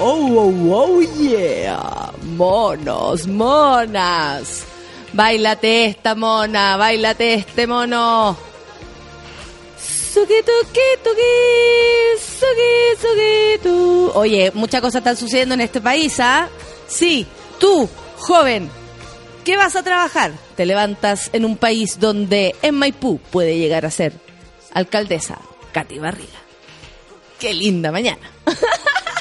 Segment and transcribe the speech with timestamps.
[0.00, 2.10] Oh, oh, oh yeah.
[2.36, 4.64] Monos, monas.
[5.12, 8.36] Bailate esta mona, bailate este mono.
[9.78, 11.70] Suki, tuki, tuki.
[14.14, 16.48] Oye, muchas cosas están sucediendo en este país, ¿ah?
[16.88, 17.26] Sí,
[17.58, 17.88] tú,
[18.18, 18.70] joven,
[19.44, 20.32] ¿qué vas a trabajar?
[20.56, 24.12] Te levantas en un país donde en Maipú puede llegar a ser
[24.72, 25.38] alcaldesa
[25.72, 26.38] Katy Barriga.
[27.38, 28.30] Qué linda mañana.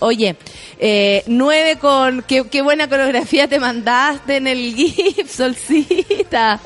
[0.00, 0.36] Oye,
[0.78, 2.22] eh, nueve con...
[2.22, 6.60] Qué, qué buena coreografía te mandaste en el GIF, Solcita.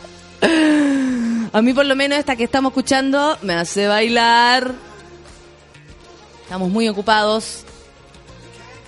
[1.53, 4.73] A mí por lo menos esta que estamos escuchando me hace bailar.
[6.43, 7.65] Estamos muy ocupados.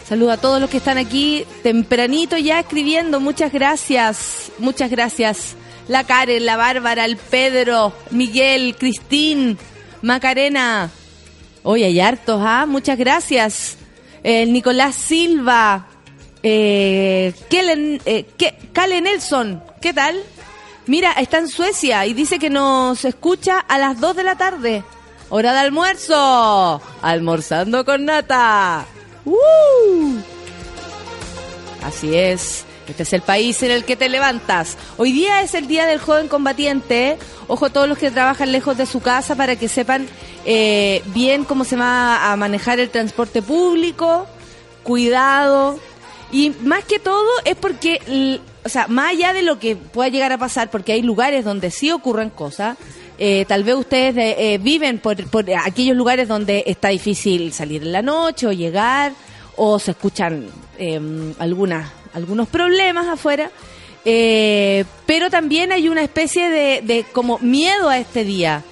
[0.09, 3.21] Saludo a todos los que están aquí tempranito ya escribiendo.
[3.21, 4.51] Muchas gracias.
[4.59, 5.57] Muchas gracias.
[5.89, 9.59] La Karen, la Bárbara, el Pedro, Miguel, Cristín,
[10.03, 10.91] Macarena.
[11.63, 12.67] Hoy hay hartos, ¿ah?
[12.67, 13.79] Muchas gracias.
[14.23, 15.87] El Nicolás Silva.
[16.43, 18.27] Eh, Kellen, eh,
[19.03, 19.63] Nelson.
[19.81, 20.23] ¿Qué tal?
[20.87, 24.85] Mira, está en Suecia y dice que nos escucha a las 2 de la tarde.
[25.31, 26.81] Hora de almuerzo.
[27.03, 28.87] Almorzando con nata.
[29.25, 30.19] ¡Uh!
[31.83, 32.65] Así es.
[32.89, 34.77] Este es el país en el que te levantas.
[34.97, 37.19] Hoy día es el día del joven combatiente.
[37.47, 40.07] Ojo a todos los que trabajan lejos de su casa para que sepan
[40.45, 44.27] eh, bien cómo se va a manejar el transporte público.
[44.83, 45.79] Cuidado.
[46.33, 50.33] Y más que todo es porque, o sea, más allá de lo que pueda llegar
[50.33, 52.77] a pasar, porque hay lugares donde sí ocurren cosas,
[53.19, 57.83] eh, tal vez ustedes eh, eh, viven por, por aquellos lugares donde está difícil salir
[57.83, 59.13] en la noche o llegar,
[59.57, 60.47] o se escuchan
[60.79, 61.01] eh,
[61.39, 63.51] algunas, algunos problemas afuera,
[64.05, 68.63] eh, pero también hay una especie de, de como miedo a este día,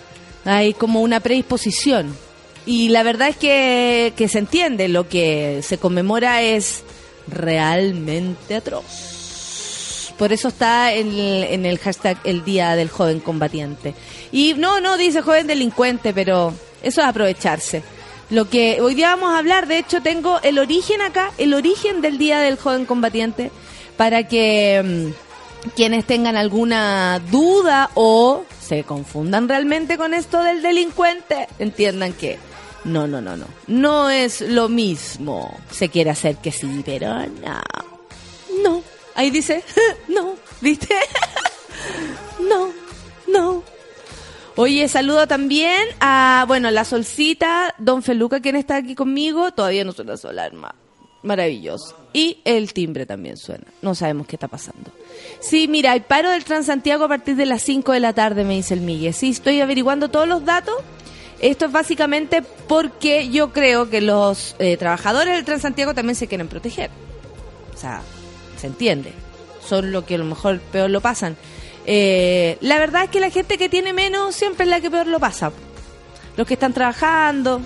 [0.45, 2.17] hay como una predisposición.
[2.65, 6.83] Y la verdad es que, que se entiende, lo que se conmemora es
[7.29, 10.13] realmente atroz.
[10.19, 13.95] Por eso está en el, en el hashtag el Día del Joven Combatiente.
[14.33, 17.83] Y no, no dice joven delincuente, pero eso es aprovecharse.
[18.29, 22.01] Lo que hoy día vamos a hablar, de hecho tengo el origen acá, el origen
[22.01, 23.53] del Día del Joven Combatiente,
[23.97, 31.47] para que mm, quienes tengan alguna duda o se confundan realmente con esto del delincuente,
[31.61, 32.39] entiendan que
[32.85, 35.57] no, no, no, no, no es lo mismo.
[35.71, 37.63] Se quiere hacer que sí, pero no.
[38.63, 38.83] No.
[39.15, 39.63] Ahí dice,
[40.09, 40.95] no, ¿viste?
[42.49, 42.71] no,
[43.29, 43.76] no.
[44.59, 49.53] Oye, saludo también a, bueno, la Solcita, Don Feluca, quien está aquí conmigo.
[49.53, 50.75] Todavía no suena su alarma.
[51.23, 51.95] Maravilloso.
[52.15, 53.67] Y el timbre también suena.
[53.83, 54.91] No sabemos qué está pasando.
[55.41, 58.55] Sí, mira, hay paro del Transantiago a partir de las 5 de la tarde, me
[58.55, 59.13] dice el Miguel.
[59.13, 60.77] Sí, estoy averiguando todos los datos.
[61.41, 66.49] Esto es básicamente porque yo creo que los eh, trabajadores del Transantiago también se quieren
[66.49, 66.89] proteger.
[67.75, 68.01] O sea,
[68.57, 69.13] se entiende.
[69.69, 71.37] Son lo que a lo mejor peor lo pasan.
[71.87, 75.07] Eh, la verdad es que la gente que tiene menos siempre es la que peor
[75.07, 75.53] lo pasa.
[76.37, 77.61] Los que están trabajando,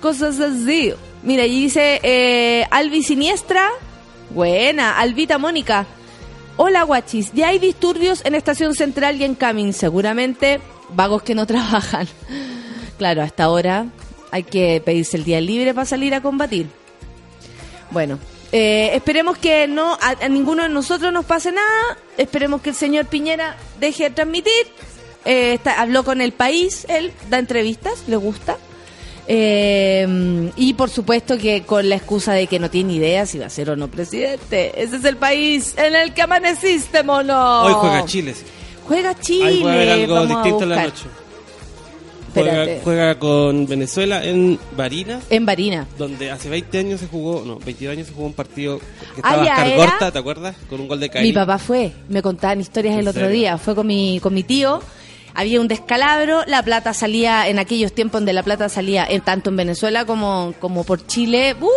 [0.00, 0.92] cosas así.
[1.22, 3.70] Mira, y dice eh, Albi Siniestra.
[4.30, 5.86] Buena, Albita Mónica.
[6.56, 9.72] Hola guachis, ya hay disturbios en Estación Central y en Camin.
[9.72, 10.60] Seguramente
[10.90, 12.06] vagos que no trabajan.
[12.98, 13.86] Claro, hasta ahora
[14.30, 16.68] hay que pedirse el día libre para salir a combatir.
[17.90, 18.18] Bueno,
[18.52, 21.98] eh, esperemos que no a, a ninguno de nosotros nos pase nada.
[22.18, 24.66] Esperemos que el señor Piñera deje de transmitir.
[25.24, 28.56] Eh, está- habló con el país, él da entrevistas, le gusta.
[29.32, 33.46] Eh, y por supuesto que con la excusa de que no tiene idea si va
[33.46, 34.72] a ser o no presidente.
[34.82, 37.62] Ese es el país en el que amaneciste, mono.
[37.62, 38.34] Hoy juega Chile.
[38.88, 39.46] Juega Chile.
[39.46, 41.04] Ahí puede haber algo vamos distinto la noche.
[42.34, 45.86] Juega, juega con Venezuela en Barinas, En Barina.
[45.98, 48.84] donde hace 20 años se jugó, no, 22 años se jugó un partido que
[49.22, 50.56] Ah, estaba ya, Oscar era- Gorta, ¿te acuerdas?
[50.68, 51.26] Con un gol de Caín.
[51.26, 53.36] Mi papá fue, me contaban historias el ¿En otro serio?
[53.36, 54.80] día, fue con mi, con mi tío,
[55.34, 59.50] había un descalabro, la plata salía en aquellos tiempos donde la plata salía eh, tanto
[59.50, 61.68] en Venezuela como, como por Chile, ¡uh!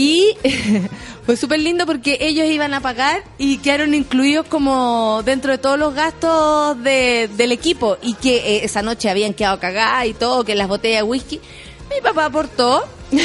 [0.00, 0.36] Y
[1.26, 5.76] fue súper lindo porque ellos iban a pagar y quedaron incluidos como dentro de todos
[5.76, 7.98] los gastos de- del equipo.
[8.00, 11.40] Y que eh, esa noche habían quedado cagadas y todo, que las botellas de whisky,
[11.94, 12.84] mi papá aportó.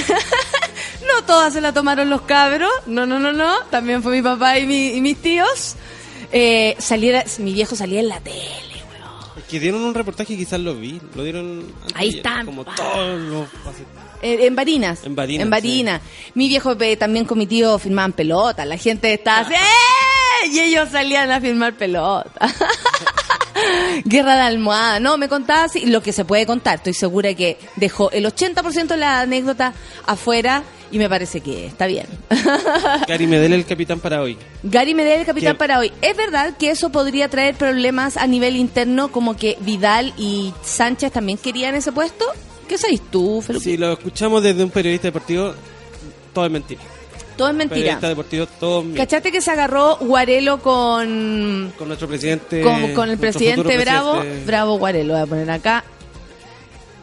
[1.05, 4.57] No todas se la tomaron los cabros, no, no, no, no, también fue mi papá
[4.57, 5.75] y, mi- y mis tíos.
[6.31, 8.39] Eh, saliera, mi viejo salía en la tele,
[9.49, 12.45] que dieron un reportaje, quizás lo vi, lo dieron antes Ahí están.
[12.45, 13.47] Como todos los...
[14.23, 15.03] Eh, en Barinas.
[15.03, 16.01] En Barinas, En Barinas.
[16.33, 18.65] Mi viejo eh, también con mi tío firmaban pelota.
[18.65, 20.47] La gente estaba así, ¡eh!
[20.49, 22.31] Y ellos salían a firmar pelota.
[24.05, 25.01] Guerra de almohada.
[25.01, 26.75] No, me contaba así, lo que se puede contar.
[26.75, 29.73] Estoy segura que dejó el 80% de la anécdota
[30.05, 32.07] afuera y me parece que está bien.
[33.07, 34.37] Gary Medel, el capitán para hoy.
[34.63, 35.59] Gary Medel, el capitán ¿Qué?
[35.59, 35.91] para hoy.
[36.01, 41.11] ¿Es verdad que eso podría traer problemas a nivel interno, como que Vidal y Sánchez
[41.11, 42.25] también querían ese puesto?
[42.73, 43.63] ¿Qué sabes tú, Feluque?
[43.63, 45.53] Si lo escuchamos desde un periodista deportivo,
[46.33, 46.81] todo es mentira.
[47.37, 47.75] Todo es mentira.
[47.75, 48.83] Periodista deportivo, todo.
[48.95, 52.63] ¿Cachaste que se agarró Guarelo con, Con nuestro presidente...
[52.63, 54.13] con, con el presidente Bravo?
[54.13, 54.45] presidente.
[54.47, 55.83] Bravo Guarelo, voy a poner acá.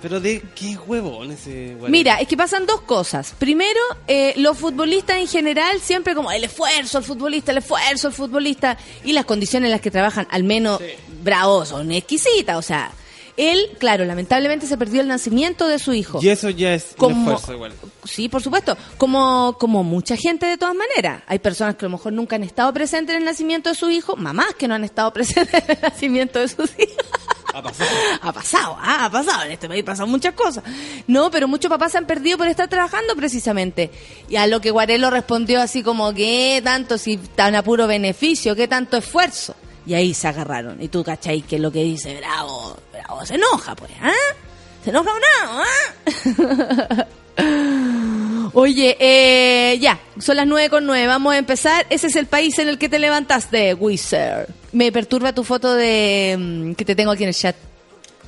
[0.02, 1.93] Pero de qué huevón ese huevón.
[1.93, 3.32] Mira, es que pasan dos cosas.
[3.38, 3.78] Primero,
[4.08, 8.76] eh, los futbolistas en general siempre como el esfuerzo, el futbolista, el esfuerzo, el futbolista
[9.05, 10.81] y las condiciones en las que trabajan, al menos
[11.22, 12.56] Bravo, son exquisitas.
[12.56, 12.90] O sea,
[13.41, 16.19] él, claro, lamentablemente se perdió el nacimiento de su hijo.
[16.23, 17.73] Y eso ya es un Como- esfuerzo igual.
[18.05, 18.77] Sí, por supuesto.
[18.99, 21.23] Como, como mucha gente de todas maneras.
[21.27, 23.89] Hay personas que a lo mejor nunca han estado presentes en el nacimiento de su
[23.91, 26.97] hijo, mamás que no han estado presentes en el nacimiento de sus hijos.
[27.53, 27.91] Ha pasado.
[28.23, 29.43] ha pasado, ah, ha pasado.
[29.45, 30.63] En este país pasan muchas cosas.
[31.07, 33.91] No, pero muchos papás se han perdido por estar trabajando precisamente.
[34.29, 36.97] Y a lo que Guarelo respondió así como, ¿qué tanto?
[36.99, 39.55] Si tan a puro beneficio, ¿qué tanto esfuerzo?
[39.91, 40.81] Y ahí se agarraron.
[40.81, 41.43] Y tú, ¿cachai?
[41.43, 44.13] Que lo que dice Bravo, Bravo se enoja, pues, ¿ah?
[44.85, 45.65] Se enoja Bravo,
[46.97, 47.07] ¿ah?
[48.53, 51.87] Oye, eh, ya, son las nueve con nueve, vamos a empezar.
[51.91, 54.47] Ese es el país en el que te levantaste, Wizard.
[54.71, 57.57] Me perturba tu foto de mm, que te tengo aquí en el chat,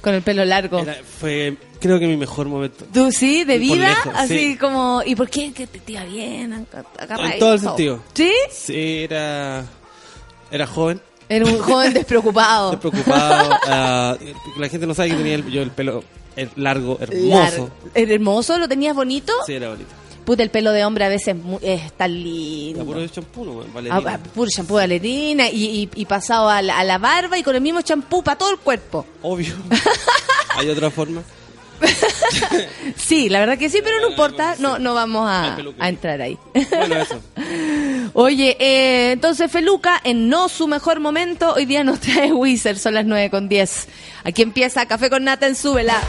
[0.00, 0.80] con el pelo largo.
[0.80, 2.84] Era- fue, creo que mi mejor momento.
[2.92, 3.44] ¿Tú sí?
[3.44, 3.88] ¿De vida?
[3.90, 4.56] lejos, Así sí.
[4.56, 5.00] como...
[5.06, 5.52] ¿Y por qué?
[5.52, 6.52] ¿Que te tira bien?
[6.52, 7.34] Ag- agarradito.
[7.34, 8.00] En todo el sentido.
[8.14, 8.32] ¿Sí?
[8.50, 9.64] Sí, era,
[10.50, 11.00] era joven,
[11.32, 12.70] Era un joven despreocupado.
[12.72, 13.50] despreocupado.
[13.66, 14.16] ah,
[14.58, 16.04] la gente no sabe que tenía el, yo el pelo
[16.36, 17.70] eh, largo, hermoso.
[17.94, 18.58] ¿Era hermoso?
[18.58, 19.32] ¿Lo tenías bonito?
[19.46, 19.90] Sí, era bonito.
[20.26, 22.84] Puta, el pelo de hombre a veces es tan lindo.
[22.84, 23.60] puro champú, ¿no?
[23.62, 24.02] Ah, Valerina.
[24.14, 27.56] ah, puro de valerina y, y, y pasado a la, a la barba y con
[27.56, 29.04] el mismo champú para todo el cuerpo.
[29.22, 29.54] Obvio.
[30.56, 31.22] Hay otra forma.
[32.96, 35.56] Sí, la verdad que sí, pero no importa, no, no vamos a,
[35.88, 36.38] entrar ahí.
[36.70, 37.20] Bueno, eso.
[38.14, 42.94] Oye, eh, entonces Feluca, en no su mejor momento, hoy día nos trae Wizard, son
[42.94, 43.88] las 9 con 10.
[44.24, 46.00] Aquí empieza Café con Nata en Súbela.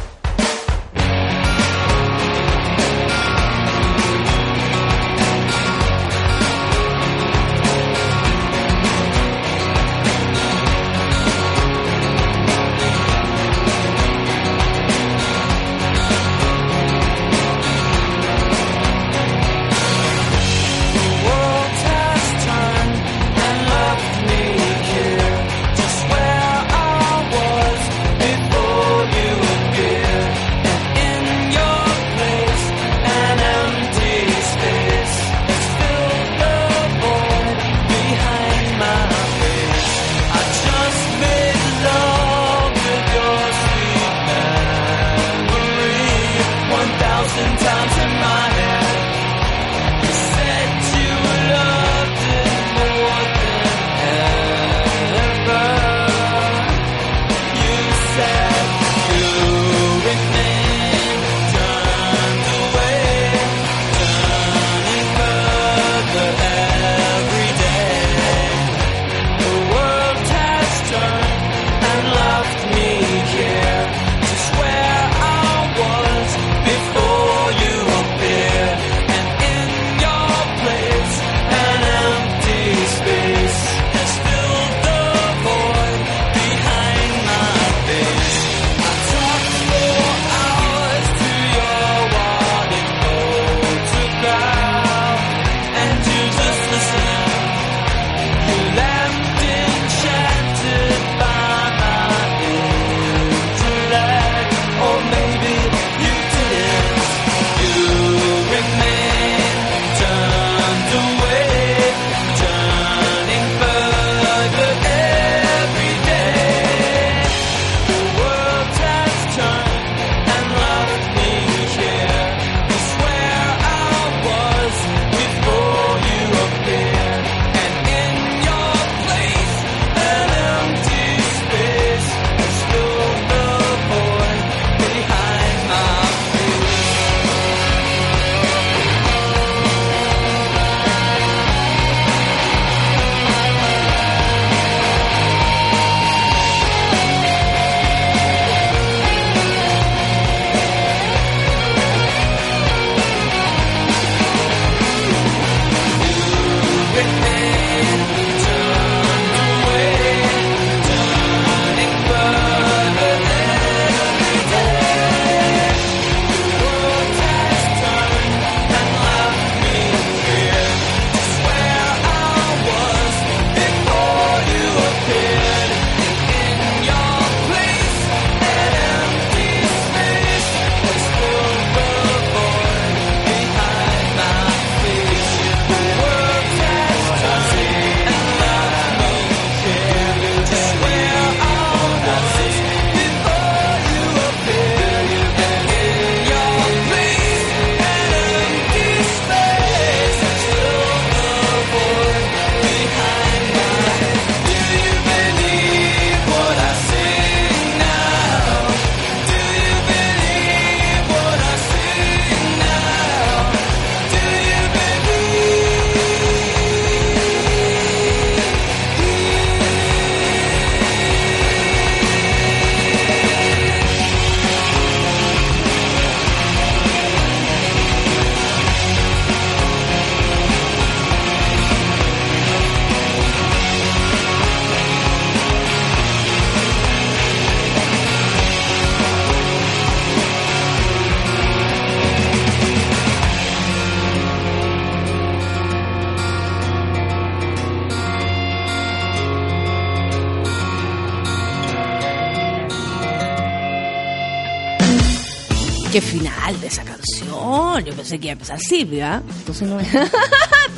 [258.13, 259.23] Pensé que iba a empezar Silvia.
[259.39, 259.77] Entonces no.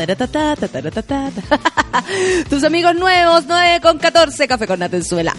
[2.50, 5.34] Tus amigos nuevos, 9 con 14, café con Natenzuela.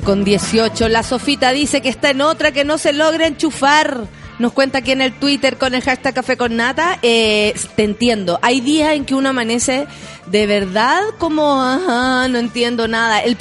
[0.00, 0.88] con 18.
[0.88, 4.06] La Sofita dice que está en otra que no se logra enchufar.
[4.38, 6.98] Nos cuenta aquí en el Twitter con el hashtag Café con Nata.
[7.02, 8.38] Eh, te entiendo.
[8.42, 9.86] Hay días en que uno amanece
[10.26, 13.20] de verdad como, ajá, no entiendo nada.
[13.20, 13.36] El,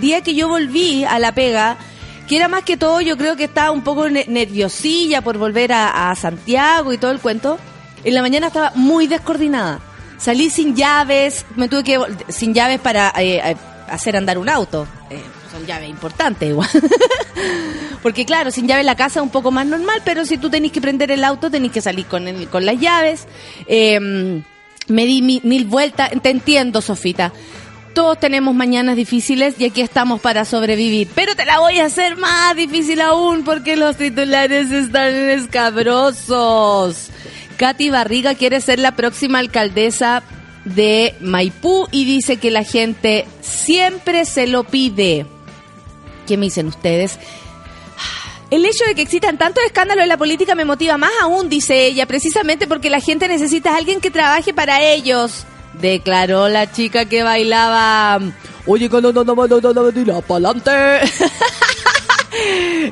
[0.00, 1.76] día que yo volví a la pega,
[2.28, 6.14] que era más que todo, yo creo que estaba un poco nerviosilla por volver a,
[6.14, 7.58] Santiago y todo el cuento.
[8.04, 9.80] En la mañana estaba muy descoordinada.
[10.18, 13.56] Salí sin llaves, me tuve que sin llaves para eh, eh,
[13.88, 14.86] hacer andar un auto
[15.50, 16.68] son llaves importantes igual.
[18.02, 20.72] Porque claro, sin llave la casa es un poco más normal, pero si tú tenés
[20.72, 23.26] que prender el auto, tenés que salir con, el- con las llaves.
[23.66, 24.42] Eh,
[24.88, 27.32] me di mi- mil vueltas, te entiendo, Sofita.
[27.94, 31.08] Todos tenemos mañanas difíciles y aquí estamos para sobrevivir.
[31.14, 37.08] Pero te la voy a hacer más difícil aún porque los titulares están escabrosos.
[37.56, 40.22] Katy Barriga quiere ser la próxima alcaldesa
[40.64, 45.26] de Maipú y dice que la gente siempre se lo pide.
[46.30, 47.18] ¿Qué me dicen ustedes?
[48.52, 51.86] El hecho de que existan tantos escándalos en la política me motiva más aún, dice
[51.86, 55.44] ella, precisamente porque la gente necesita a alguien que trabaje para ellos.
[55.80, 58.20] Declaró la chica que bailaba.
[58.64, 60.70] Oye, cuando no, no, no, no, no, no, tira pa'lante.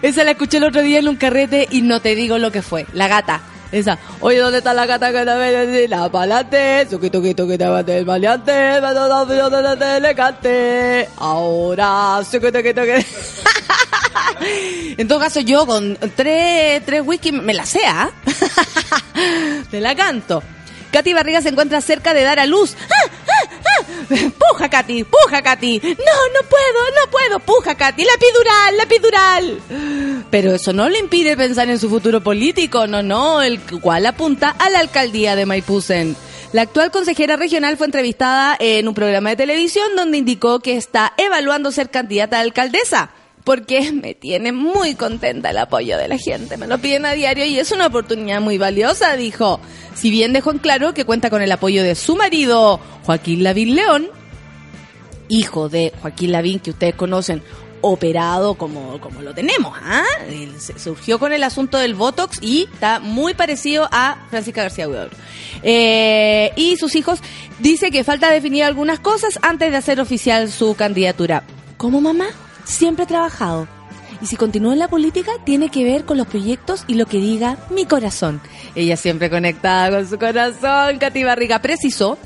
[0.02, 2.62] Esa la escuché el otro día en un carrete y no te digo lo que
[2.62, 2.86] fue.
[2.92, 3.40] La gata.
[3.70, 3.98] Esa.
[4.20, 6.86] Oye, ¿dónde está la gata que te la pa'lante?
[6.90, 8.52] Suquito, quito, que te bate el maleante.
[8.52, 11.08] Da la de le cante.
[11.18, 13.04] Ahora, suquito, quito, que.
[14.96, 18.10] En todo caso, yo con tres, tres whisky me la sé, ¿ah?
[19.70, 20.42] Te la canto.
[20.92, 22.74] Katy Barriga se encuentra cerca de dar a luz.
[22.80, 23.27] ¡Ah, ah, ah!
[24.08, 25.04] ¡Puja, Katy!
[25.04, 25.80] ¡Puja, Katy!
[25.80, 27.38] No, no puedo, no puedo.
[27.40, 28.04] ¡Puja, Katy!
[28.04, 30.26] ¡La epidural, la epidural!
[30.30, 34.50] Pero eso no le impide pensar en su futuro político, no, no, el cual apunta
[34.50, 36.16] a la alcaldía de Maipusen.
[36.52, 41.12] La actual consejera regional fue entrevistada en un programa de televisión donde indicó que está
[41.18, 43.10] evaluando ser candidata a alcaldesa
[43.48, 46.58] porque me tiene muy contenta el apoyo de la gente.
[46.58, 49.58] Me lo piden a diario y es una oportunidad muy valiosa, dijo.
[49.94, 53.74] Si bien dejó en claro que cuenta con el apoyo de su marido, Joaquín Lavín
[53.74, 54.10] León,
[55.28, 57.42] hijo de Joaquín Lavín, que ustedes conocen,
[57.80, 59.72] operado como, como lo tenemos.
[60.58, 65.16] se- surgió con el asunto del Botox y está muy parecido a Francisca García Huidobro.
[65.62, 67.20] Eh, y sus hijos
[67.60, 71.44] dice que falta definir algunas cosas antes de hacer oficial su candidatura.
[71.78, 72.26] Como mamá,
[72.68, 73.66] siempre he trabajado.
[74.20, 77.18] Y si continúo en la política, tiene que ver con los proyectos y lo que
[77.18, 78.40] diga mi corazón.
[78.74, 80.98] Ella siempre conectada con su corazón.
[80.98, 82.18] Katy Barriga precisó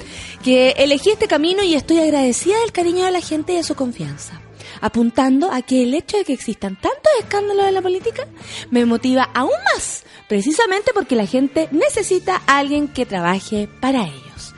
[0.42, 3.74] que elegí este camino y estoy agradecida del cariño de la gente y de su
[3.74, 4.40] confianza.
[4.80, 8.26] Apuntando a que el hecho de que existan tantos escándalos en la política
[8.70, 14.54] me motiva aún más, precisamente porque la gente necesita a alguien que trabaje para ellos.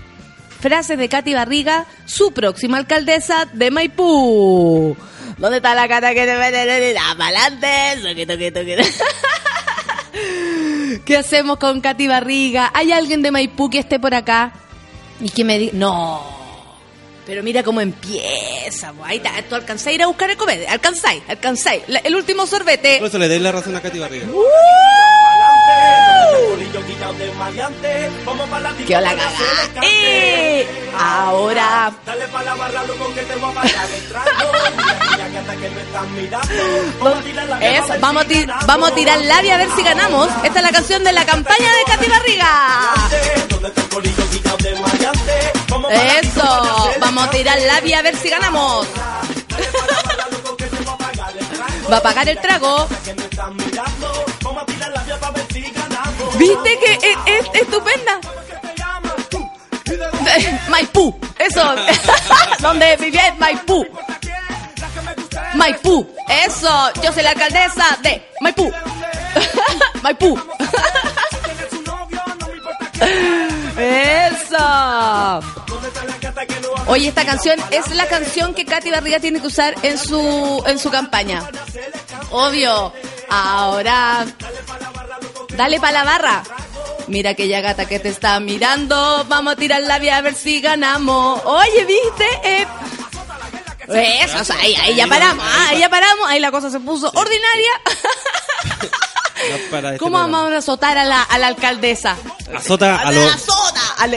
[0.61, 4.97] Frases de Katy Barriga, su próxima alcaldesa de Maipú.
[5.39, 8.15] ¿Dónde está la cara que te mete la pa'lante?
[8.15, 8.61] Quito, quito.
[11.05, 12.71] ¿Qué hacemos con Katy Barriga?
[12.73, 14.53] ¿Hay alguien de Maipú que esté por acá?
[15.21, 16.23] Y que me diga, no.
[17.27, 18.93] Pero mira cómo empieza.
[18.93, 19.05] bo.
[19.05, 20.69] Ahí está, tú alcanzáis a ir a buscar el comede.
[20.69, 21.83] Alcanzáis, alcanzáis.
[21.89, 22.99] La- El último sorbete.
[22.99, 24.27] Por eso le doy la razón a Katy Barriga.
[28.87, 29.31] ¡Qué hola, gaga!
[29.83, 30.67] ¡Eh!
[30.99, 31.93] Ahora.
[32.05, 32.11] Que
[35.31, 35.39] que
[37.59, 40.29] que Eso, vamos a, tir- vamos a tirar labia a ver si ganamos.
[40.45, 42.91] Esta es la canción de la campaña de Katy Barriga.
[46.21, 48.87] Eso, vamos a tirar labia a ver si ganamos.
[48.87, 49.01] Que.
[51.93, 52.89] Va a pagar el trago.
[56.39, 58.21] ¿Viste que es, es estupenda?
[58.21, 59.51] ¿Qué te llamas tú?
[59.87, 61.75] ¿Y de dónde Maipú, eso.
[62.61, 63.85] Donde vivía en Maipú.
[63.85, 66.93] es Maipú, eso.
[67.03, 68.73] Yo soy la alcaldesa de Maipú.
[70.03, 70.39] Maipú.
[73.01, 74.43] es.
[74.45, 75.41] Eso.
[75.67, 79.19] ¿Dónde está la gata que no Oye, esta canción es la canción que Katy Barriga
[79.21, 81.43] tiene que usar en su en su campaña.
[82.31, 82.93] Obvio.
[83.29, 84.27] Ahora,
[85.57, 86.43] dale pa' la barra.
[87.07, 89.25] Mira aquella gata que te está mirando.
[89.29, 91.41] Vamos a tirar la vía a ver si ganamos.
[91.45, 92.27] Oye, ¿viste?
[92.45, 92.67] Eh,
[94.23, 96.27] eso, o sea, ahí, ahí ya paramos, ah, ahí ya paramos.
[96.29, 97.71] Ahí la cosa se puso ordinaria.
[99.51, 102.17] No para este ¿Cómo vamos a azotar a la, a la alcaldesa?
[102.57, 103.35] Azota a los...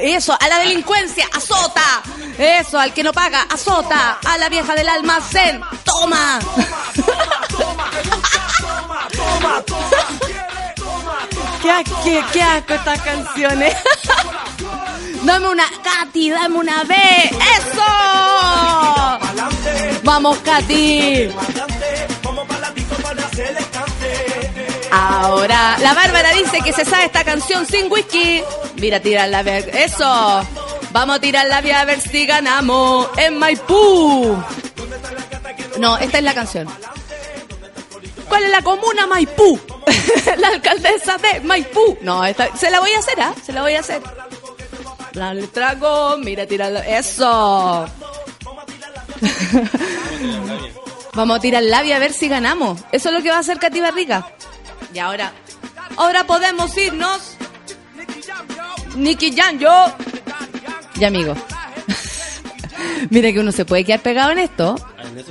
[0.01, 2.01] eso, a la delincuencia, azota.
[2.37, 4.19] Eso, al que no paga, azota.
[4.25, 6.39] A la vieja del almacén, toma.
[11.61, 13.75] Qué, qué, qué estas canciones.
[15.23, 16.95] dame una, Katy, dame una B.
[16.95, 17.83] ¡Eso!
[20.03, 21.29] Vamos, Katy.
[24.91, 28.41] Ahora, la Bárbara dice que se sabe esta canción sin whisky.
[28.77, 29.57] Mira, tirar la vía.
[29.57, 30.47] Eso.
[30.91, 34.41] Vamos a tirar la vía a ver si ganamos en Maipú.
[35.77, 36.67] No, esta es la canción.
[38.27, 39.59] ¿Cuál es la comuna Maipú?
[40.37, 41.97] la alcaldesa de Maipú.
[42.01, 43.33] No, esta, se la voy a hacer, ¿ah?
[43.43, 44.01] Se la voy a hacer.
[45.13, 46.79] Dale trago, mira, tirarlo.
[46.79, 47.87] Eso.
[51.13, 52.79] Vamos a tirar labia a ver si ganamos.
[52.91, 54.29] Eso es lo que va a hacer Katy Barriga.
[54.93, 55.31] Y ahora,
[55.95, 57.37] ahora podemos irnos.
[58.95, 59.93] Nicky Jan, yo.
[60.99, 61.35] Y amigo.
[63.09, 64.75] Mira que uno se puede quedar pegado en esto.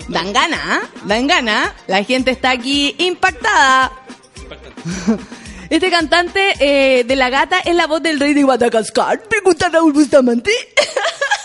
[0.09, 0.81] Dan gana, ¿ah?
[1.05, 1.75] Dan gana.
[1.87, 3.93] La gente está aquí impactada.
[5.69, 9.21] Este cantante eh, de la gata es la voz del rey de Guadalajara.
[9.29, 10.53] Pregunta Raúl Bustamante.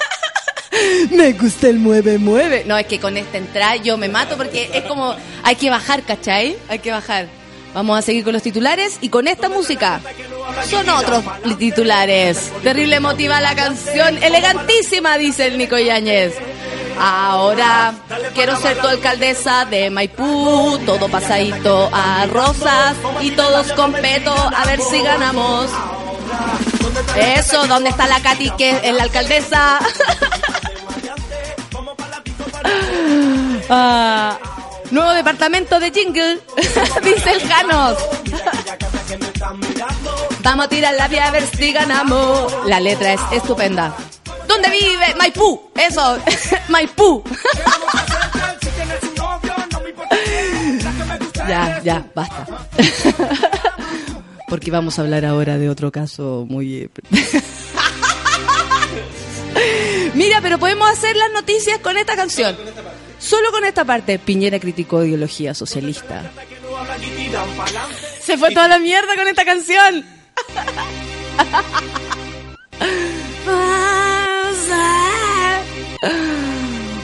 [1.12, 2.64] me gusta el mueve, mueve.
[2.66, 6.04] No, es que con esta entrada yo me mato porque es como, hay que bajar,
[6.04, 6.56] ¿cachai?
[6.70, 7.41] Hay que bajar.
[7.74, 10.02] Vamos a seguir con los titulares y con esta música.
[10.70, 11.24] Son otros
[11.58, 12.52] titulares.
[12.64, 16.34] Terrible emotiva la canción, elegantísima, dice el Nico Yáñez.
[17.00, 17.94] Ahora
[18.36, 24.66] quiero ser tu alcaldesa de Maipú, todo pasadito a rosas y todos con peto, a
[24.66, 25.68] ver si ganamos.
[27.16, 29.80] Eso, ¿dónde está la Katy que es la alcaldesa?
[33.74, 34.38] Ah,
[34.92, 36.40] nuevo departamento de jingle,
[37.04, 37.98] dice el Janos.
[40.44, 42.54] Vamos a tirar la vía a ver si ganamos.
[42.68, 43.96] La letra es estupenda.
[44.48, 45.16] ¿Dónde vive?
[45.18, 45.72] Maipú.
[45.76, 46.20] Eso,
[46.68, 47.24] Maipú.
[51.48, 52.46] ya, ya, basta.
[54.48, 56.90] Porque vamos a hablar ahora de otro caso muy...
[60.14, 62.56] Mira, pero podemos hacer las noticias con esta canción.
[63.22, 64.18] Solo con esta parte.
[64.20, 66.32] Piñera criticó ideología socialista.
[68.22, 70.06] Se fue toda la mierda con esta canción.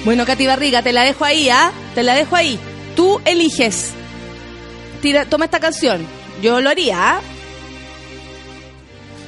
[0.03, 1.71] Bueno, Katy Barriga, te la dejo ahí, ¿ah?
[1.93, 2.57] Te la dejo ahí.
[2.95, 3.91] Tú eliges.
[5.29, 6.05] Toma esta canción.
[6.41, 7.21] Yo lo haría, ¿ah?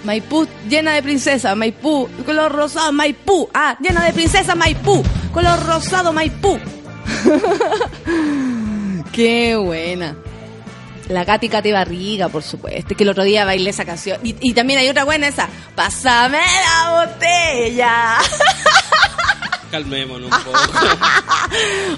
[0.03, 3.49] Maipú llena de princesa, Maipú, color rosado, Maipú.
[3.53, 6.57] Ah, llena de princesa, Maipú, color rosado, Maipú.
[9.11, 10.15] Qué buena.
[11.07, 14.19] La Katy Katy Barriga, por supuesto, que el otro día bailé esa canción.
[14.23, 15.49] Y, y también hay otra buena esa.
[15.75, 18.17] Pásame la botella.
[19.71, 20.59] Calmémonos un poco.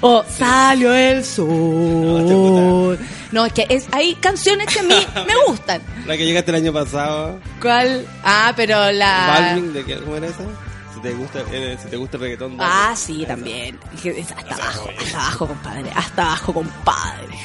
[0.00, 2.98] o salió el sol.
[3.32, 5.80] No, es que es, hay canciones que a mí me gustan.
[6.06, 7.38] La que llegaste el año pasado.
[7.60, 8.06] ¿Cuál?
[8.24, 9.26] Ah, pero la...
[9.28, 10.44] Balvin, ¿de qué, ¿cómo era esa?
[11.02, 12.56] Te gusta, eh, si te gusta el reggaetón.
[12.56, 12.70] dale.
[12.72, 13.78] Ah, sí, también.
[13.92, 15.90] Hasta abajo, hasta abajo, compadre.
[15.94, 17.38] Hasta abajo, compadre.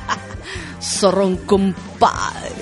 [0.80, 2.52] Zorrón, compadre.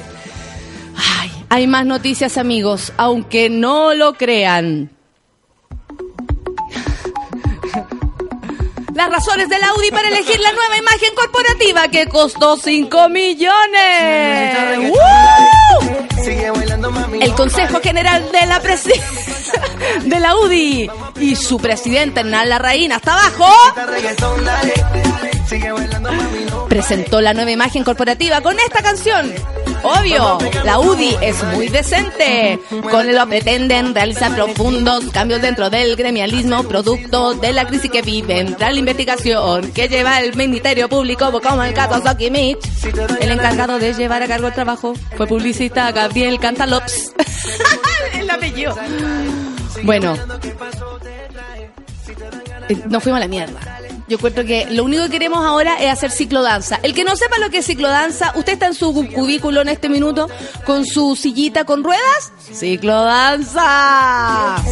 [0.96, 4.90] Ay, hay más noticias, amigos, aunque no lo crean.
[8.94, 14.90] Las razones del Audi para elegir la nueva imagen corporativa que costó 5 millones.
[14.90, 16.03] ¡Woo!
[17.20, 18.92] El Consejo General de la Presi
[20.04, 23.46] de la UDI y su presidenta Nala Reina hasta abajo
[26.68, 29.32] presentó la nueva imagen corporativa con esta canción.
[29.82, 32.58] Obvio, la UDI es muy decente.
[32.90, 38.56] Con lo pretenden realizar profundos cambios dentro del gremialismo, producto de la crisis que viven.
[38.56, 42.66] Tras la investigación que lleva el Ministerio Público, como el caso Mitch,
[43.20, 47.12] el encargado de llevar a cargo el trabajo fue publicista Gabriel Cantalops.
[48.18, 48.74] el apellido.
[49.82, 50.16] Bueno,
[52.68, 53.83] eh, nos fuimos a la mierda.
[54.06, 56.78] Yo encuentro que lo único que queremos ahora es hacer ciclodanza.
[56.82, 59.88] El que no sepa lo que es ciclodanza, usted está en su cubículo en este
[59.88, 60.28] minuto
[60.66, 62.32] con su sillita con ruedas.
[62.52, 64.62] Ciclodanza.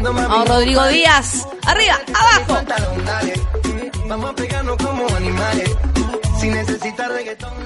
[0.00, 1.46] Vamos, Rodrigo Díaz.
[1.66, 2.64] Arriba, abajo.
[4.06, 5.70] Vamos a pegarnos como animales.
[6.40, 7.58] Si necesitas reggaetón,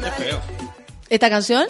[1.13, 1.67] esta canción,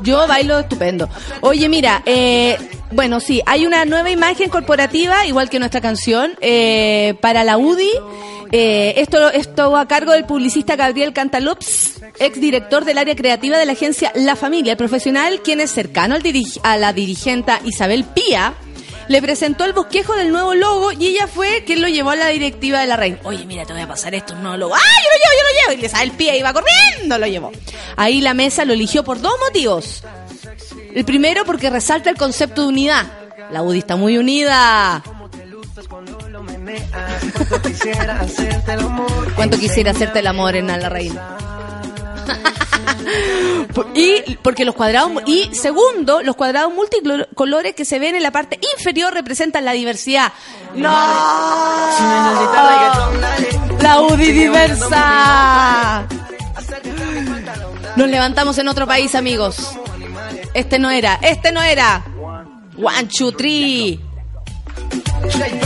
[0.00, 1.08] yo bailo estupendo.
[1.40, 2.58] Oye, mira, eh,
[2.90, 7.90] bueno, sí, hay una nueva imagen corporativa, igual que nuestra canción, eh, para la UDI.
[8.54, 13.64] Eh, esto, esto a cargo del publicista Gabriel Cantalops, ex director del área creativa de
[13.64, 16.22] la agencia La Familia, el profesional, quien es cercano al
[16.62, 18.52] a la dirigenta Isabel Pía.
[19.08, 22.28] Le presentó el bosquejo del nuevo logo y ella fue quien lo llevó a la
[22.28, 23.18] directiva de la reina.
[23.24, 24.74] Oye, mira, te voy a pasar esto, un nuevo logo.
[24.74, 25.78] ¡Ah, yo lo llevo, yo lo llevo!
[25.78, 27.52] Y le sale el pie, iba corriendo, lo llevó.
[27.96, 30.04] Ahí la mesa lo eligió por dos motivos.
[30.94, 33.06] El primero porque resalta el concepto de unidad.
[33.50, 35.02] La UDI está muy unida.
[39.36, 41.36] ¿Cuánto quisiera hacerte el amor en la reina?
[43.94, 48.58] y porque los cuadrados y segundo los cuadrados multicolores que se ven en la parte
[48.76, 50.32] inferior representan la diversidad.
[50.74, 50.90] No.
[53.80, 56.06] La UDI diversa.
[57.96, 59.72] nos levantamos en otro país amigos.
[60.54, 62.04] Este no era este no era.
[62.74, 64.00] One two three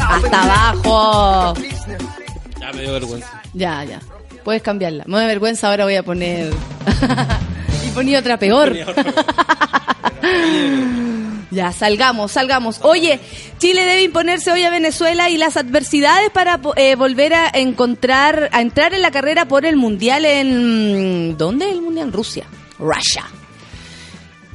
[0.09, 1.55] hasta abajo
[2.61, 3.43] Ya me dio vergüenza.
[3.55, 4.01] ya, ya.
[4.45, 5.05] Puedes cambiarla.
[5.07, 6.53] Me da vergüenza, ahora voy a poner.
[7.87, 8.77] y ponía otra peor.
[11.51, 12.79] ya, salgamos, salgamos.
[12.83, 13.19] Oye,
[13.59, 18.61] Chile debe imponerse hoy a Venezuela y las adversidades para eh, volver a encontrar, a
[18.61, 21.37] entrar en la carrera por el mundial en.
[21.37, 22.07] ¿Dónde el mundial?
[22.09, 22.45] En Rusia.
[22.79, 23.25] Russia.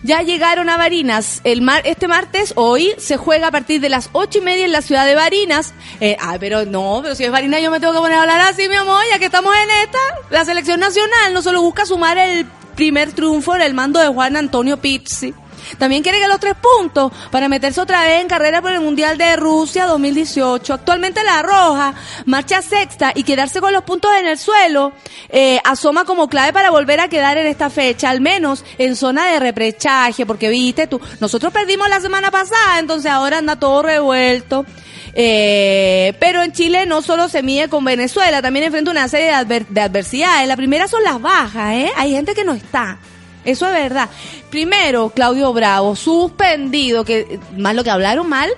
[0.03, 1.41] Ya llegaron a Barinas.
[1.43, 4.71] El mar, este martes, hoy, se juega a partir de las ocho y media en
[4.71, 5.73] la ciudad de Barinas.
[5.99, 8.41] Eh, ah, pero no, pero si es Barinas yo me tengo que poner a hablar
[8.41, 9.99] así, mi amor, ya que estamos en esta.
[10.29, 14.35] La selección nacional no solo busca sumar el primer triunfo en el mando de Juan
[14.35, 15.33] Antonio Pizzi.
[15.77, 19.17] También quiere que los tres puntos para meterse otra vez en carrera por el Mundial
[19.17, 20.73] de Rusia 2018.
[20.73, 21.93] Actualmente la Roja
[22.25, 24.93] marcha sexta y quedarse con los puntos en el suelo
[25.29, 29.27] eh, asoma como clave para volver a quedar en esta fecha, al menos en zona
[29.31, 34.65] de reprechaje, porque viste tú, nosotros perdimos la semana pasada, entonces ahora anda todo revuelto.
[35.13, 39.33] Eh, pero en Chile no solo se mide con Venezuela, también enfrenta una serie de,
[39.33, 40.47] adver- de adversidades.
[40.47, 41.91] La primera son las bajas, ¿eh?
[41.97, 42.97] Hay gente que no está.
[43.45, 44.09] Eso es verdad.
[44.49, 48.49] Primero, Claudio Bravo, suspendido, que eh, más lo que hablaron mal,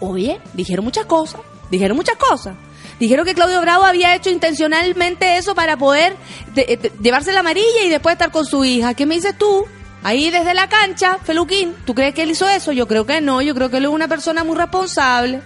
[0.00, 1.40] oye, dijeron muchas cosas,
[1.70, 2.54] dijeron muchas cosas.
[3.00, 6.16] Dijeron que Claudio Bravo había hecho intencionalmente eso para poder
[6.54, 8.94] de- de- llevarse la amarilla y después estar con su hija.
[8.94, 9.66] ¿Qué me dices tú?
[10.02, 12.72] Ahí desde la cancha, Feluquín, ¿tú crees que él hizo eso?
[12.72, 15.42] Yo creo que no, yo creo que él es una persona muy responsable.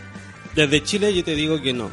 [0.54, 1.90] Desde Chile yo te digo que no.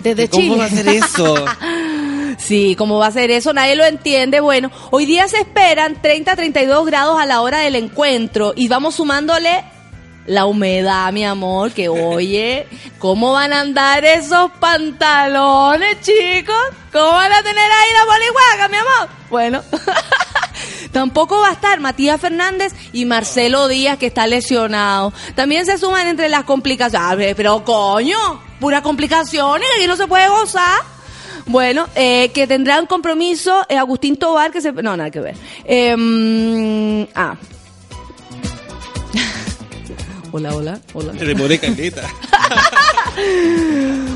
[0.00, 0.56] Desde ¿Cómo Chile.
[0.58, 1.44] va a hacer eso?
[2.38, 3.52] Sí, ¿cómo va a ser eso?
[3.52, 4.40] Nadie lo entiende.
[4.40, 8.96] Bueno, hoy día se esperan 30 32 grados a la hora del encuentro y vamos
[8.96, 9.64] sumándole
[10.26, 12.66] la humedad, mi amor, que oye,
[12.98, 16.56] ¿cómo van a andar esos pantalones, chicos?
[16.92, 19.08] ¿Cómo van a tener ahí la polihuaca, mi amor?
[19.30, 19.62] Bueno.
[20.92, 25.12] Tampoco va a estar Matías Fernández y Marcelo Díaz, que está lesionado.
[25.34, 27.10] También se suman entre las complicaciones.
[27.10, 28.16] A ver, pero coño,
[28.60, 30.93] puras complicaciones, aquí no se puede gozar.
[31.46, 34.72] Bueno, eh, que tendrán compromiso eh, Agustín Tobar, que se...
[34.72, 35.36] No, nada que ver.
[35.64, 37.36] Eh, ah.
[40.32, 41.12] hola, hola, hola.
[41.12, 42.08] Me demoré caleta.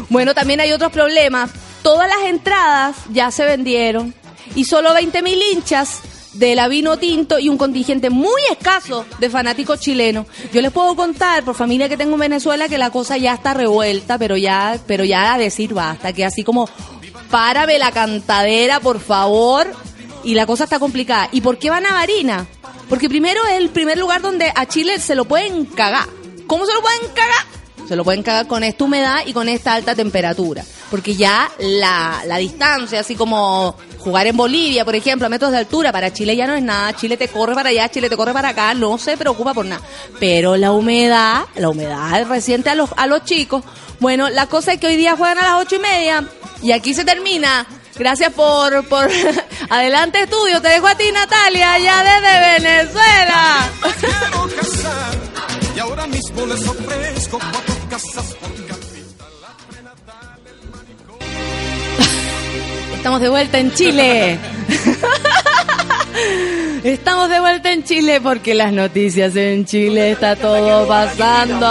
[0.08, 1.50] Bueno, también hay otros problemas.
[1.82, 4.14] Todas las entradas ya se vendieron
[4.54, 6.00] y solo 20 mil hinchas
[6.32, 10.26] de la vino tinto y un contingente muy escaso de fanáticos chilenos.
[10.52, 13.54] Yo les puedo contar, por familia que tengo en Venezuela, que la cosa ya está
[13.54, 16.68] revuelta, pero ya, pero ya a decir basta, que así como
[17.30, 19.66] párame la cantadera, por favor,
[20.24, 21.28] y la cosa está complicada.
[21.32, 22.46] ¿Y por qué van a Varina?
[22.88, 26.08] Porque primero es el primer lugar donde a Chile se lo pueden cagar.
[26.46, 27.58] ¿Cómo se lo pueden cagar?
[27.86, 30.64] Se lo pueden cagar con esta humedad y con esta alta temperatura.
[30.90, 35.58] Porque ya la, la distancia, así como jugar en Bolivia, por ejemplo, a metros de
[35.58, 36.94] altura, para Chile ya no es nada.
[36.94, 39.82] Chile te corre para allá, Chile te corre para acá, no se preocupa por nada.
[40.18, 43.64] Pero la humedad, la humedad reciente a los, a los chicos.
[44.00, 46.28] Bueno, la cosa es que hoy día juegan a las ocho y media
[46.62, 47.66] y aquí se termina.
[47.96, 49.10] Gracias por, por
[49.70, 50.62] adelante estudio.
[50.62, 53.68] Te dejo a ti, Natalia, allá desde Venezuela.
[62.98, 64.40] Estamos de vuelta en Chile.
[66.82, 71.64] Estamos de vuelta en Chile porque las noticias en Chile está todo pasando.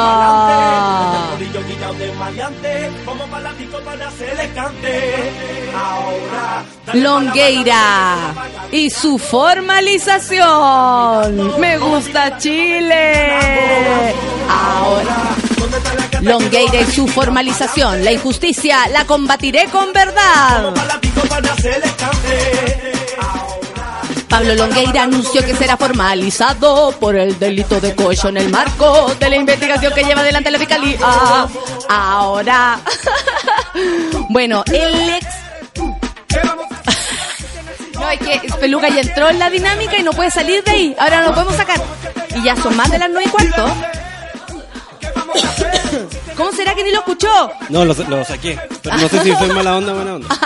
[6.93, 8.33] Longueira
[8.71, 11.59] y su formalización.
[11.59, 14.13] Me gusta Chile.
[14.49, 15.46] Ahora.
[16.21, 18.03] Longueira y su formalización.
[18.03, 20.73] La injusticia la combatiré con verdad.
[24.29, 29.29] Pablo Longueira anunció que será formalizado por el delito de cohecho en el marco de
[29.29, 30.97] la investigación que lleva adelante la fiscalía.
[31.87, 32.79] Ahora.
[34.29, 35.25] bueno, el ex.
[37.97, 40.95] No, es que Peluca ya entró en la dinámica y no puede salir de ahí.
[40.99, 41.81] Ahora no lo podemos sacar.
[42.35, 43.65] Y ya son más de las nueve y cuarto.
[46.35, 47.49] ¿Cómo será que ni lo escuchó?
[47.69, 48.59] No, lo, lo saqué.
[48.83, 50.27] Pero no sé si soy mala onda o buena onda.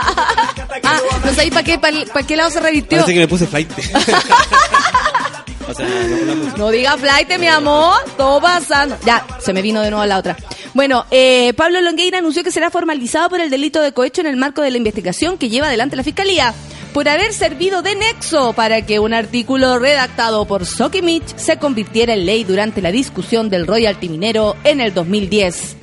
[0.84, 3.00] Ah, no sabéis para qué, para qué lado se revirtió.
[3.00, 3.70] Parece que me puse flight.
[5.68, 6.58] o sea, no.
[6.58, 8.98] No diga flight, mi amor, todo pasando.
[9.06, 10.38] Ya, se me vino de nuevo la otra.
[10.74, 14.38] Bueno, eh, Pablo Longueira anunció que será formalizado por el delito de cohecho en el
[14.38, 16.54] marco de la investigación que lleva adelante la Fiscalía
[16.94, 22.26] por haber servido de nexo para que un artículo redactado por Sokimich se convirtiera en
[22.26, 25.78] ley durante la discusión del royalty minero en el 2010.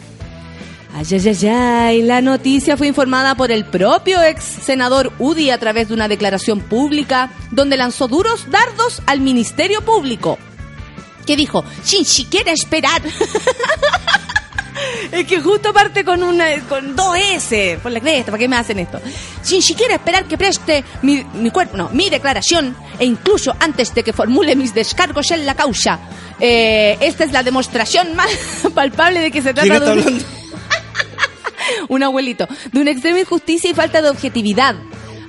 [0.95, 5.89] Ay, ay, ay, la noticia fue informada por el propio ex senador Udi a través
[5.89, 10.39] de una declaración pública donde lanzó duros dardos al Ministerio Público.
[11.27, 13.03] Que dijo, sin siquiera esperar.
[15.13, 18.57] es que justo parte con una con dos S por la cresta, ¿para qué me
[18.57, 19.01] hacen esto?
[19.43, 24.03] Sin siquiera esperar que preste mi, mi cuerpo, no, mi declaración e incluso antes de
[24.03, 25.99] que formule mis descargos en la causa.
[26.41, 28.31] Eh, esta es la demostración más
[28.75, 30.23] palpable de que se ¿Quién trata de un-
[31.89, 34.77] un abuelito, de una extrema injusticia y falta de objetividad,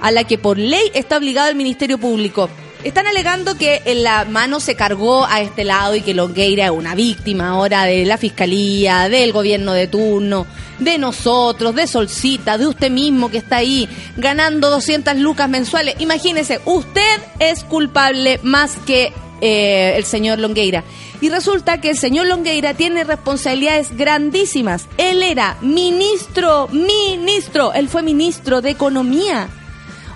[0.02, 2.50] a la que por ley está obligado el Ministerio Público.
[2.84, 6.72] Están alegando que en la mano se cargó a este lado y que Longueira es
[6.72, 10.48] una víctima ahora de la fiscalía, del gobierno de turno,
[10.80, 15.96] de nosotros, de Solcita, de usted mismo que está ahí ganando 200 lucas mensuales.
[16.00, 19.12] Imagínese, usted es culpable más que
[19.42, 20.86] eh, el señor Longueira.
[21.20, 24.88] Y resulta que el señor Longueira tiene responsabilidades grandísimas.
[24.98, 29.50] Él era ministro, ministro, él fue ministro de Economía.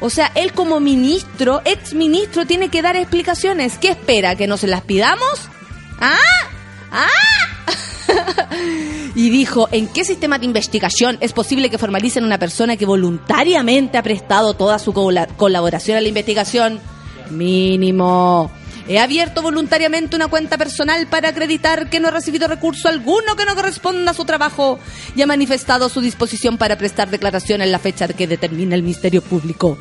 [0.06, 3.78] O sea, él como ministro, ex ministro, tiene que dar explicaciones.
[3.78, 4.36] ¿Qué espera?
[4.36, 5.48] ¿Que no se las pidamos?
[6.02, 6.18] ¿Ah?
[6.92, 7.08] ¿Ah?
[9.16, 13.98] y dijo, ¿en qué sistema de investigación es posible que formalicen una persona que voluntariamente
[13.98, 16.82] ha prestado toda su cola- colaboración a la investigación?
[17.30, 18.52] Mínimo.
[18.88, 23.46] He abierto voluntariamente una cuenta personal para acreditar que no ha recibido recurso alguno que
[23.46, 24.78] no corresponda a su trabajo
[25.16, 29.22] y ha manifestado su disposición para prestar declaración en la fecha que determina el Ministerio
[29.22, 29.78] Público.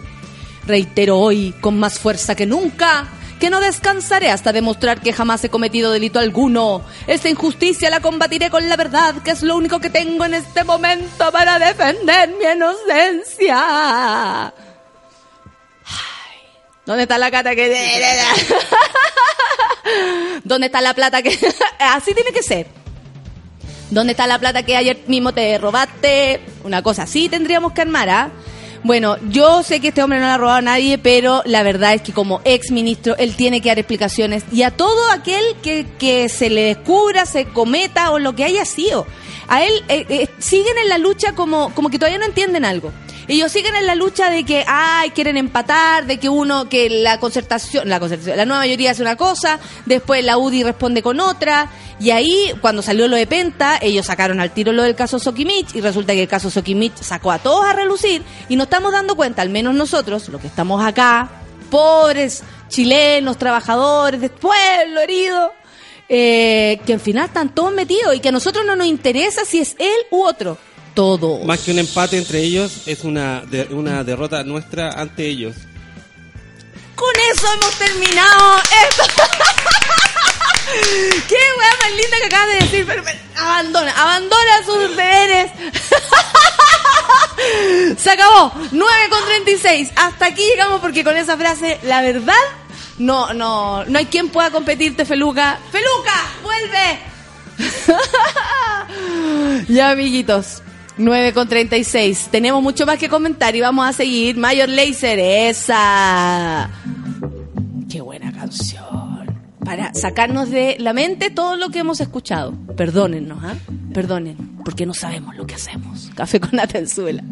[0.66, 3.08] Reitero hoy, con más fuerza que nunca,
[3.40, 6.84] que no descansaré hasta demostrar que jamás he cometido delito alguno.
[7.08, 10.62] Esta injusticia la combatiré con la verdad, que es lo único que tengo en este
[10.62, 13.58] momento para defender mi inocencia.
[16.84, 17.68] ¿Dónde está la cata que...
[20.44, 21.30] ¿Dónde está la plata que...
[21.78, 22.66] Así tiene que ser.
[23.90, 26.40] ¿Dónde está la plata que ayer mismo te robaste?
[26.64, 28.30] Una cosa así tendríamos que armar, ¿ah?
[28.84, 31.92] Bueno, yo sé que este hombre no le ha robado a nadie, pero la verdad
[31.92, 34.44] es que como ex ministro, él tiene que dar explicaciones.
[34.50, 38.64] Y a todo aquel que, que se le descubra, se cometa o lo que haya
[38.64, 39.06] sido.
[39.46, 42.92] A él eh, eh, siguen en la lucha como, como que todavía no entienden algo.
[43.28, 47.20] Ellos siguen en la lucha de que, ay, quieren empatar, de que uno, que la
[47.20, 51.70] concertación, la concertación, la nueva mayoría hace una cosa, después la UDI responde con otra,
[52.00, 55.74] y ahí, cuando salió lo de Penta, ellos sacaron al tiro lo del caso Sokimich,
[55.74, 59.14] y resulta que el caso Sokimich sacó a todos a relucir, y nos estamos dando
[59.14, 61.30] cuenta, al menos nosotros, los que estamos acá,
[61.70, 65.52] pobres chilenos, trabajadores, de pueblo herido,
[66.08, 69.60] eh, que al final están todos metidos, y que a nosotros no nos interesa si
[69.60, 70.58] es él u otro.
[70.94, 71.44] Todos.
[71.44, 75.56] Más que un empate entre ellos, es una, de- una derrota nuestra ante ellos.
[76.94, 78.56] Con eso hemos terminado
[78.88, 79.02] esto.
[81.28, 82.84] Qué weá más linda que acabas de decir.
[82.86, 85.50] pero- pero- abandona, abandona sus deberes.
[87.98, 88.52] Se acabó.
[88.70, 89.90] 9 con 36.
[89.96, 92.34] Hasta aquí llegamos porque con esa frase, la verdad,
[92.98, 95.58] no, no, no hay quien pueda competirte, Feluca.
[95.72, 96.98] Feluca, vuelve.
[99.72, 100.62] ya, amiguitos.
[101.02, 102.28] 9 con 36.
[102.30, 104.36] Tenemos mucho más que comentar y vamos a seguir.
[104.36, 106.70] Mayor Laser, esa.
[107.90, 108.82] Qué buena canción.
[109.64, 112.54] Para sacarnos de la mente todo lo que hemos escuchado.
[112.76, 113.54] Perdónennos, ¿ah?
[113.92, 116.10] Perdonen, porque no sabemos lo que hacemos.
[116.14, 117.22] Café con Atenzuela.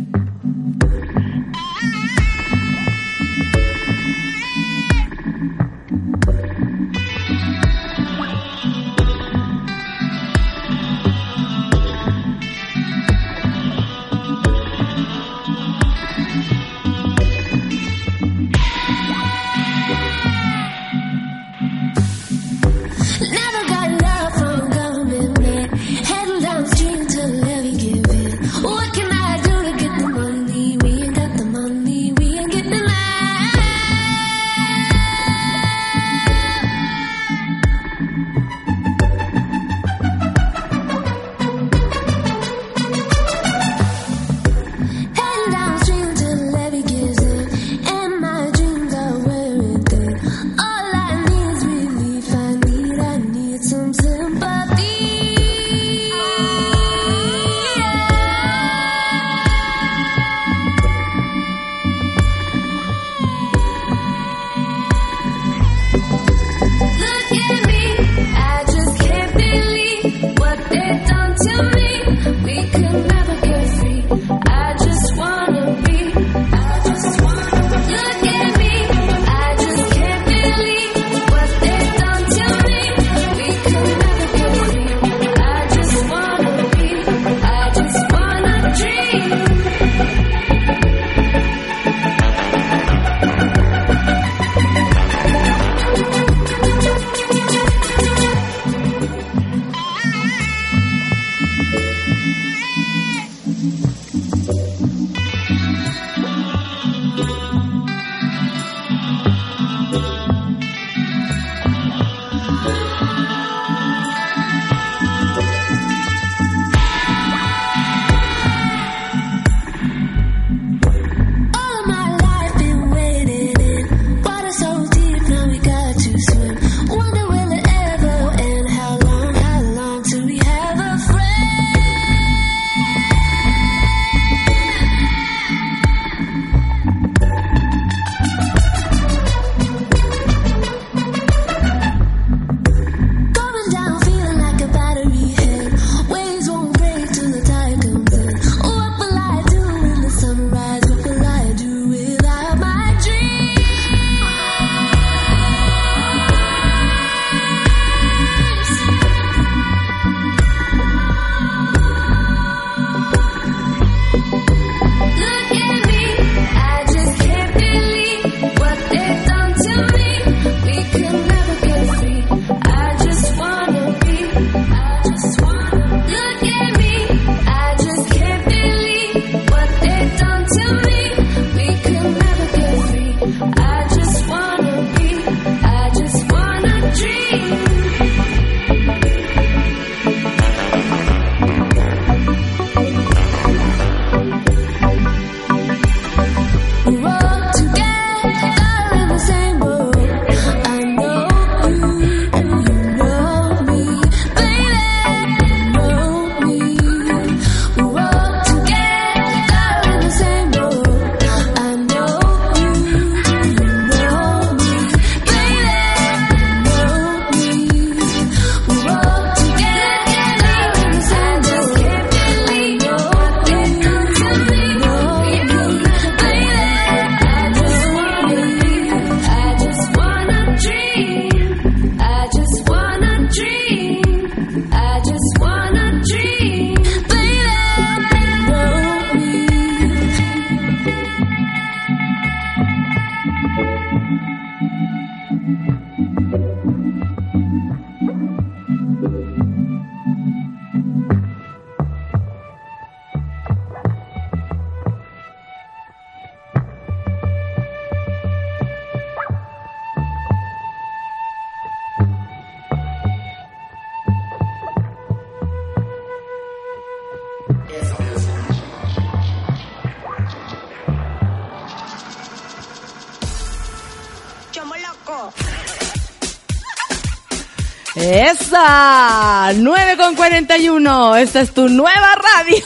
[278.61, 281.17] Esa, 9 con 41.
[281.17, 282.63] Esta es tu nueva radio.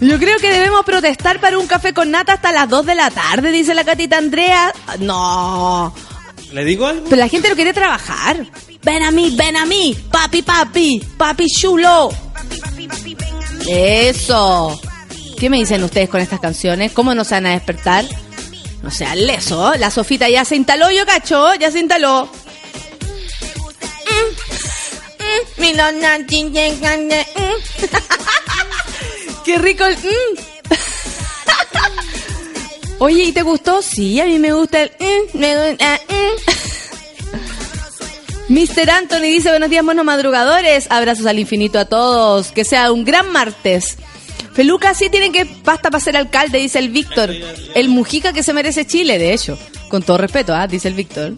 [0.00, 3.10] Yo creo que debemos protestar para un café con nata hasta las 2 de la
[3.10, 4.72] tarde, dice la catita Andrea.
[4.98, 5.94] No,
[6.52, 7.04] ¿Le digo algo?
[7.04, 8.44] pero la gente no quiere trabajar.
[8.82, 12.08] Ven a mí, ven a mí, papi, papi, papi chulo.
[13.68, 14.80] Eso.
[15.38, 16.90] ¿Qué me dicen ustedes con estas canciones?
[16.92, 18.04] ¿Cómo nos van a despertar?
[18.82, 19.74] No sean leso.
[19.76, 22.26] La Sofita ya se instaló, yo cacho, ya se instaló.
[27.36, 27.50] Mm.
[29.44, 29.96] Qué rico el...
[29.96, 30.38] mm.
[33.00, 33.82] Oye, ¿y te gustó?
[33.82, 34.92] Sí, a mí me gusta el...
[34.98, 35.76] gusta,
[38.48, 38.52] mm.
[38.52, 38.90] Mr.
[38.96, 40.86] Anthony dice, buenos días, buenos madrugadores.
[40.90, 42.52] Abrazos al infinito a todos.
[42.52, 43.96] Que sea un gran martes.
[44.52, 47.30] Feluca sí tiene que pasta para ser alcalde, dice el Víctor.
[47.74, 49.58] El Mujica que se merece Chile, de hecho.
[49.88, 50.66] Con todo respeto, ¿ah?
[50.66, 51.34] dice el Víctor.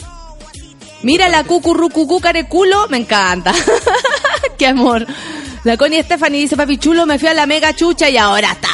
[1.03, 3.53] Mira la cucurrucucú careculo, me encanta.
[4.59, 5.07] Qué amor.
[5.65, 8.69] La Connie Stephanie dice, papi chulo, me fui a la mega chucha y ahora está.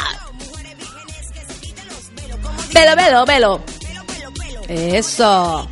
[2.73, 3.61] Pelo, pelo, pelo.
[4.67, 5.67] Eso.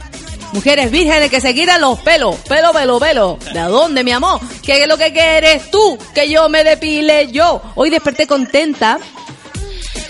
[0.53, 2.35] Mujeres vírgenes que se quitan los pelos.
[2.47, 3.37] Pelo, pelo, pelo.
[3.53, 4.39] ¿De dónde, mi amor?
[4.63, 5.97] ¿Qué es lo que quieres tú?
[6.15, 7.61] Que yo me depile yo.
[7.75, 8.97] Hoy desperté contenta.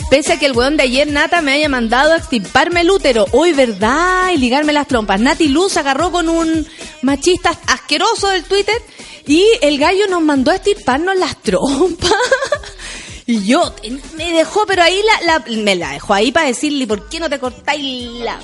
[0.09, 3.25] Pese a que el weón de ayer, Nata, me haya mandado a extirparme el útero.
[3.31, 4.29] Hoy, ¿verdad?
[4.33, 5.19] Y ligarme las trompas.
[5.19, 6.65] Nati Luz agarró con un
[7.01, 8.75] machista asqueroso del Twitter
[9.25, 12.11] y el gallo nos mandó a extirparnos las trompas.
[13.29, 13.75] Y yo,
[14.15, 17.29] me dejó, pero ahí la, la- me la dejó ahí para decirle, ¿por qué no
[17.29, 18.39] te cortáis la...?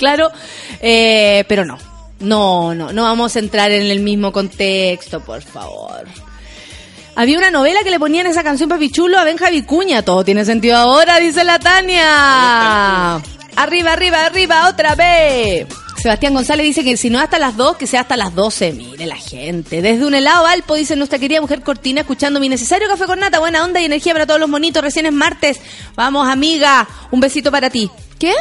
[0.00, 0.32] Claro,
[0.80, 1.78] eh, pero no.
[2.20, 6.06] No, no, no vamos a entrar en el mismo contexto, por favor.
[7.16, 10.02] Había una novela que le ponían esa canción Papichulo a Benja Vicuña.
[10.02, 13.16] Todo tiene sentido ahora, dice la Tania.
[13.56, 15.66] Arriba, arriba, arriba, otra vez.
[16.00, 18.72] Sebastián González dice que si no hasta las 2, que sea hasta las 12.
[18.72, 19.82] Mire la gente.
[19.82, 23.38] Desde un helado Alpo, dice nuestra querida mujer Cortina, escuchando mi necesario café con nata.
[23.38, 24.82] Buena onda y energía para todos los monitos.
[24.82, 25.60] Recién es martes.
[25.96, 26.88] Vamos, amiga.
[27.10, 27.90] Un besito para ti.
[28.18, 28.32] ¿Qué?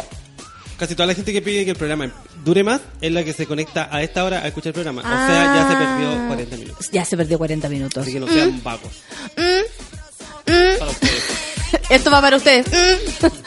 [0.80, 2.10] Casi toda la gente que pide que el programa
[2.46, 5.02] dure más es la que se conecta a esta hora a escuchar el programa.
[5.02, 6.90] O sea, ya se perdió 40 minutos.
[6.92, 8.02] Ya se perdió 40 minutos.
[8.04, 8.94] Así que no sean vagos.
[9.36, 10.80] Mm.
[10.80, 11.24] Para ustedes.
[11.90, 12.66] Esto va para ustedes.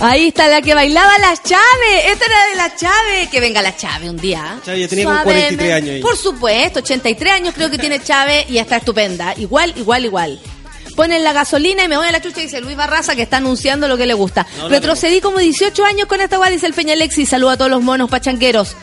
[0.00, 2.10] Ahí está la que bailaba la Chave.
[2.10, 3.28] Esta era de la Chave.
[3.30, 4.58] Que venga la Chave un día.
[4.64, 5.56] Chave ya tenía como Suavemente.
[5.56, 6.00] 43 años ahí.
[6.00, 9.34] Por supuesto, 83 años creo que tiene Chave y está estupenda.
[9.36, 10.40] Igual, igual, igual.
[10.96, 13.88] Ponen la gasolina y me voy a la chucha, dice Luis Barraza, que está anunciando
[13.88, 14.46] lo que le gusta.
[14.58, 17.28] No, Retrocedí como 18 años con esta guay, dice el Peña Alexis.
[17.28, 18.76] Saluda a todos los monos pachanqueros.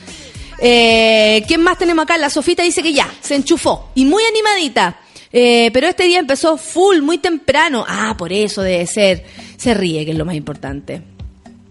[0.60, 2.18] Eh, ¿Quién más tenemos acá?
[2.18, 3.92] La Sofita dice que ya, se enchufó.
[3.96, 5.00] Y muy animadita.
[5.32, 7.86] Eh, pero este día empezó full, muy temprano.
[7.88, 9.26] Ah, por eso debe ser.
[9.58, 11.02] Se ríe, que es lo más importante.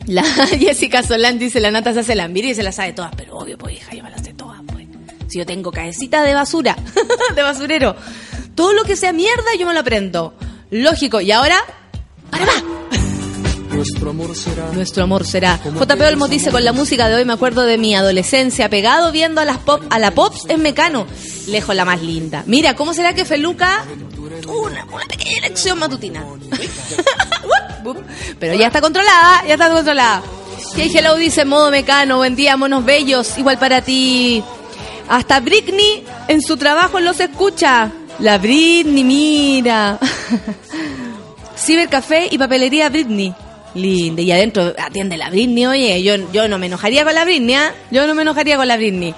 [0.06, 0.22] La
[0.58, 3.12] Jessica Solán dice, la nata se hace la mira y se la sabe todas.
[3.16, 4.86] Pero obvio, pues hija, yo me las sé todas, pues.
[5.28, 6.76] Si yo tengo cabecita de basura,
[7.34, 7.96] de basurero.
[8.56, 10.34] Todo lo que sea mierda, yo me lo aprendo.
[10.70, 11.20] Lógico.
[11.20, 11.58] Y ahora,
[12.30, 12.52] para va.
[13.76, 15.60] Nuestro amor será Nuestro amor será.
[15.62, 19.42] JP Olmos dice, con la música de hoy me acuerdo de mi adolescencia, pegado viendo
[19.42, 21.06] a las pop, a la pops en Mecano.
[21.48, 22.42] Lejos la más linda.
[22.46, 23.84] Mira, ¿cómo será que Feluca?
[24.48, 26.24] Una, una pequeña elección matutina.
[28.40, 30.22] Pero ya está controlada, ya está controlada.
[30.74, 34.42] Que Hello dice, modo Mecano, buen día, monos bellos, igual para ti.
[35.08, 37.92] Hasta Britney en su trabajo los escucha.
[38.18, 39.98] La Britney, mira.
[41.56, 43.34] Cibercafé y papelería Britney.
[43.74, 44.22] Linda.
[44.22, 46.02] Y adentro atiende la Britney, oye.
[46.02, 47.74] Yo, yo no me enojaría con la Britney, ¿ah?
[47.90, 49.14] Yo no me enojaría con la Britney.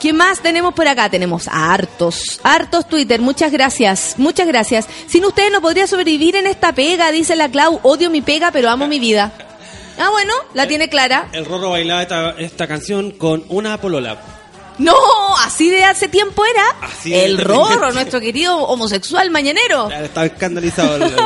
[0.00, 1.10] ¿Qué más tenemos por acá?
[1.10, 3.20] Tenemos a hartos, hartos Twitter.
[3.20, 4.86] Muchas gracias, muchas gracias.
[5.06, 7.80] Sin ustedes no podría sobrevivir en esta pega, dice la Clau.
[7.82, 9.30] Odio mi pega, pero amo mi vida.
[9.98, 11.28] Ah, bueno, la tiene clara.
[11.32, 14.39] El Rorro bailaba esta, esta canción con una polola.
[14.80, 14.94] No,
[15.44, 16.64] así de hace tiempo era.
[16.92, 17.38] Así el.
[17.38, 19.90] Rorro, nuestro querido homosexual mañanero.
[19.90, 20.96] Estaba escandalizado.
[20.96, 21.16] el- el-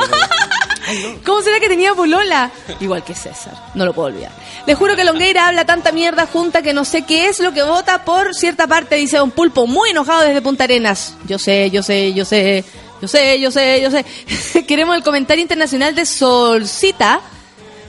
[1.25, 2.51] ¿Cómo será que tenía polola?
[2.79, 4.31] Igual que César, no lo puedo olvidar.
[4.67, 7.63] Le juro que Longueira habla tanta mierda junta que no sé qué es lo que
[7.63, 11.15] vota por cierta parte, dice Don Pulpo, muy enojado desde Punta Arenas.
[11.25, 12.63] Yo sé, yo sé, yo sé,
[13.01, 14.05] yo sé, yo sé, yo sé.
[14.67, 17.19] Queremos el comentario internacional de Solcita.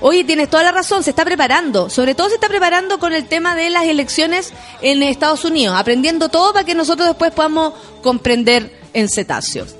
[0.00, 1.88] Oye, tienes toda la razón, se está preparando.
[1.88, 6.28] Sobre todo se está preparando con el tema de las elecciones en Estados Unidos, aprendiendo
[6.28, 9.66] todo para que nosotros después podamos comprender en cetáceo.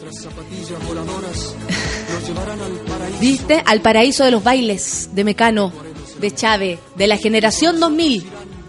[3.20, 3.62] ¿Viste?
[3.64, 5.72] Al paraíso de los bailes de Mecano,
[6.18, 8.26] de Chávez, de la generación 2000,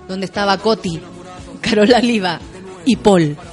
[0.07, 0.99] donde estaba Coti,
[1.61, 2.39] Carola Oliva
[2.85, 3.37] y Paul.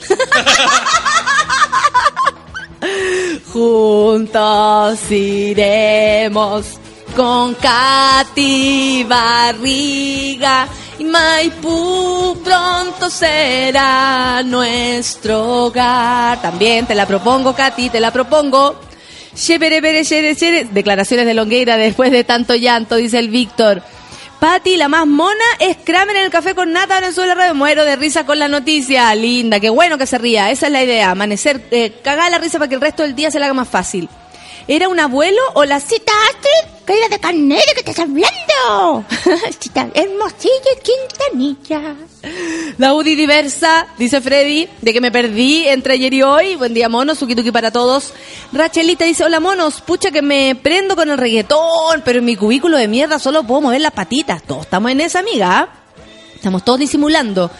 [3.52, 6.66] Juntos iremos
[7.16, 10.66] con Katy Barriga
[10.98, 16.40] y Maipú pronto será nuestro hogar.
[16.42, 18.80] También te la propongo, Katy, te la propongo.
[20.72, 23.82] Declaraciones de Longueira después de tanto llanto, dice el Víctor.
[24.40, 27.54] Pati, la más mona, es Kramer en el café con nata en el suelo radio.
[27.54, 29.14] Muero de risa con la noticia.
[29.14, 30.50] Linda, qué bueno que se ría.
[30.50, 31.10] Esa es la idea.
[31.12, 34.08] Amanecer, eh, la risa para que el resto del día se le haga más fácil.
[34.66, 36.84] ¿Era un abuelo o la cita Astrid?
[36.86, 39.04] ¡Caída de carnero que estás hablando!
[39.60, 41.96] cita Hermosilla y Quintanilla.
[42.78, 46.56] La UDI diversa, dice Freddy, de que me perdí entre ayer y hoy.
[46.56, 48.14] Buen día, monos, suki tuki para todos.
[48.52, 52.78] Rachelita dice, hola, monos, pucha que me prendo con el reggaetón, pero en mi cubículo
[52.78, 54.42] de mierda solo puedo mover las patitas.
[54.44, 55.68] Todos estamos en esa, amiga.
[56.34, 57.50] Estamos todos disimulando.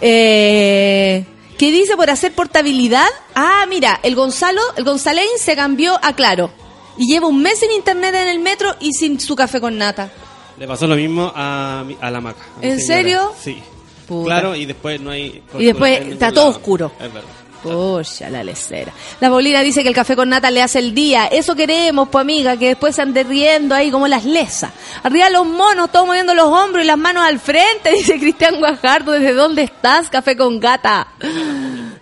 [0.00, 1.24] Eh...
[1.60, 3.04] ¿Qué dice por hacer portabilidad?
[3.34, 6.50] Ah, mira, el Gonzalo, el González se cambió a Claro.
[6.96, 10.10] Y lleva un mes sin internet en el metro y sin su café con nata.
[10.58, 12.40] Le pasó lo mismo a, mi- a la maca.
[12.58, 12.86] a ¿En señora.
[12.86, 13.32] serio?
[13.38, 13.62] Sí.
[14.08, 14.24] Puta.
[14.24, 15.42] Claro, y después no hay...
[15.58, 16.56] Y después está todo lado.
[16.56, 16.92] oscuro.
[16.98, 17.28] Es verdad.
[17.62, 18.92] Pucha, la lecera.
[19.20, 21.26] La Paulina dice que el café con nata le hace el día.
[21.26, 24.72] Eso queremos, pues amiga, que después se ande riendo ahí como las lesas.
[25.02, 29.12] Arriba los monos, todos moviendo los hombros y las manos al frente, dice Cristian Guajardo.
[29.12, 31.08] ¿Desde dónde estás, café con gata?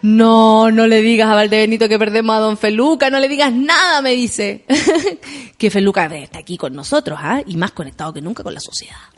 [0.03, 4.01] No, no le digas a Valdebenito que perdemos a don Feluca, no le digas nada,
[4.01, 4.65] me dice.
[5.59, 7.43] que Feluca está aquí con nosotros, ¿ah?
[7.47, 9.18] Y más conectado que nunca con la sociedad.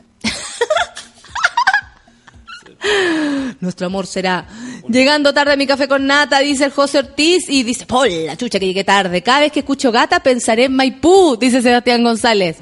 [3.59, 4.47] Nuestro amor será.
[4.87, 8.35] Llegando tarde a mi café con nata, dice el José Ortiz, y dice, ¡Pol, la
[8.35, 9.21] chucha que llegué tarde!
[9.21, 12.57] Cada vez que escucho gata pensaré en Maipú, dice Sebastián González.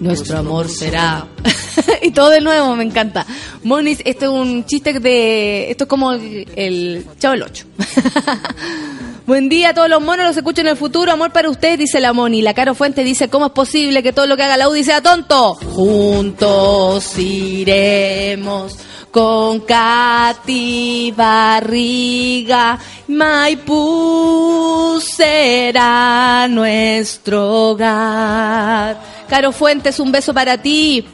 [0.00, 1.26] Nuestro amor será.
[2.02, 3.26] y todo de nuevo, me encanta.
[3.62, 5.70] Monis, esto es un chiste de.
[5.70, 7.66] Esto es como el, el Chavo el 8.
[9.26, 11.10] Buen día a todos los monos, los escucho en el futuro.
[11.10, 12.42] Amor para ustedes, dice la Moni.
[12.42, 15.02] La Caro Fuente dice: ¿Cómo es posible que todo lo que haga la UDI sea
[15.02, 15.56] tonto?
[15.56, 18.76] Juntos iremos
[19.10, 22.78] con Katy Barriga.
[23.08, 29.00] Maipú será nuestro hogar.
[29.28, 31.04] Caro Fuentes, un beso para ti.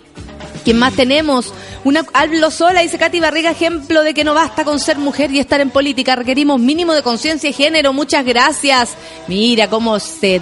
[0.64, 1.52] ¿Quién más tenemos?
[1.84, 5.40] Una, hablo sola, dice Katy Barriga, ejemplo de que no basta con ser mujer y
[5.40, 6.14] estar en política.
[6.14, 7.92] Requerimos mínimo de conciencia y género.
[7.92, 8.96] Muchas gracias.
[9.28, 10.40] Mira cómo se...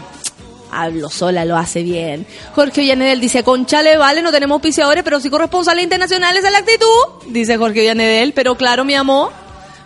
[0.72, 2.26] Hablo sola, lo hace bien.
[2.54, 6.86] Jorge Ollanedel dice, Conchale, vale, no tenemos auspiciadores, pero sí corresponsales internacionales a la actitud.
[7.26, 9.32] Dice Jorge Ollanedel, pero claro, mi amor.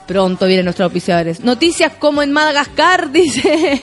[0.06, 1.40] Pronto vienen nuestros auspiciadores.
[1.40, 3.82] Noticias como en Madagascar, dice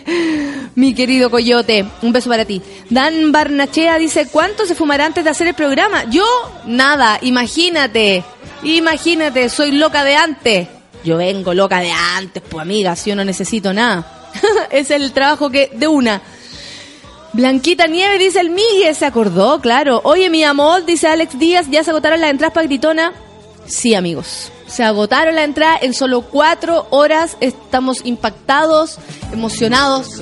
[0.76, 1.86] mi querido Coyote.
[2.02, 2.62] Un beso para ti.
[2.90, 6.04] Dan Barnachea dice, ¿cuánto se fumará antes de hacer el programa?
[6.10, 6.26] Yo,
[6.66, 8.24] nada, imagínate.
[8.64, 10.68] Imagínate, soy loca de antes.
[11.04, 14.30] Yo vengo loca de antes, pues amiga, si yo no necesito nada.
[14.72, 16.22] es el trabajo que, de una.
[17.34, 20.02] Blanquita Nieve dice el Migue, se acordó, claro.
[20.04, 23.14] Oye, mi amor, dice Alex Díaz, ¿ya se agotaron las entradas para Gritona?
[23.66, 24.52] Sí, amigos.
[24.72, 27.36] Se agotaron las entradas en solo cuatro horas.
[27.42, 29.00] Estamos impactados,
[29.34, 30.22] emocionados.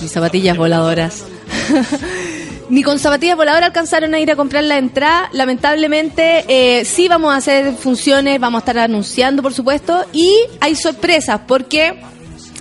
[0.00, 1.24] Mis zapatillas voladoras.
[2.70, 5.28] Ni con zapatillas voladoras alcanzaron a ir a comprar la entrada.
[5.32, 10.06] Lamentablemente, eh, sí vamos a hacer funciones, vamos a estar anunciando, por supuesto.
[10.14, 12.00] Y hay sorpresas, porque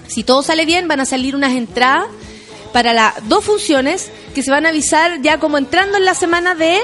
[0.08, 2.08] si todo sale bien, van a salir unas entradas
[2.74, 6.54] para las dos funciones que se van a avisar ya como entrando en la semana
[6.54, 6.82] de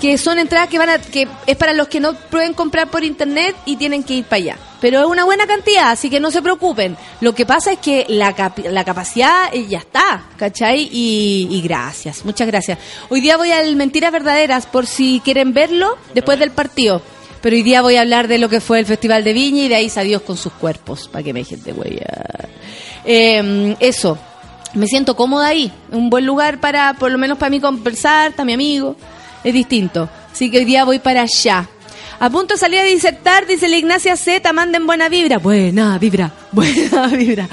[0.00, 3.04] que son entradas que van a que es para los que no pueden comprar por
[3.04, 4.58] internet y tienen que ir para allá.
[4.80, 6.96] Pero es una buena cantidad, así que no se preocupen.
[7.20, 10.88] Lo que pasa es que la, cap- la capacidad eh, ya está, ¿cachai?
[10.92, 12.78] Y, y gracias, muchas gracias.
[13.08, 17.02] Hoy día voy al Mentiras Verdaderas por si quieren verlo después del partido.
[17.40, 19.68] Pero hoy día voy a hablar de lo que fue el Festival de Viña y
[19.68, 22.48] de ahí adiós con sus cuerpos, para que me dejen de huellar.
[23.04, 24.18] Eh, eso,
[24.74, 25.72] me siento cómoda ahí.
[25.90, 28.96] Un buen lugar para, por lo menos para mí, conversar, está mi amigo.
[29.48, 30.10] Es distinto.
[30.30, 31.66] Así que hoy día voy para allá.
[32.20, 35.38] A punto de salir a disertar, dice la Ignacia Z, manden buena vibra.
[35.38, 37.48] Buena vibra, buena vibra.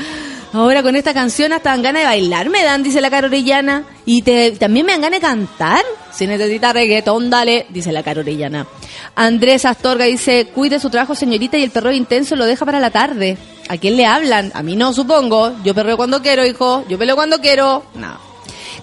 [0.51, 3.85] Ahora con esta canción hasta dan ganas de bailar, me dan, dice la Caro Orellana.
[4.05, 4.23] Y
[4.57, 5.83] también me dan ganas de cantar.
[6.11, 8.67] Si necesita reggaetón, dale, dice la Caro Orellana.
[9.15, 12.89] Andrés Astorga dice, cuide su trabajo, señorita, y el perro intenso lo deja para la
[12.89, 13.37] tarde.
[13.69, 14.51] ¿A quién le hablan?
[14.53, 15.53] A mí no, supongo.
[15.63, 16.83] Yo perreo cuando quiero, hijo.
[16.89, 17.85] Yo peleo cuando quiero.
[17.95, 18.24] No.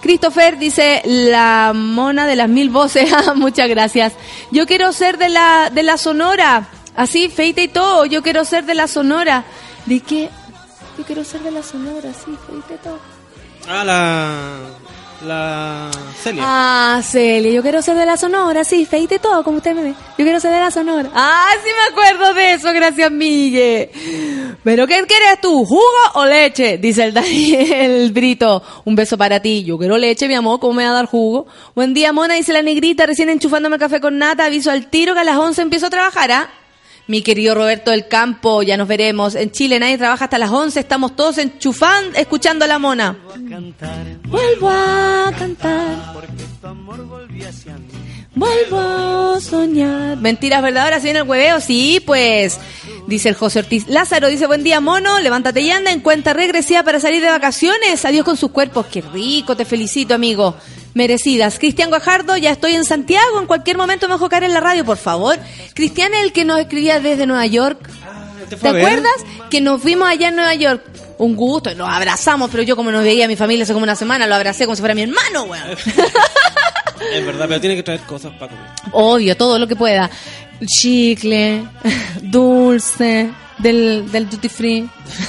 [0.02, 3.10] Christopher dice, la mona de las mil voces.
[3.24, 4.14] Ah, Muchas gracias.
[4.50, 6.68] Yo quiero ser de la, de la Sonora.
[6.96, 8.04] Así, feita y todo.
[8.04, 9.44] Yo quiero ser de la Sonora.
[9.86, 10.28] ¿De qué?
[10.98, 12.98] Yo quiero ser de la Sonora, sí, feita y todo.
[13.68, 14.58] Ah.
[15.24, 15.88] La
[16.20, 16.42] Celia.
[16.44, 19.94] Ah, Celia, yo quiero ser de la Sonora, sí, feite todo como usted me ve.
[20.18, 21.10] Yo quiero ser de la Sonora.
[21.14, 23.90] Ah, sí me acuerdo de eso, gracias, Migue.
[24.64, 25.82] ¿Pero qué quieres tú, jugo
[26.14, 26.78] o leche?
[26.78, 28.62] Dice el Daniel Brito.
[28.84, 29.64] Un beso para ti.
[29.64, 31.46] Yo quiero leche, mi amor, ¿cómo me va a dar jugo?
[31.74, 35.20] Buen día, mona, dice la negrita, recién enchufándome café con nata, aviso al tiro que
[35.20, 36.50] a las 11 empiezo a trabajar, ¿ah?
[37.12, 39.34] Mi querido Roberto del Campo, ya nos veremos.
[39.34, 43.18] En Chile nadie trabaja hasta las 11, estamos todos enchufando, escuchando a la mona.
[44.24, 46.14] Vuelvo a cantar.
[48.34, 50.16] Vuelvo a soñar.
[50.16, 52.58] Mentiras verdaderas, viene el hueveo, sí, pues.
[53.06, 53.86] Dice el José Ortiz.
[53.88, 58.06] Lázaro dice, buen día, mono, levántate y anda en cuenta regresiva para salir de vacaciones.
[58.06, 58.86] Adiós con sus cuerpos.
[58.86, 60.56] Qué rico, te felicito, amigo.
[60.94, 61.58] Merecidas.
[61.58, 63.40] Cristian Guajardo, ya estoy en Santiago.
[63.40, 65.38] En cualquier momento me caer en la radio, por favor.
[65.74, 67.88] Cristian es el que nos escribía desde Nueva York.
[68.48, 68.84] ¿Te ¿Te ver?
[68.84, 69.12] acuerdas?
[69.50, 70.82] Que nos vimos allá en Nueva York.
[71.18, 73.84] Un gusto, y nos abrazamos, pero yo como no veía a mi familia hace como
[73.84, 75.62] una semana, lo abracé como si fuera mi hermano, weón.
[77.12, 78.70] Es verdad, pero tiene que traer cosas para comer.
[78.92, 80.08] Obvio, todo lo que pueda.
[80.64, 81.64] Chicle,
[82.22, 84.88] dulce, del, del duty free.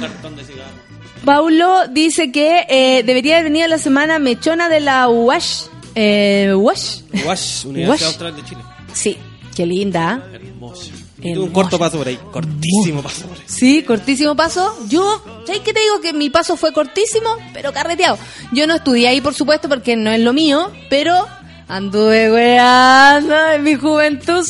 [0.00, 0.89] Cartón de cigarro.
[1.24, 5.66] Paulo dice que eh, debería haber venido la semana mechona de la UASH.
[5.94, 7.02] Eh, ¿UASH?
[7.26, 8.02] Wash, Universidad Wash.
[8.04, 8.60] Austral de Chile.
[8.92, 9.18] Sí,
[9.54, 10.22] qué linda.
[10.32, 10.90] Hermoso.
[11.22, 11.42] Hermoso.
[11.42, 12.18] Un corto paso por ahí.
[12.32, 13.44] Cortísimo paso por ahí.
[13.46, 14.74] Sí, cortísimo paso.
[14.88, 16.00] Yo, ¿sabes qué te digo?
[16.00, 18.18] Que mi paso fue cortísimo, pero carreteado.
[18.52, 21.26] Yo no estudié ahí, por supuesto, porque no es lo mío, pero
[21.68, 24.40] anduve weando en mi juventud.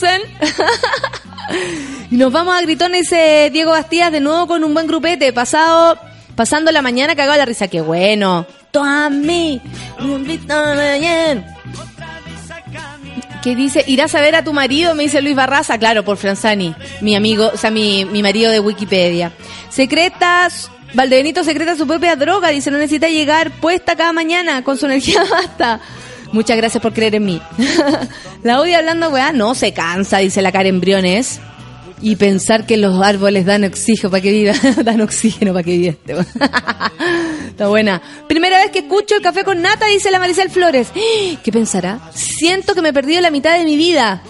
[2.10, 5.98] y nos vamos a gritones, dice Diego Bastías, de nuevo con un buen grupete, pasado,
[6.40, 7.68] pasando la mañana cagado la risa.
[7.68, 8.46] Qué bueno.
[10.74, 11.54] Mañana.
[13.42, 16.74] que dice, irás a ver a tu marido, me dice Luis Barraza, claro, por Franzani,
[17.02, 19.32] mi amigo, o sea, mi, mi marido de Wikipedia.
[19.68, 24.86] Secretas, Valdebenito secreta su propia droga, dice, no necesita llegar puesta cada mañana, con su
[24.86, 25.80] energía basta.
[26.32, 27.42] Muchas gracias por creer en mí.
[28.42, 31.38] la odia hablando, weá, no se cansa, dice la Karen Briones.
[32.02, 35.90] Y pensar que los árboles dan oxígeno para que viva, dan oxígeno para que viva
[35.90, 36.14] este.
[37.48, 38.00] Está buena.
[38.26, 40.88] Primera vez que escucho el café con nata, dice la Maricel Flores.
[41.42, 42.00] ¿Qué pensará?
[42.14, 44.22] Siento que me he perdido la mitad de mi vida.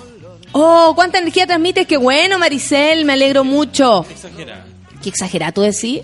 [0.53, 4.05] Oh, cuánta energía transmites, qué bueno, Maricel, me alegro mucho.
[5.03, 6.01] Qué exagerado tú decís.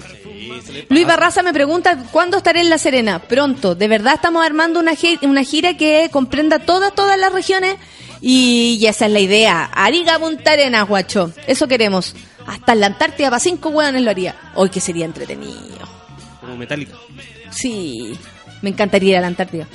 [0.89, 1.07] Luis.
[1.07, 3.19] Barraza me pregunta cuándo estaré en La Serena.
[3.19, 3.75] Pronto.
[3.75, 4.93] De verdad estamos armando una,
[5.23, 7.77] una gira que comprenda todas, todas las regiones.
[8.21, 9.65] Y, y esa es la idea.
[9.65, 11.33] Ariga Punta Arenas, guacho.
[11.47, 12.15] Eso queremos.
[12.47, 14.37] Hasta la Antártida para cinco hueones lo haría.
[14.55, 15.89] Hoy que sería entretenido.
[16.41, 16.95] Como metálica.
[17.51, 18.17] Sí.
[18.63, 19.67] Me encantaría ir a la Antártida.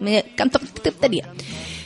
[0.00, 1.28] Me encantaría.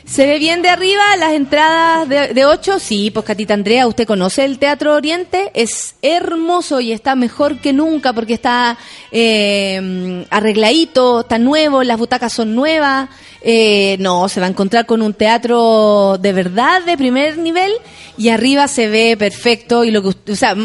[0.09, 2.79] ¿Se ve bien de arriba las entradas de, de 8?
[2.79, 5.51] Sí, pues Catita Andrea, ¿usted conoce el Teatro Oriente?
[5.53, 8.79] Es hermoso y está mejor que nunca porque está
[9.13, 13.11] eh, arregladito, está nuevo, las butacas son nuevas.
[13.43, 17.73] Eh, no, se va a encontrar con un teatro de verdad, de primer nivel,
[18.17, 20.57] y arriba se ve perfecto y lo que usted, o sea,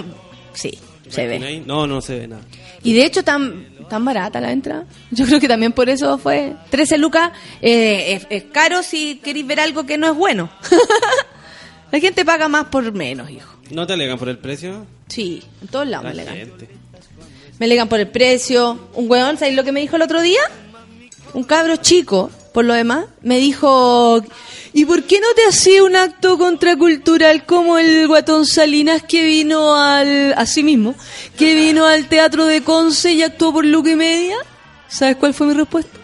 [0.54, 0.80] sí,
[1.10, 1.64] se ve.
[1.66, 2.44] No, no se ve nada.
[2.82, 4.86] Y de hecho, tan, tan barata la entrada.
[5.12, 7.32] Yo creo que también por eso fue 13 lucas.
[7.62, 10.50] eh, es, es caro si queréis ver algo que no es bueno.
[11.91, 13.54] la gente paga más por menos, hijo.
[13.70, 14.88] ¿No te alegan por el precio?
[15.08, 16.36] Sí, en todos lados me alegan.
[16.36, 16.68] gente.
[17.60, 18.89] Me alegan por el precio.
[18.96, 20.41] Un weón, ¿sabéis lo que me dijo el otro día?
[21.36, 24.24] Un cabro chico, por lo demás, me dijo...
[24.76, 29.76] ¿Y por qué no te hacía un acto contracultural como el guatón Salinas que vino
[29.76, 30.34] al...
[30.34, 30.95] así mismo,
[31.38, 34.36] que vino al teatro de Conce y actuó por Luca y Media?
[34.88, 35.99] ¿Sabes cuál fue mi respuesta?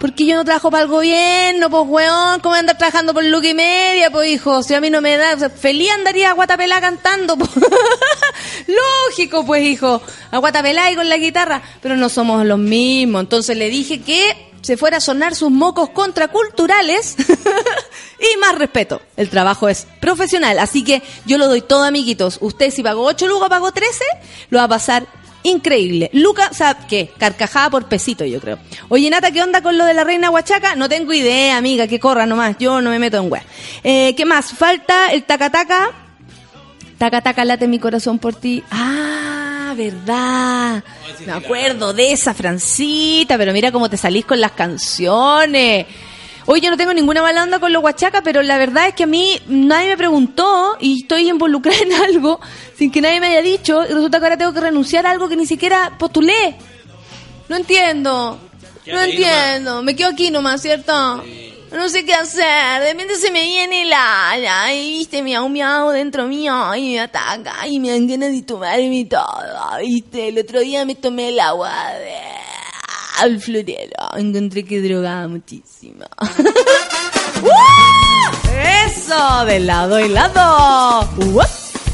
[0.00, 3.54] Porque yo no trabajo para el gobierno, pues weón, ¿cómo andar trabajando por Luca y
[3.54, 4.64] Media, pues hijo?
[4.64, 7.50] Si a mí no me da, feliz andaría a Guatapelá cantando, pues.
[8.66, 13.22] Lógico, pues hijo, a Guatapelá y con la guitarra, pero no somos los mismos.
[13.22, 17.16] Entonces le dije que se fuera a sonar sus mocos contraculturales
[18.18, 19.02] y más respeto.
[19.16, 22.38] El trabajo es profesional, así que yo lo doy todo, amiguitos.
[22.40, 24.04] Usted si pagó 8 lucas, pagó 13,
[24.50, 25.06] lo va a pasar
[25.42, 26.10] increíble.
[26.12, 27.10] Luca, sea, ¿qué?
[27.18, 28.58] Carcajada por pesito, yo creo.
[28.88, 30.76] Oye, Nata, ¿qué onda con lo de la reina Huachaca?
[30.76, 32.56] No tengo idea, amiga, que corra nomás.
[32.58, 33.44] Yo no me meto en wea.
[33.82, 34.52] Eh, ¿Qué más?
[34.52, 35.90] Falta el tacataca.
[36.98, 38.62] Taca, late mi corazón por ti.
[38.70, 39.41] Ah,
[39.74, 40.84] verdad.
[41.26, 45.86] Me acuerdo de esa, Francita, pero mira cómo te salís con las canciones.
[46.46, 49.04] Hoy yo no tengo ninguna mala onda con los huachacas, pero la verdad es que
[49.04, 52.40] a mí nadie me preguntó y estoy involucrada en algo
[52.76, 55.28] sin que nadie me haya dicho y resulta que ahora tengo que renunciar a algo
[55.28, 56.56] que ni siquiera postulé.
[57.48, 58.38] No entiendo.
[58.86, 59.82] No entiendo.
[59.82, 61.22] Me quedo aquí nomás, ¿cierto?
[61.72, 62.82] No sé qué hacer.
[62.82, 64.36] De repente se me viene la...
[64.38, 68.42] la y viste, miau, miau dentro mío y me ataca y me dan ganas de
[68.42, 69.78] tomarme todo.
[69.80, 73.26] Viste, el otro día me tomé el agua de...
[73.26, 74.16] el florero.
[74.16, 76.04] Encontré que drogaba muchísimo.
[77.42, 78.52] ¡Uh!
[78.86, 81.08] Eso, de lado y lado.
[81.16, 81.48] Uop,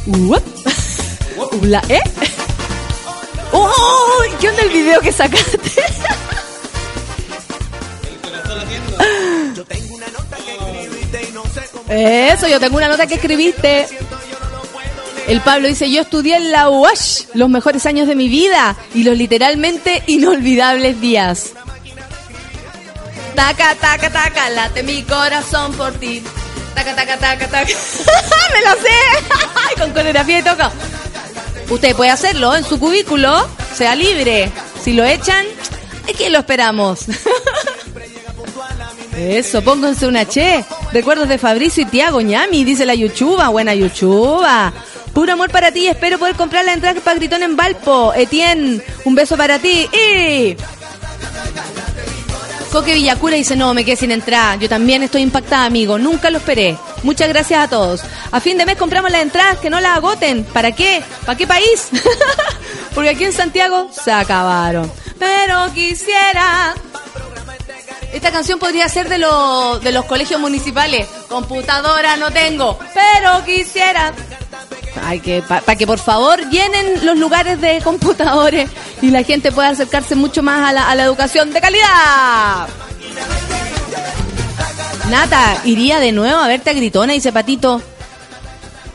[0.07, 0.43] uop.
[1.63, 2.03] Ula, ¿Eh?
[3.53, 4.29] ¡Uy!
[4.41, 5.59] ¿Qué onda el video que sacaste?
[11.89, 13.87] Eso, yo tengo una nota que escribiste.
[15.27, 19.05] El Pablo dice, yo estudié en la UASH los mejores años de mi vida y
[19.05, 21.53] los literalmente inolvidables días.
[23.35, 26.23] Taca, taca, taca, late mi corazón por ti.
[26.75, 27.67] Taca, taca, taca, taca.
[28.55, 29.79] Me lo sé.
[29.79, 30.73] Con coreografía y toca.
[31.69, 34.51] Usted puede hacerlo en su cubículo, sea libre.
[34.83, 35.45] Si lo echan,
[36.09, 37.01] ¿a quién lo esperamos?
[39.19, 40.65] Eso, pónganse una che.
[40.93, 43.49] Recuerdos de Fabricio y Tiago Ñami, dice la Yuchuba.
[43.49, 44.73] Buena Yuchuba.
[45.13, 48.15] Puro amor para ti, espero poder comprar la entrada para Gritón en Valpo.
[48.15, 49.89] Etienne, un beso para ti.
[49.93, 50.57] Y...
[52.71, 54.57] Coque Villacura dice, no, me quedé sin entrada.
[54.57, 55.99] Yo también estoy impactada, amigo.
[55.99, 56.77] Nunca lo esperé.
[57.03, 58.03] Muchas gracias a todos.
[58.31, 60.45] A fin de mes compramos las entradas, que no las agoten.
[60.45, 61.03] ¿Para qué?
[61.25, 61.89] ¿Para qué país?
[62.95, 64.91] Porque aquí en Santiago se acabaron.
[65.19, 66.75] Pero quisiera...
[68.13, 71.07] Esta canción podría ser de, los de los colegios municipales.
[71.29, 74.13] Computadora no tengo, pero quisiera.
[75.05, 78.69] Hay que para que por favor llenen los lugares de computadores
[79.01, 82.69] y la gente pueda acercarse mucho más a la, a la educación de calidad.
[85.11, 87.81] Nata, iría de nuevo a verte a Gritona, dice Patito.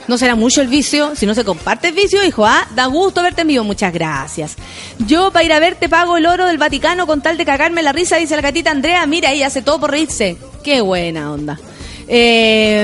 [0.08, 3.22] No será mucho el vicio, si no se comparte el vicio, hijo, ah, da gusto
[3.22, 4.56] verte en vivo, muchas gracias.
[5.00, 7.94] Yo para ir a verte pago el oro del Vaticano con tal de cagarme la
[7.94, 10.38] risa, dice la gatita Andrea, mira, ella hace todo por reírse.
[10.64, 11.60] Qué buena onda.
[12.08, 12.84] Eh,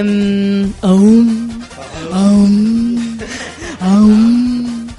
[0.81, 1.65] aún,
[2.13, 3.19] aún,
[3.81, 4.89] aún.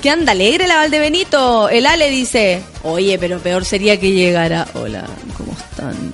[0.00, 1.68] ¿Qué anda alegre la Valdebenito?
[1.68, 4.68] El Ale dice, oye, pero peor sería que llegara.
[4.74, 5.04] Hola,
[5.36, 6.12] ¿cómo están?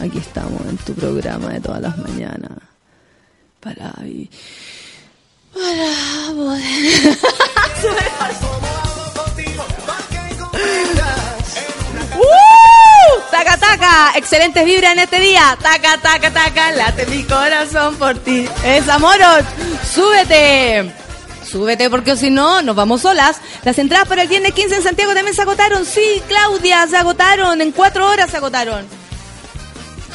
[0.00, 2.52] Aquí estamos en tu programa de todas las mañanas.
[3.60, 3.92] Para...
[5.54, 7.18] para poder...
[13.30, 14.12] ¡Taca, taca!
[14.16, 15.58] Excelentes vibras en este día.
[15.60, 16.70] Taca, taca, taca.
[16.72, 18.48] Late mi corazón por ti.
[18.64, 19.16] Es amor.
[19.92, 20.92] Súbete.
[21.44, 23.40] Súbete porque si no, nos vamos solas.
[23.64, 25.84] Las entradas para el viernes 15 en Santiago también se agotaron.
[25.84, 27.60] Sí, Claudia, se agotaron.
[27.60, 28.86] En cuatro horas se agotaron.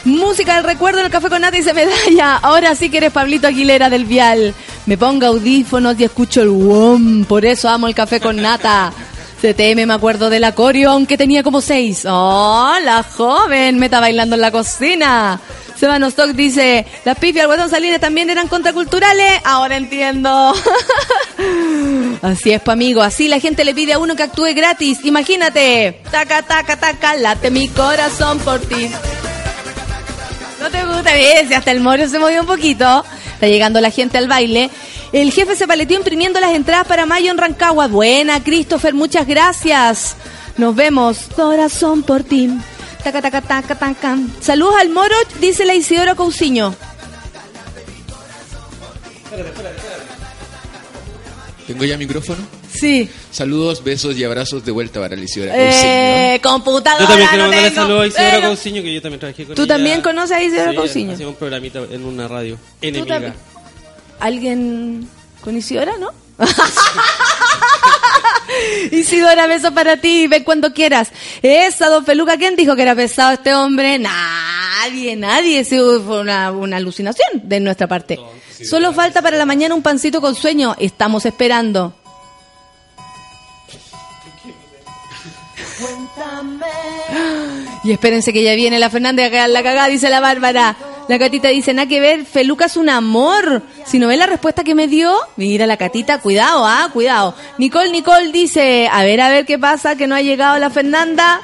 [0.06, 2.38] Música del recuerdo en el café con nata y se medalla.
[2.38, 4.54] Ahora sí que eres Pablito Aguilera del Vial.
[4.86, 7.26] Me pongo audífonos y escucho el WOM.
[7.26, 8.94] Por eso amo el café con nata.
[9.42, 12.06] CTM me acuerdo del acorio, aunque tenía como seis.
[12.06, 13.80] ¡Oh, la joven!
[13.80, 15.40] Me está bailando en la cocina.
[15.80, 19.42] Sebano Stock dice, las pifias al guatón Salines también eran contraculturales.
[19.46, 20.54] Ahora entiendo.
[22.22, 23.02] Así es, pa' amigo.
[23.02, 25.00] Así la gente le pide a uno que actúe gratis.
[25.06, 26.02] Imagínate.
[26.12, 28.92] Taca, taca, taca, late mi corazón por ti.
[30.60, 33.06] No te gusta, ves, hasta el moro se movió un poquito.
[33.34, 34.70] Está llegando la gente al baile.
[35.12, 37.88] El jefe se paleteó imprimiendo las entradas para mayo en Rancagua.
[37.88, 40.16] Buena, Christopher, muchas gracias.
[40.58, 41.30] Nos vemos.
[41.36, 42.50] Corazón por ti.
[43.04, 44.18] Taca, taca, taca, taca.
[44.42, 46.76] Saludos al moro, dice la Isidora Cousiño.
[51.66, 52.59] ¿Tengo ya micrófono?
[52.72, 53.10] Sí.
[53.32, 57.50] Saludos, besos y abrazos de vuelta para la Isidora Eh, Yo computadora también quiero no
[57.50, 57.82] mandarle tengo.
[57.82, 59.74] saludos a Isidora Pero- Cousiño, que yo también trabajé con ¿Tú ella.
[59.76, 61.14] también conoces a Isidora Sí, Cousiño?
[61.14, 63.16] Hacía un programita en una radio, ¿Tú enemiga.
[63.16, 63.34] también?
[64.20, 65.10] ¿Alguien
[65.42, 66.10] con Isidora, no?
[68.92, 71.12] Isidora, beso para ti, ven cuando quieras.
[71.42, 74.00] Esa, don Peluca, ¿quién dijo que era pesado este hombre?
[74.00, 75.60] Nadie, nadie.
[75.60, 78.20] Eso fue una, una alucinación de nuestra parte.
[78.64, 80.76] Solo falta para la mañana un pancito con sueño.
[80.80, 81.94] Estamos esperando.
[87.84, 90.76] Y espérense que ya viene la Fernanda a la cagada, dice la Bárbara.
[91.08, 93.64] La Catita dice, nada que ver, Feluca es un amor.
[93.86, 97.36] Si no ve la respuesta que me dio, mira la Catita, cuidado, ah, cuidado.
[97.58, 101.42] Nicole, Nicole dice, a ver, a ver qué pasa, que no ha llegado la Fernanda.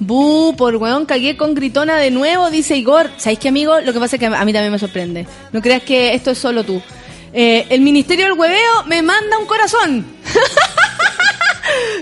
[0.00, 3.10] Bu, por weón, cagué con gritona de nuevo, dice Igor.
[3.18, 3.80] ¿Sabéis qué, amigo?
[3.80, 5.26] Lo que pasa es que a mí también me sorprende.
[5.52, 6.82] No creas que esto es solo tú.
[7.32, 10.06] Eh, el Ministerio del Hueveo me manda un corazón.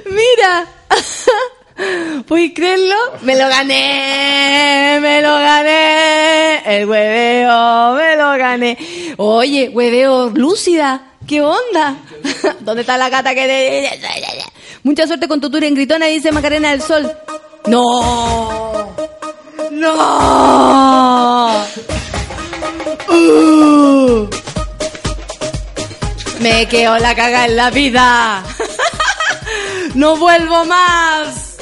[0.06, 0.66] Mira.
[2.26, 2.96] ¿Puedes creerlo?
[3.22, 6.62] Me lo gané, me lo gané.
[6.66, 8.78] El hueveo, me lo gané.
[9.16, 11.96] Oye, hueveo lúcida, ¿qué onda?
[12.60, 14.00] ¿Dónde está la gata que te...
[14.82, 17.10] Mucha suerte con tu tour en Gritona, dice Macarena del Sol.
[17.66, 18.94] No.
[19.70, 21.64] No.
[23.08, 24.28] Uh.
[26.40, 28.42] Me quedo la caga en la vida.
[29.94, 31.56] No vuelvo más.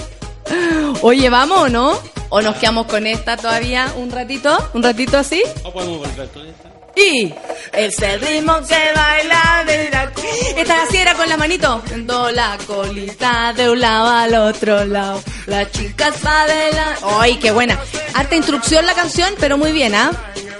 [1.02, 1.98] Oye, ¿vamos o no?
[2.28, 4.70] ¿O nos quedamos con esta todavía un ratito?
[4.74, 5.42] ¿Un ratito así?
[5.64, 6.70] ¿O podemos volver con esta?
[6.96, 7.32] Y
[7.72, 10.10] es el ritmo que baila de la...
[10.56, 11.82] Esta así era con la manito.
[11.90, 15.22] Dando la colita de un lado al otro lado.
[15.46, 16.96] La chica va de la...
[17.20, 17.78] ¡Ay, qué buena!
[18.14, 20.10] Harta instrucción la canción, pero muy bien, ¿ah?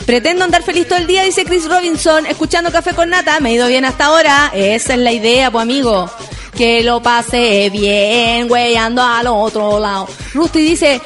[0.05, 3.41] Pretendo andar feliz todo el día, dice Chris Robinson, escuchando Café con Nata.
[3.41, 4.53] Me he ido bien hasta ahora.
[4.55, 6.11] Esa es la idea, pues amigo.
[6.57, 10.09] Que lo pase bien, weyando al otro lado.
[10.33, 11.01] Rusty dice,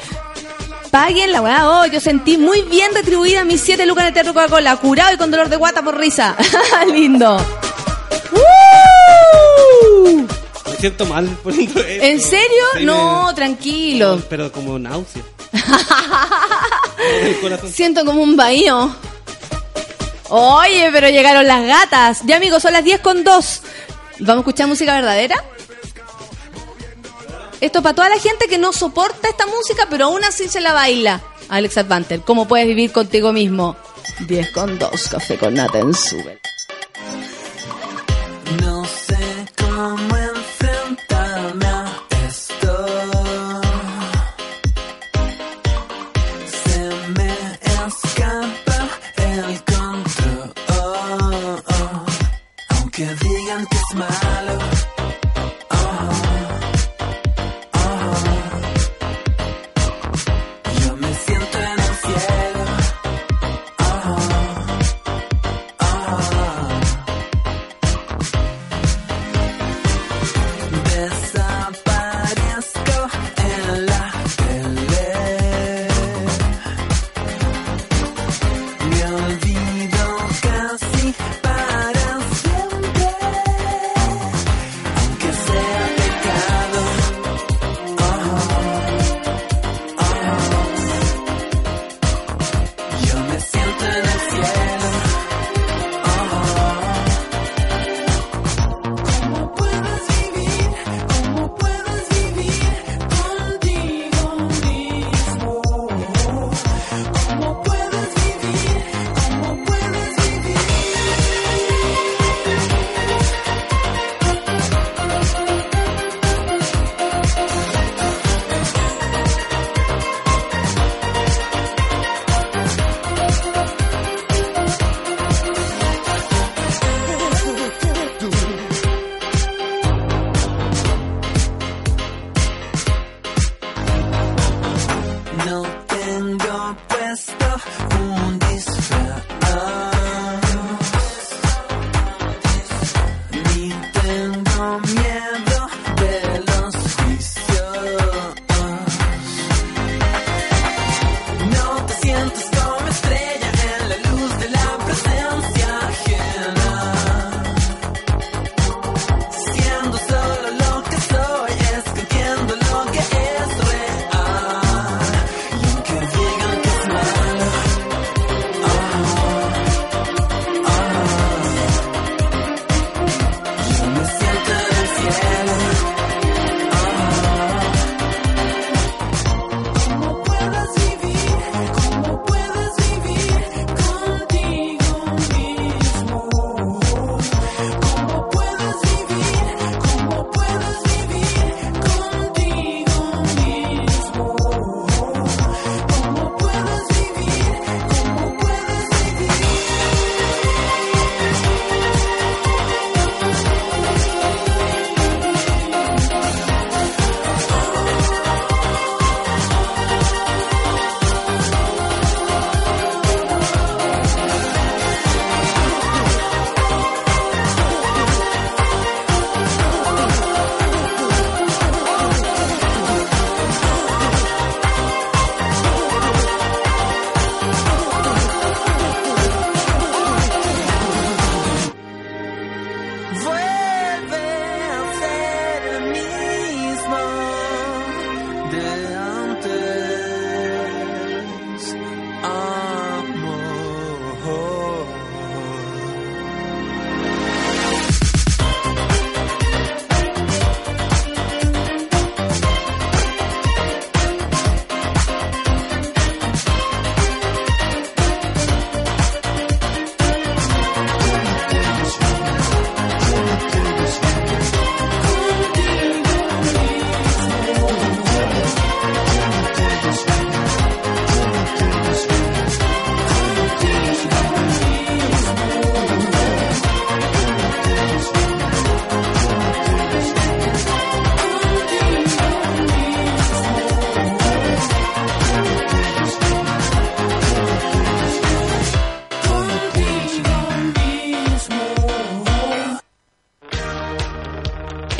[0.91, 1.69] Paguen la weá.
[1.69, 4.77] Oh, yo sentí muy bien retribuida mis 7 lucas el Teatro Coca-Cola.
[4.77, 6.35] Curado y con dolor de guata por risa.
[6.87, 7.37] Lindo.
[8.33, 10.25] ¡Uh!
[10.69, 12.05] Me siento mal poniendo esto.
[12.05, 12.63] ¿En serio?
[12.77, 14.21] Sí, No, me- tranquilo.
[14.29, 15.21] Pero como náusea.
[17.71, 18.93] Siento como un bahío.
[20.29, 22.19] Oye, pero llegaron las gatas.
[22.25, 23.61] Ya amigos, son las 10 con 2.
[24.21, 25.43] ¿Vamos a escuchar música verdadera?
[27.59, 30.73] Esto para toda la gente que no soporta esta música, pero aún así se la
[30.73, 31.21] baila.
[31.49, 33.75] Alex Advanter, ¿cómo puedes vivir contigo mismo?
[34.27, 36.39] 10 con 2, café con nata en sube.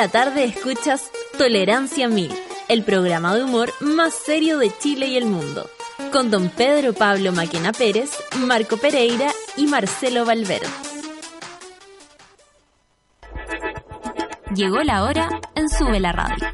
[0.00, 2.32] La tarde escuchas Tolerancia Mil,
[2.68, 5.68] el programa de humor más serio de Chile y el mundo,
[6.10, 10.66] con don Pedro Pablo Maquena Pérez, Marco Pereira y Marcelo Valverde.
[14.54, 16.48] Llegó la hora en Sube la Radio.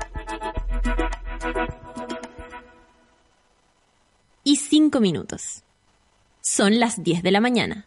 [4.43, 5.63] Y 5 minutos.
[6.41, 7.87] Son las 10 de la mañana.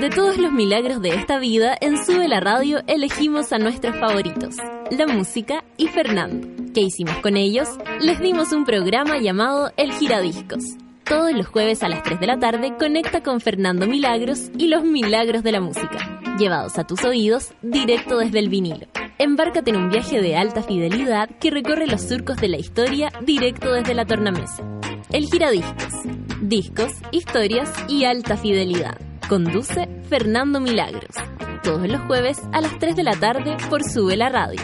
[0.00, 4.56] De todos los milagros de esta vida, en Sube la Radio elegimos a nuestros favoritos,
[4.90, 6.46] la música y Fernando.
[6.74, 7.66] ¿Qué hicimos con ellos?
[8.00, 10.62] Les dimos un programa llamado El Giradiscos.
[11.04, 14.84] Todos los jueves a las 3 de la tarde conecta con Fernando Milagros y los
[14.84, 18.86] milagros de la música, llevados a tus oídos directo desde el vinilo.
[19.16, 23.72] Embárcate en un viaje de alta fidelidad que recorre los surcos de la historia directo
[23.72, 24.62] desde la tornamesa.
[25.10, 25.94] El Giradiscos.
[26.42, 29.05] Discos, historias y alta fidelidad.
[29.28, 31.16] Conduce Fernando Milagros.
[31.62, 34.60] Todos los jueves a las 3 de la tarde por Sube la Radio.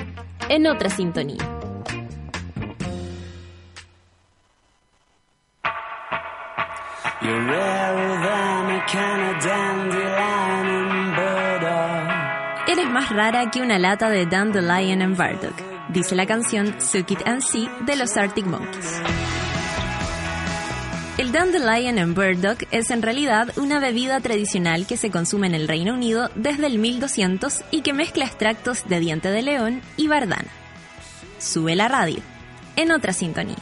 [0.48, 1.38] En otra sintonía.
[7.22, 7.62] You're.
[12.72, 15.54] Eres más rara que una lata de Dandelion and Bardock,
[15.90, 19.02] dice la canción Suck It and See de los Arctic Monkeys.
[21.18, 25.68] El Dandelion and Burdock es en realidad una bebida tradicional que se consume en el
[25.68, 30.48] Reino Unido desde el 1200 y que mezcla extractos de diente de león y bardana.
[31.38, 32.22] Sube la radio,
[32.76, 33.56] en otra sintonía.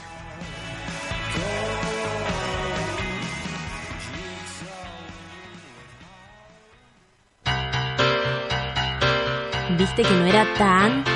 [9.76, 11.10] ¿Viste que no era tanto?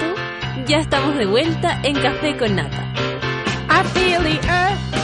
[0.67, 2.93] Ya estamos de vuelta en Café con Nata.
[3.71, 5.04] I feel the earth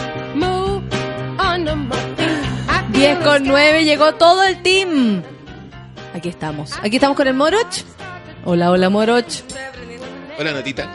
[3.00, 5.22] 10 con 9 llegó todo el team.
[6.14, 6.72] Aquí estamos.
[6.82, 7.82] Aquí estamos con el Moroch.
[8.44, 9.42] Hola, hola Moroch.
[10.38, 10.94] Hola, Natita.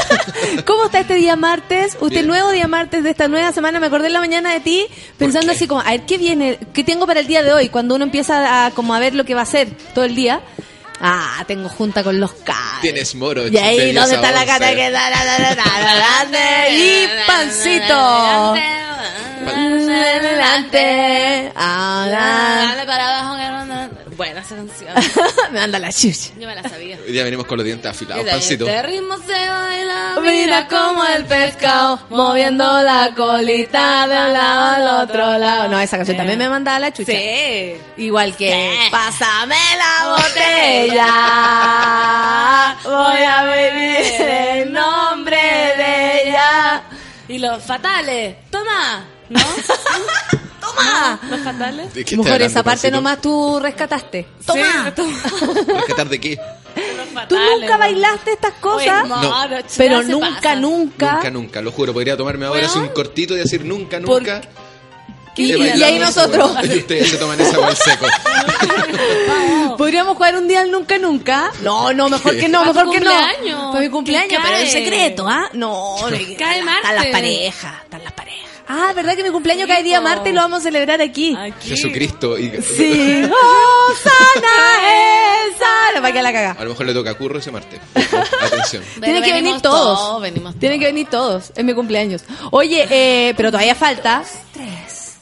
[0.64, 1.98] ¿Cómo está este día martes?
[2.00, 2.28] Usted Bien.
[2.28, 3.78] nuevo día martes de esta nueva semana.
[3.78, 4.86] Me acordé en la mañana de ti
[5.18, 6.58] pensando así como, a ver, ¿qué viene?
[6.72, 7.68] ¿Qué tengo para el día de hoy?
[7.68, 10.40] Cuando uno empieza a como a ver lo que va a hacer todo el día.
[11.00, 12.80] Ah, tengo junta con los cabros.
[12.80, 13.46] Tienes moro.
[13.48, 14.52] Y ahí, de 10 ¿dónde está la 11.
[14.52, 15.94] gata que da, da, da, da, da, da,
[16.30, 18.54] da, Y pancito.
[19.46, 21.52] Adelante.
[21.54, 22.66] Ahora.
[22.68, 23.36] Dale para abajo,
[24.16, 24.92] Buena esa canción.
[25.52, 26.30] Me anda la chucha.
[26.38, 26.96] Yo me la sabía.
[27.04, 28.64] Hoy día venimos con los dientes afilados, Mira, pancito.
[28.66, 30.16] Este ritmo se baila.
[30.22, 35.68] Mira como el pescado moviendo la colita de un lado al otro lado.
[35.68, 37.10] No, esa canción también me mandaba la chucha.
[37.12, 37.74] Sí.
[37.96, 38.90] Igual que Sí.
[38.90, 41.06] Pásame la botella.
[42.84, 46.82] Voy a vivir en nombre de ella.
[47.28, 48.36] Y los fatales.
[48.50, 49.04] Toma.
[49.28, 49.40] ¿No?
[50.64, 51.20] ¡Toma!
[51.30, 51.94] ¿Los fatales?
[51.94, 54.26] ¿De qué Mujer, esa parte nomás tú rescataste.
[54.46, 54.92] ¡Toma!
[55.76, 56.40] ¿Rescatar de qué?
[57.28, 57.78] ¿Tú nunca ¿no?
[57.78, 59.06] bailaste estas cosas?
[59.06, 59.48] No, No.
[59.48, 60.56] no, Pero nunca, pasa.
[60.56, 61.12] nunca.
[61.14, 61.92] Nunca, nunca, lo juro.
[61.92, 64.40] Podría tomarme ahora así un cortito y decir nunca, nunca.
[65.36, 66.56] Y, ahí nosotros.
[66.64, 68.06] Y ustedes se toman esa al seco.
[69.78, 71.50] ¿Podríamos jugar un día al nunca nunca?
[71.62, 73.10] No, no, mejor que no, Para tu mejor que no.
[73.10, 73.62] cumpleaños.
[73.72, 75.50] Para mi cumpleaños, pero en secreto, ¿ah?
[75.52, 76.16] No, no.
[76.38, 78.53] Cae Están las parejas, están las parejas.
[78.66, 81.36] Ah, ¿verdad que mi cumpleaños cae día martes y lo vamos a celebrar aquí?
[81.36, 81.68] Aquí.
[81.68, 82.38] Jesucristo.
[82.38, 83.22] Y, Sí.
[83.30, 86.00] ¡Oh, sana es sana!
[86.00, 86.56] Para que la caga.
[86.58, 87.80] A lo mejor le toca a Curro ese martes.
[88.42, 88.82] Atención.
[89.02, 89.98] Tienen que venir todos.
[89.98, 91.52] todos, venimos Tienen que venir todos.
[91.54, 92.22] Es mi cumpleaños.
[92.50, 94.24] Oye, eh, pero todavía falta.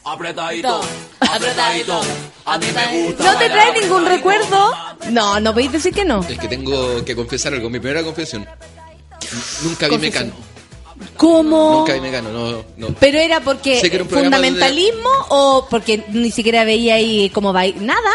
[0.04, 0.80] Apretadito,
[1.20, 2.00] Apretadito.
[2.44, 3.24] A mí me gusta.
[3.32, 4.72] ¿No te trae ningún recuerdo?
[5.10, 6.24] No, no podéis decir que no.
[6.28, 7.70] Es que tengo que confesar algo.
[7.70, 8.46] Mi primera confesión.
[9.62, 9.98] Nunca vi.
[9.98, 10.51] Mecano.
[11.16, 11.78] ¿Cómo?
[11.80, 12.30] Nunca vi Mecano.
[12.30, 12.94] No, no.
[12.98, 17.52] Pero era porque Sé que era un fundamentalismo o porque ni siquiera veía ahí como
[17.52, 18.10] bail nada.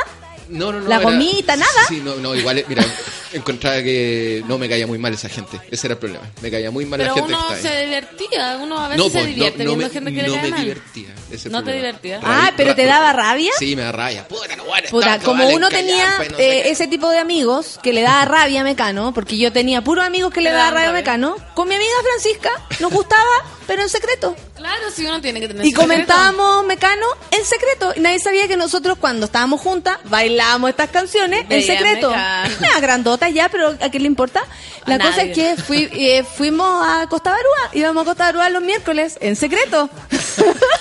[0.50, 0.88] No, no, no.
[0.88, 1.88] La gomita, nada.
[1.90, 2.86] Sí, no, no, igual, mira,
[3.34, 5.60] encontraba que no me caía muy mal esa gente.
[5.70, 6.26] Ese era el problema.
[6.42, 8.60] Me caía muy mal Pero la gente uno que estaba se divertía.
[8.62, 10.36] Uno a veces No, se pues, divierte no, no viendo me, gente que no le
[10.36, 10.62] me cae mal.
[10.62, 11.10] divertía.
[11.32, 12.20] ese ¿No te divertía?
[12.24, 13.52] Ah, pero te daba rabia.
[13.58, 14.28] Sí, me da rabia.
[14.28, 17.94] Puta, no, bueno, Puta, como uno en tenía sé eh, ese tipo de amigos que
[17.94, 20.94] le daba rabia a Mecano, porque yo tenía puros amigos que le daba rabia a.
[20.94, 22.50] Mecano, con mi amiga Francisca
[22.80, 23.24] nos gustaba,
[23.66, 24.36] pero en secreto.
[24.56, 27.94] Claro, si uno tiene que tener Y comentábamos Mecano en secreto.
[27.96, 32.10] Y nadie sabía que nosotros cuando estábamos juntas bailábamos estas canciones en secreto.
[32.10, 32.56] Mecano.
[32.60, 34.42] Una grandota ya, pero ¿a qué le importa?
[34.86, 35.32] La A cosa nadie.
[35.32, 37.70] es que fui, eh, fuimos a Costa Barúa.
[37.74, 39.90] Íbamos a Costa Barúa los miércoles en secreto.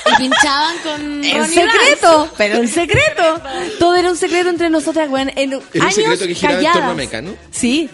[0.06, 3.40] Y pinchaban con En Ronnie secreto, pero en secreto.
[3.80, 5.32] Todo era un secreto entre nosotras, weón.
[5.34, 6.96] En un años secreto que giraba en torno a calladas.
[6.96, 7.34] Mecano?
[7.50, 7.90] Sí.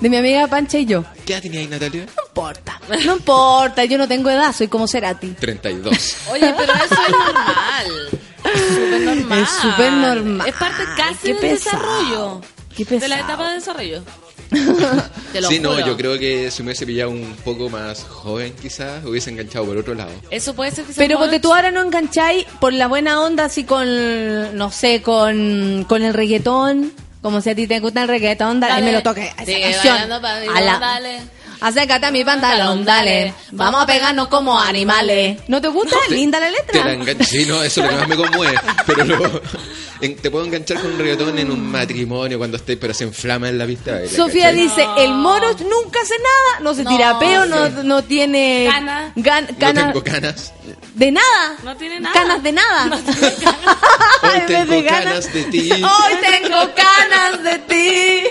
[0.00, 1.00] De mi amiga Pancha y yo.
[1.02, 2.06] No ¿Qué edad tenía ahí, Natalia?
[2.28, 2.80] importa.
[3.04, 5.28] No importa, yo no tengo edad, soy como Cerati.
[5.32, 5.82] 32.
[5.92, 6.16] Dance.
[6.30, 8.20] Oye, pero eso es normal.
[8.44, 9.38] Es súper normal.
[9.42, 10.48] Es súper normal.
[10.48, 11.76] Es parte casi del pesado.
[11.82, 12.40] desarrollo.
[12.86, 13.32] Qué De la pesado.
[13.34, 14.02] etapa de desarrollo.
[15.32, 15.86] Te lo Sí, no, juro.
[15.86, 19.76] yo creo que si me hubiese pillado un poco más joven, quizás, hubiese enganchado por
[19.76, 20.10] otro lado.
[20.30, 23.44] Eso puede ser que sea Pero porque tú ahora no engancháis por la buena onda,
[23.44, 26.92] así con, no sé, con, con el reggaetón.
[27.20, 28.86] Como si a ti te gusta el reggaetón, dale, Dale.
[28.86, 29.26] me lo toque.
[29.38, 30.12] Esa canción.
[30.54, 31.20] A la- dale.
[31.60, 33.34] Acércate a mi pantalón, dale.
[33.50, 35.40] Vamos a pegarnos como animales.
[35.48, 35.96] ¿No te gusta?
[36.08, 36.92] Linda la Te la letra.
[36.92, 38.56] enganché, sí, no, eso es lo que más me conmueve.
[38.86, 39.42] Pero lo-
[40.00, 43.48] en- te puedo enganchar con un reggaetón en un matrimonio cuando estés, pero se inflama
[43.48, 43.98] en la pista.
[44.08, 44.62] Sofía ¿cachai?
[44.62, 49.12] dice, el moro nunca hace nada, no se No, tira peo, no, no tiene Cana.
[49.16, 50.52] gan- No tengo canas.
[50.94, 51.56] de nada.
[51.62, 52.12] No tiene nada.
[52.14, 52.84] Canas de nada.
[54.22, 55.26] Hoy tengo ganas.
[55.26, 55.70] canas de ti.
[55.72, 58.22] Hoy tengo canas de ti.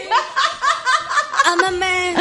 [1.46, 2.14] Ámame.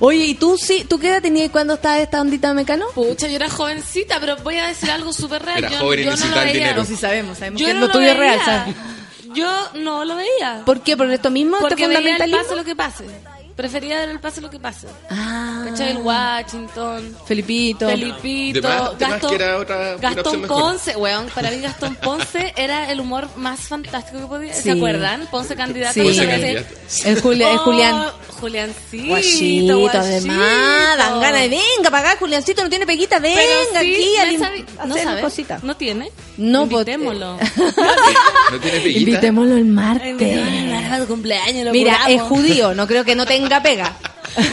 [0.00, 0.84] Oye, ¿y tú sí?
[0.88, 2.86] ¿Tú qué edad tenías cuando estaba esta ondita de mecano?
[2.94, 5.58] Pucha, yo era jovencita, pero voy a decir algo súper real.
[5.58, 6.66] Era yo, joven y yo no necesitaba lo el veía.
[6.68, 6.84] dinero.
[6.84, 8.74] sí sabemos, sabemos Yo que no lo tuyo es real, ¿sabes?
[9.34, 10.62] Yo no lo veía.
[10.64, 10.96] ¿Por qué?
[10.96, 11.58] ¿Por esto mismo?
[11.60, 13.04] Porque ¿Este veía el pase lo que pase.
[13.58, 14.86] Prefería ver el pase lo que pase.
[15.10, 15.90] Ah, ¿Cachai?
[15.90, 17.16] El Washington.
[17.26, 17.88] Felipito.
[17.88, 20.42] Felipito, De más- de más Gastón, que era otra- una Gastón.
[20.42, 24.54] Ponce, weón, para mí Gastón Ponce era el humor más fantástico que podía.
[24.54, 24.62] Sí.
[24.62, 25.26] ¿Se acuerdan?
[25.28, 25.94] Ponce candidato.
[25.94, 26.02] Sí.
[26.02, 26.68] Ponce candidato.
[27.04, 28.06] El, Juli- el Oh, Julián.
[28.38, 29.08] Juliancito.
[29.08, 29.98] Guachito, guachito.
[30.04, 33.40] además, dan ganas de venga para acá, Juliancito no tiene peguita, venga
[33.72, 35.64] Pero sí, aquí sabe- no sabe, cositas.
[35.64, 36.12] no tiene.
[36.36, 37.36] No, Invitémoslo.
[38.52, 39.00] No tiene peguita.
[39.00, 40.14] Invitémoslo el Ay, martes.
[40.14, 43.96] mi tu cumpleaños, lo Mira, es judío, no creo que no tenga pega.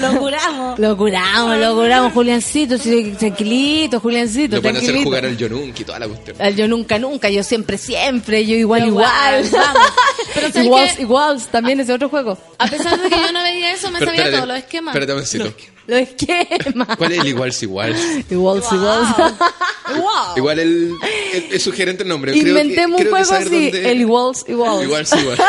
[0.01, 0.79] Lo curamos.
[0.79, 5.09] Lo curamos, lo curamos, Juliancito, sí, tranquilito, Juliancito, Lo pueden hacer tranquilito.
[5.09, 6.41] jugar al Yonunk y toda la cuestión.
[6.41, 9.45] Al Yo nunca, nunca, yo siempre, siempre, yo igual, Yo igual.
[9.45, 9.89] igual, vamos.
[10.33, 11.01] Pero ¿sabes iguals, qué?
[11.03, 12.37] iguals, también ese otro juego.
[12.57, 14.95] A pesar de que yo no veía eso, me Pero sabía espérate, todos los esquemas.
[14.95, 15.71] Espérate un momentito.
[15.87, 16.87] Los esquemas.
[16.97, 17.95] ¿Cuál es el igual si igual?
[18.31, 19.09] Iguals, iguals.
[19.17, 20.37] wow.
[20.37, 20.93] Igual el,
[21.33, 22.31] el- es sugerente el nombre.
[22.31, 24.83] Creo que- Inventemos un creo juego así, dónde- el iguals, iguals.
[24.83, 25.37] Igual si igual.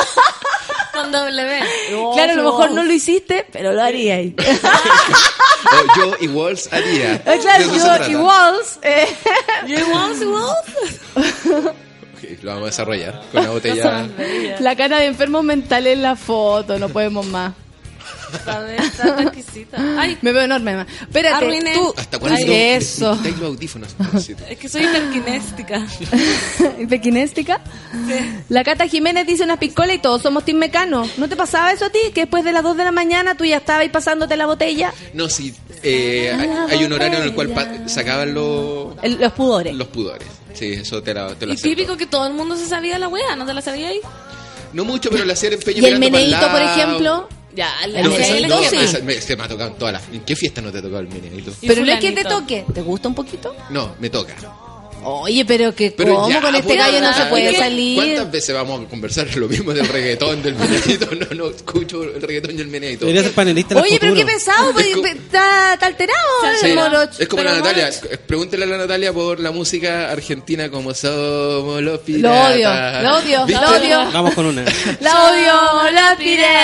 [0.97, 1.61] Con W.
[2.15, 4.35] Claro, a lo mejor no lo hiciste, pero lo haríais.
[5.67, 7.15] O yo iguals haría.
[7.15, 7.79] Eh, claro, se
[8.13, 9.09] yo eh,
[9.67, 10.45] Yo igual, igual.
[11.17, 14.09] Ok, lo vamos a desarrollar con una botella.
[14.61, 17.53] la cara de enfermo mental en la foto, no podemos más.
[18.79, 19.77] Está exquisita.
[19.99, 20.77] Ay, Me veo enorme.
[20.77, 20.87] ma.
[21.01, 21.75] Espérate, Arruiné.
[21.75, 21.95] tú.
[21.97, 23.19] ¿Hasta cuándo eso.
[23.23, 23.95] los audífonos?
[24.49, 25.87] Es que soy hiperkinéstica.
[26.89, 27.61] ¿Pequinéstica?
[28.49, 31.09] La Cata Jiménez dice unas piscolas y todos somos Team Mecano.
[31.17, 31.99] ¿No te pasaba eso a ti?
[32.15, 34.93] Que después de las 2 de la mañana tú ya estabas ahí pasándote la botella.
[35.15, 35.55] No, sí.
[35.83, 36.33] eh,
[36.69, 37.53] hay, hay un horario en el cual
[37.87, 39.75] sacaban los, El- los pudores.
[39.75, 40.27] los pudores.
[40.55, 41.69] Sí, eso te, la, te lo Y acepto.
[41.77, 44.01] típico que todo el mundo se sabía la wea, ¿no te la sabía ahí?
[44.73, 47.29] No mucho, pero le hacían empeño y el meneíto, por ejemplo.
[47.57, 48.77] Ya, El No, esa- no, sí.
[48.77, 50.03] esa- me, se me ha tocado en todas las...
[50.13, 51.53] ¿En qué fiesta no te ha tocado el meneíto?
[51.67, 52.65] Pero no es que te toque.
[52.75, 53.57] ¿Te gusta un poquito?
[53.71, 54.37] No, me toca.
[55.09, 57.59] Oye, pero que Pero cómo ya, con este gallo no se puede ¿qué?
[57.59, 57.97] salir.
[57.97, 61.07] ¿Cuántas veces vamos a conversar lo mismo del reggaetón, del meneíto?
[61.15, 63.07] No, no, escucho el reggaetón y el meneíto.
[63.07, 66.19] Debería ser panelista en el Oye, pero qué pesado, pues, Es como- está, está alterado
[66.61, 66.79] Sí, el
[67.21, 67.89] es como Pero la Natalia.
[67.91, 72.55] Moroch- Eh, Pregúntele a la Natalia por la música argentina como somos los Lo piratas.
[72.55, 73.63] odio, lo odio, ¿Viste?
[73.63, 74.13] lo odio.
[74.13, 74.65] Vamos con una.
[75.01, 76.57] La odio, la pirata.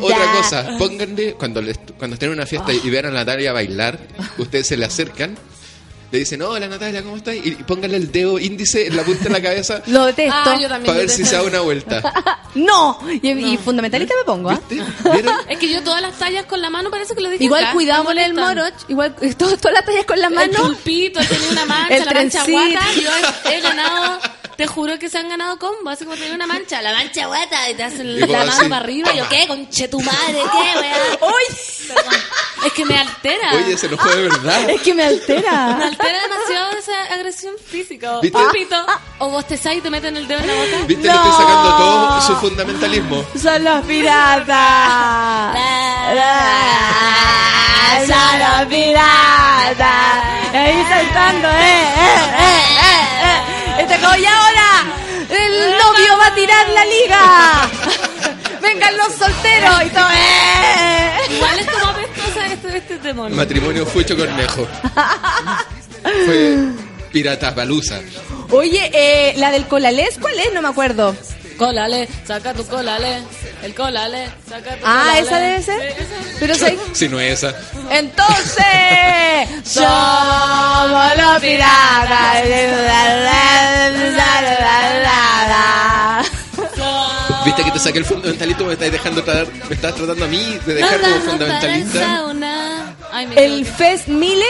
[0.00, 3.52] O, otra cosa, pónganle, cuando, les- cuando estén en una fiesta y vean a Natalia
[3.52, 3.98] bailar,
[4.38, 5.37] ustedes se le acercan,
[6.10, 7.34] le dicen, hola Natalia, ¿cómo estás?
[7.36, 10.34] Y pónganle el dedo índice en la punta de la cabeza Lo detesto.
[10.34, 10.86] Ah, yo también.
[10.86, 12.02] para ver si se da una vuelta.
[12.54, 14.58] No, y, y fundamentalista me pongo, ¿ah?
[14.68, 14.84] ¿Viste?
[15.12, 15.34] ¿Vieron?
[15.48, 17.72] Es que yo todas las tallas con la mano parece que lo dije Igual acá,
[17.74, 20.58] cuidado con el moroch, igual todo- todas las tallas con la El mano.
[20.62, 22.80] pulpito, tenía una mancha, El la mancha guata.
[23.00, 23.10] Yo
[23.50, 24.18] he, he ganado,
[24.58, 27.70] te juro que se han ganado combos, así como tener una mancha, la mancha guata,
[27.70, 29.12] y te hacen Y la mano así, para arriba.
[29.14, 29.28] y Yo.
[29.28, 29.46] ¿qué?
[29.46, 31.18] Conche tu madre, ¿qué, weá?
[31.94, 32.20] Perdón.
[32.66, 33.52] Es que me altera.
[33.54, 34.68] Oye, se enojó de verdad.
[34.68, 35.76] Es que me Me altera.
[35.86, 38.18] altera demasiado esa agresión física.
[38.18, 38.36] O ¿Viste?
[38.36, 38.84] pulpito,
[39.18, 40.86] o bostezáis y te meten el dedo en la boca.
[40.88, 41.06] ¿Viste?
[41.06, 41.14] No.
[41.14, 43.24] Le estoy sacando todo su fundamentalismo.
[43.40, 45.56] Son los piratas.
[48.08, 50.24] Son los piratas.
[50.52, 53.17] Ahí saltando, eh, eh, eh, eh.
[53.78, 54.84] Este y ahora
[55.30, 57.70] el novio va a tirar la liga.
[58.62, 61.10] Vengan los solteros y todo, eh.
[61.30, 63.36] Igual es como apestosa este, este demonio.
[63.36, 64.66] Matrimonio Fucho Cornejo.
[66.26, 66.58] Fue
[67.12, 68.00] Pirata Baluza.
[68.50, 70.52] Oye, eh, la del colalés, ¿cuál es?
[70.52, 71.14] No me acuerdo.
[71.58, 73.18] Cólale, saca tu cólale.
[73.62, 75.18] El cólale, saca tu Ah, cólale.
[75.20, 75.80] ¿esa debe ser?
[75.80, 76.38] Sí, esa.
[76.38, 76.78] Pero soy...
[76.92, 77.54] Si no es esa.
[77.90, 78.64] Entonces,
[79.64, 82.44] somos los piratas.
[87.44, 88.64] ¿Viste que te saqué el fundamentalito?
[88.64, 92.24] Me estás dejando tratar, me estás tratando a mí de dejar como fundamentalista.
[93.12, 94.44] Ay, me El Fes Mile,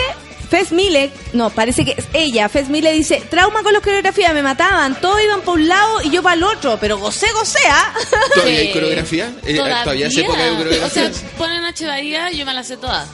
[0.51, 2.49] Fes Mile, no, parece que es ella.
[2.49, 4.99] Fes Mile dice, trauma con los coreografías, me mataban.
[5.01, 7.93] Todos iban por un lado y yo para el otro, pero gocé, gocé, ¿ah?
[8.35, 9.31] ¿Todavía hay coreografía?
[9.45, 11.13] Eh, ¿Todavía hace época de O coreografía?
[11.13, 11.87] sea, ponen H.
[11.87, 13.07] Bahía, yo me la sé toda.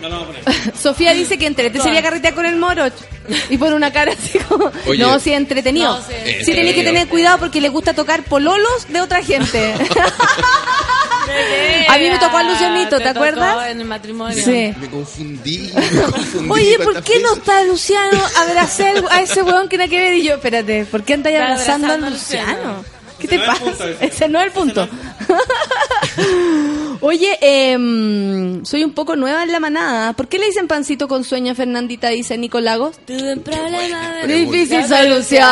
[0.00, 0.26] No a.
[0.80, 2.84] Sofía dice que entrete sería carretear con el moro.
[3.50, 4.70] Y pone una cara así como.
[4.86, 5.02] Oye.
[5.02, 5.96] no, sí, entretenido.
[5.96, 6.14] No, sí.
[6.44, 9.74] sí, tenéis que tener cuidado porque le gusta tocar pololos de otra gente.
[11.88, 13.68] A mí me tocó a Lucianito, ¿te tocó acuerdas?
[13.70, 14.42] En el matrimonio.
[14.44, 14.72] Sí.
[14.80, 16.50] Me confundí, me confundí.
[16.50, 18.18] Oye, ¿por ¿cuántas qué no está Luciano?
[18.38, 20.14] Abracé al- a ese weón que que ver.
[20.14, 22.84] Y yo, espérate, ¿por qué andáis abrazando a abrazando a Luciano?
[23.18, 23.64] ¿Qué te Ese no es pasa?
[23.64, 24.06] el punto, ese.
[24.06, 24.88] Ese no es el punto.
[27.00, 30.12] Oye, em, soy un poco nueva en la manada.
[30.14, 32.08] ¿Por qué le dicen pancito con sueño a Fernandita?
[32.08, 32.96] Dice Nicolagos.
[33.06, 34.26] Tuve un problema de...
[34.34, 35.44] Difícil solución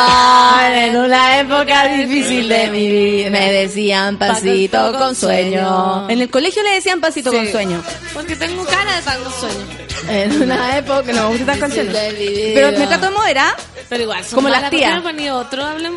[0.73, 3.29] en una época difícil de mi vida.
[3.29, 6.09] Me decían pancito con sueño.
[6.09, 7.37] En el colegio le decían pancito Sí.
[7.37, 7.83] con sueño.
[8.13, 9.65] Porque tengo cara de pago sueño.
[10.09, 11.95] En una época no estas canciones.
[12.53, 13.55] Pero me trato de moderar.
[13.87, 14.99] Pero igual, son Como las tías.
[15.01, 15.63] ¿por qué no ponen otro?
[15.63, 15.93] Hablen...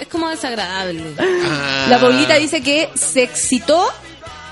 [0.00, 1.14] Es como desagradable.
[1.18, 1.86] Ah.
[1.88, 3.88] La Paulita dice que se excitó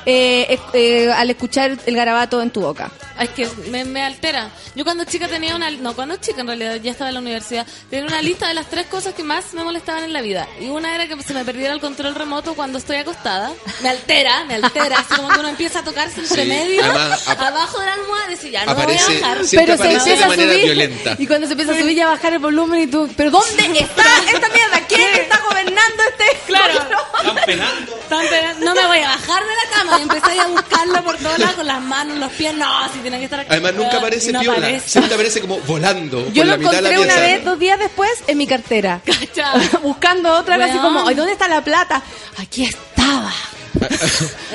[0.06, 2.90] eh, eh, al escuchar el garabato en tu boca.
[3.20, 4.50] Es que me, me altera.
[4.74, 5.70] Yo cuando chica tenía una...
[5.70, 8.66] No, cuando chica en realidad, ya estaba en la universidad, tenía una lista de las
[8.68, 10.48] tres cosas que más me molestaban en la vida.
[10.60, 13.52] Y una era que se me perdiera el control remoto cuando estoy acostada.
[13.82, 14.98] Me altera, me altera.
[14.98, 18.26] Así como que uno empieza a tocarse entre Sí, medio, además, abajo de la almohada,
[18.26, 19.46] y dice, ya, no Aparece- me voy a bajar.
[19.54, 21.16] Pero se empieza a subir violenta.
[21.18, 23.62] y cuando se empieza a subir y a bajar el volumen y tú, pero ¿dónde
[23.80, 24.80] está esta mierda?
[24.88, 26.24] ¿Quién está gobernando este?
[26.46, 26.74] Claro.
[26.74, 27.92] Están penando.
[28.08, 31.16] Tan pena- No me voy a bajar de la cama y empecé a buscarlo por
[31.16, 32.54] todos lados con las manos, los pies.
[32.54, 33.48] No, si tiene que estar aquí.
[33.50, 34.58] Además, nunca aparece no piola.
[34.58, 34.88] aparece.
[34.88, 37.20] Siempre aparece como volando Yo por lo la mitad de la encontré una pieza.
[37.36, 39.00] vez, dos días después, en mi cartera.
[39.06, 39.52] Cacha.
[39.82, 40.78] Buscando otra, Weón.
[40.78, 42.02] como, "Ay, ¿dónde está la plata?
[42.38, 43.32] Aquí estaba.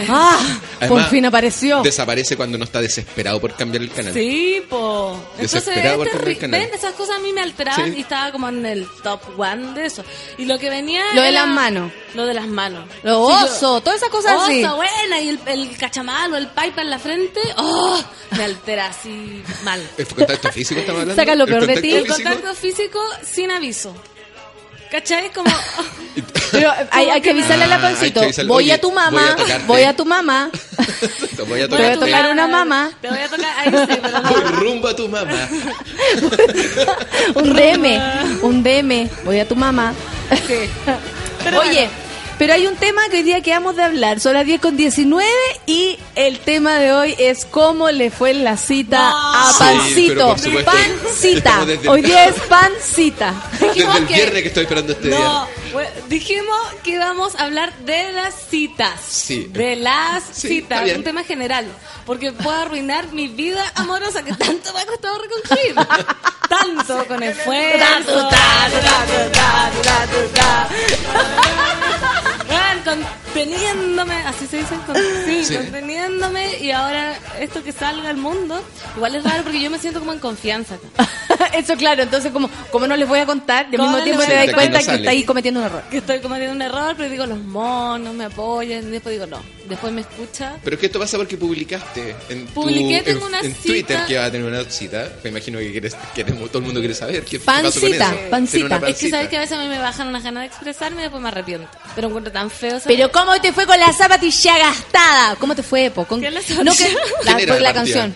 [0.08, 0.40] Ah,
[0.80, 1.82] por Además, fin apareció.
[1.82, 4.14] Desaparece cuando no está desesperado por cambiar el canal.
[4.14, 5.20] Sí, po.
[5.38, 6.60] Entonces, Desesperado por es cambiar el canal.
[6.62, 7.98] ven, esas cosas a mí me alteraban Sí.
[7.98, 10.04] y estaba como en el top one de eso.
[10.38, 11.92] Y lo que venía Lo de las manos.
[12.16, 12.86] Lo de las manos.
[13.04, 14.64] Lo Sí, oso, todas esas cosas así.
[14.64, 18.02] Oso, buena, y el, el cachamalo, el pipe en la frente, ¡oh!
[18.32, 19.82] Me altera así mal.
[19.98, 21.22] ¿El contacto físico estamos hablando?
[21.22, 21.94] Saca lo ¿El peor de ti.
[21.96, 23.94] El contacto físico sin aviso.
[24.92, 25.30] ¿Cachai?
[25.32, 25.50] Como...
[26.52, 28.22] Pero hay, hay que avisarle a la Ah, pancito.
[28.22, 29.66] avisarle, voy oye, a tu mamá, voy a tocarte.
[29.68, 30.50] voy a tu mamá.
[31.36, 32.32] Te voy a voy a tocar.
[32.32, 32.92] una mamá.
[33.02, 34.30] Te voy a tocar, ahí sí, pero no.
[34.30, 35.48] Voy rumbo a tu mamá.
[37.36, 38.02] un DM,
[38.42, 39.94] un DM, voy a tu mamá.
[41.44, 41.88] Pero Oye,
[42.40, 44.20] pero hay un tema que hoy día quedamos de hablar.
[44.20, 45.24] Son las 10 con 19
[45.68, 50.28] y el tema de hoy es cómo le fue la cita a Sí, pero Pancito.
[50.30, 51.66] por supuesto, pancita.
[51.88, 53.34] Hoy día es pancita.
[53.60, 55.20] Desde el que- viernes que estoy esperando este día.
[55.20, 55.48] No, bueno,
[56.08, 59.00] dijimos que íbamos a hablar de las citas.
[59.08, 59.48] Sí.
[59.52, 61.66] De las Sí, citas, un tema general.
[62.06, 65.76] Porque puedo arruinar mi vida amorosa que tanto me ha costado reconstruir.
[66.50, 68.30] tanto con esfuerzo.
[72.86, 74.96] Conteniéndome, así se dice, con-
[75.26, 75.56] sí, Sí.
[75.56, 78.62] conteniéndome y ahora esto que salga al mundo,
[78.96, 81.10] igual es raro porque yo me siento como en confianza acá.
[81.54, 84.54] Eso claro, entonces como, como no les voy a contar, ¿Cómo mismo tiempo te das
[84.54, 84.98] cuenta Aquí no que sale.
[85.00, 85.84] está ahí cometiendo un error.
[85.90, 89.42] Que estoy cometiendo un error, pero digo, los monos me apoyan, y después digo, no.
[89.68, 90.56] Después me escucha.
[90.64, 93.68] Pero es que esto pasa porque publicaste en, tu, Publiqué, tengo en, una en cita.
[93.68, 95.10] Twitter que va a tener una cita.
[95.24, 98.12] Me imagino que quieres, queremos, todo el mundo quiere saber qué, qué pasó con Pancita,
[98.12, 98.30] eso.
[98.30, 98.76] pancita.
[98.76, 99.30] Es que sabes pancita.
[99.30, 101.68] que a veces a mí me bajan unas ganas de expresarme y después me arrepiento.
[101.96, 105.36] Pero encuentro tan feo Pero ¿cómo te fue con la zapatilla gastada?
[105.36, 106.06] ¿Cómo te fue, po?
[106.06, 106.20] ¿Con...
[106.20, 106.96] ¿Qué No, que...
[107.24, 108.16] la, ¿Quién era por la canción.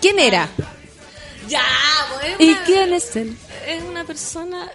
[0.00, 0.48] ¿Quién era?
[1.48, 1.64] Ya,
[2.20, 2.34] pues.
[2.38, 3.36] ¿Y quién es él?
[3.66, 4.70] Es una persona.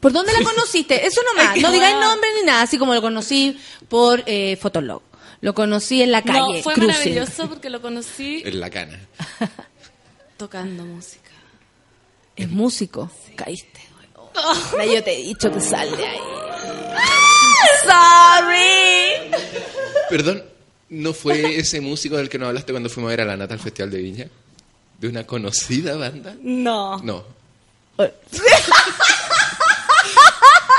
[0.00, 1.06] ¿Por dónde la conociste?
[1.06, 1.56] Eso nomás.
[1.58, 3.58] No digáis nombre ni nada, así como lo conocí
[3.88, 5.02] por eh, Fotolog.
[5.40, 6.58] Lo conocí en la calle.
[6.58, 6.92] no, fue cruising.
[7.14, 8.98] maravilloso porque lo conocí En la cana.
[10.36, 11.30] tocando música.
[12.36, 13.10] Es músico.
[13.36, 13.80] Caíste.
[14.78, 16.18] Ya Yo te he dicho que sal de ahí.
[17.84, 19.30] Sorry.
[20.08, 20.44] Perdón,
[20.88, 23.54] ¿no fue ese músico del que nos hablaste cuando fuimos a ver a la Nata
[23.54, 24.26] al Festival de Viña?
[25.02, 26.36] ¿De una conocida banda?
[26.42, 26.96] No.
[27.02, 27.24] No.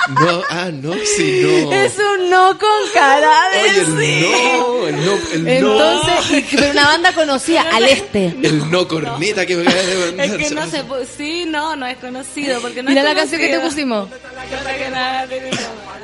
[0.09, 1.71] No, ah, no, sí, no.
[1.71, 4.27] Es un no con cara de Oye, el sí.
[4.57, 8.33] no, el no, el Entonces, y- pero una banda conocida, al este.
[8.37, 8.47] no.
[8.49, 10.25] El no corneta que me acaba de mandar.
[10.41, 10.83] Es que no se
[11.17, 12.59] Sí, no, no es conocido.
[12.59, 14.09] Porque no Mira es la canción que te pusimos.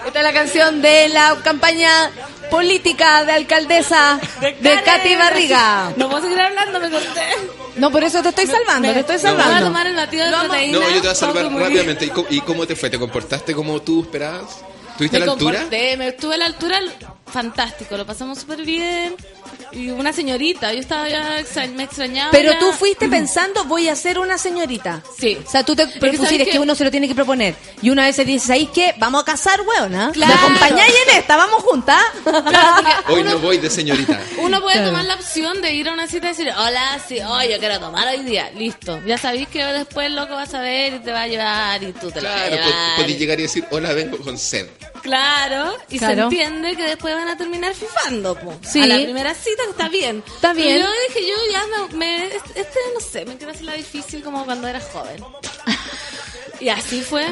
[0.06, 2.10] Esta es la canción de la campaña
[2.50, 4.84] política de alcaldesa de Karen.
[4.86, 5.94] Katy Barriga.
[5.96, 7.22] No puedo seguir hablando, me corté.
[7.78, 9.66] No, por eso te estoy salvando, te estoy Me voy a salvando.
[9.68, 10.80] tomar el batido de proteína.
[10.80, 12.06] No, yo te voy a salvar rápidamente.
[12.06, 12.90] ¿Y cómo, ¿Y cómo te fue?
[12.90, 14.62] ¿Te comportaste como tú esperabas?
[14.92, 15.60] ¿Estuviste a Me la altura?
[15.60, 16.80] comporté, me estuve a la altura,
[17.32, 19.16] fantástico, lo pasamos súper bien.
[19.72, 22.32] Y una señorita, yo estaba ya, extra- me extrañaba.
[22.32, 22.60] Pero ya.
[22.60, 25.02] tú fuiste pensando, voy a ser una señorita.
[25.20, 25.38] Sí.
[25.46, 26.60] O sea, tú te propusieras ¿sabes que qué?
[26.60, 27.56] uno se lo tiene que proponer.
[27.82, 28.94] Y una vez se dice, ¿sabes qué?
[28.98, 30.12] Vamos a casar, weona.
[30.12, 30.34] Claro.
[30.34, 31.38] ¿Me acompañáis en esta?
[31.38, 32.02] ¿Vamos juntas?
[33.08, 34.20] Hoy no voy de señorita.
[34.40, 34.90] Uno puede Claro.
[34.92, 37.80] tomar la opción de ir a una cita y decir, hola, sí, oh, yo quiero
[37.80, 38.50] tomar hoy día.
[38.52, 39.00] Listo.
[39.06, 41.92] Ya sabéis que después el loco va a saber y te va a llevar y
[41.94, 42.70] tú te lo vas a Claro, llevar.
[42.72, 44.68] pod- podí llegar y decir, hola, vengo con sed.
[45.02, 46.24] Claro, y se Claro.
[46.24, 48.54] entiende que después van a terminar fifando, po.
[48.62, 48.82] Sí.
[48.82, 50.24] A la primera cita está bien.
[50.36, 50.78] Está bien.
[50.78, 54.22] Pero yo dije, yo ya me, me- este, no sé, me quiero hacer la difícil
[54.24, 55.24] como cuando era joven.
[56.60, 57.26] y así fue.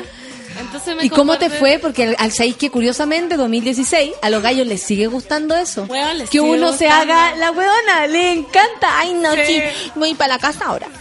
[0.60, 1.78] Entonces me ¿Y cómo te fue?
[1.78, 5.86] Porque al, al sabéis que curiosamente 2016 a los gallos les sigue gustando eso.
[6.16, 8.98] Les que sigue uno se haga la weona, le encanta.
[9.00, 9.42] Ay, no, Sí.
[9.46, 9.62] sí,
[9.96, 10.88] voy para la casa ahora.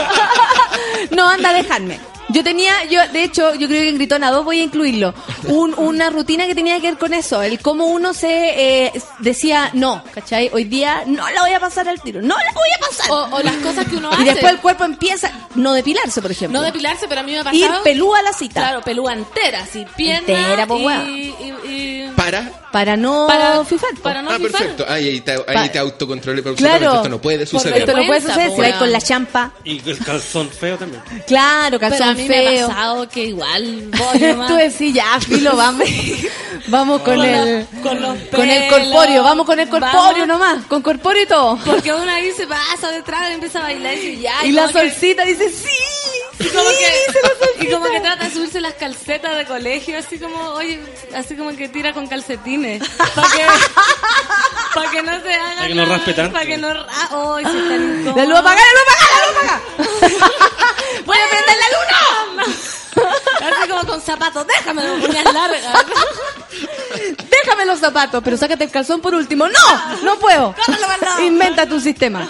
[1.12, 2.00] no, anda, déjame.
[2.32, 5.74] Yo tenía, yo de hecho, yo creo que en Gritona 2 voy a incluirlo, un-
[5.78, 10.02] una rutina que tenía que ver con eso, el cómo uno se eh, decía, no,
[10.14, 10.50] ¿cachai?
[10.52, 13.10] Hoy día no la voy a pasar al tiro, no la voy a pasar.
[13.10, 14.24] O, o las cosas que uno y hace.
[14.24, 16.58] después el cuerpo empieza, no depilarse, por ejemplo.
[16.58, 17.56] No depilarse, pero a mí me pasaba...
[17.56, 18.60] Ir pelúa a la cita.
[18.60, 22.50] Claro, pelúa entera, así, pierna Entera, po, y, y- y- Para.
[22.70, 23.90] Para no Para- fifar.
[24.00, 24.52] para no ah, fifar.
[24.52, 24.84] perfecto.
[24.88, 26.96] Ahí, ahí te, ahí te autocontrolé, pero Claro.
[26.96, 27.78] esto no puede suceder.
[27.80, 29.52] Esto no puede suceder si vais con la champa.
[29.64, 31.02] Y el calzón feo también.
[31.26, 34.48] Claro, calzón mí me ha pasado que igual voy nomás.
[34.48, 35.88] Tú decís, ya, filo, vamos.
[36.68, 37.58] vamos con Con el.
[37.60, 38.78] los- con los con el pelos.
[38.88, 40.28] corpóreo, vamos con el corpóreo Vamos.
[40.28, 41.58] nomás, con corpóreo y todo.
[41.64, 44.44] Porque uno ahí se pasa detrás y empieza a bailar y dice, ya.
[44.44, 45.68] Y la como que- solcita dice, sí.
[46.38, 46.76] Y como, sí,
[47.06, 50.38] dice la que, y como que trata de subirse las calcetas de colegio, así como,
[50.52, 50.80] oye,
[51.14, 52.82] así como que tira con calcetines.
[53.14, 53.44] Para que,
[54.74, 55.54] pa' que no se haga.
[55.56, 56.32] Para que no raspe tanto.
[56.32, 56.68] Para que no.
[56.68, 58.16] ¡Ay, sí, tan incómodo!
[58.16, 59.60] La luz apagada, la luz apagada, la luz apagada.
[61.04, 61.98] Voy a prender la luna.
[64.02, 65.62] Zapatos, déjame las uñas largas.
[67.30, 69.46] Déjame los zapatos, pero sácate el calzón por último.
[69.48, 70.54] No, no puedo.
[71.20, 72.28] Inventa tu sistema.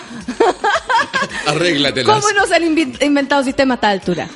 [1.46, 2.14] Arréglatelas.
[2.14, 4.28] ¿Cómo no se han inventado sistemas a esta altura?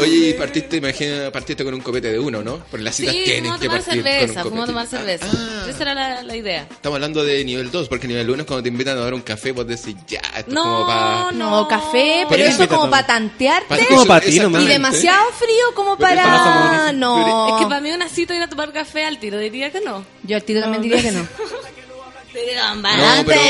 [0.00, 2.58] Oye, y partiste, imagina, partiste con un copete de uno, ¿no?
[2.70, 5.18] Porque las citas Sí, tienen que tomar partir cerveza, con un fuimos a tomar copete.
[5.18, 5.26] cerveza.
[5.64, 5.66] Ah.
[5.70, 6.62] Esa era la, la idea.
[6.70, 9.22] Estamos hablando de nivel 2, porque nivel 1 es cuando te invitan a dar un
[9.22, 11.32] café, vos decís, ya, esto No, es como para...
[11.32, 13.74] No, café, ¿Por pero eso invita como para tantearte.
[13.80, 14.62] Es como para ti nomás.
[14.62, 16.92] Y demasiado frío como para...
[16.92, 17.48] No.
[17.56, 20.04] Es que para mí una cita ir a tomar café al tiro, diría que no.
[20.22, 21.26] Yo al tiro también diría que no.
[22.34, 23.40] No, pero,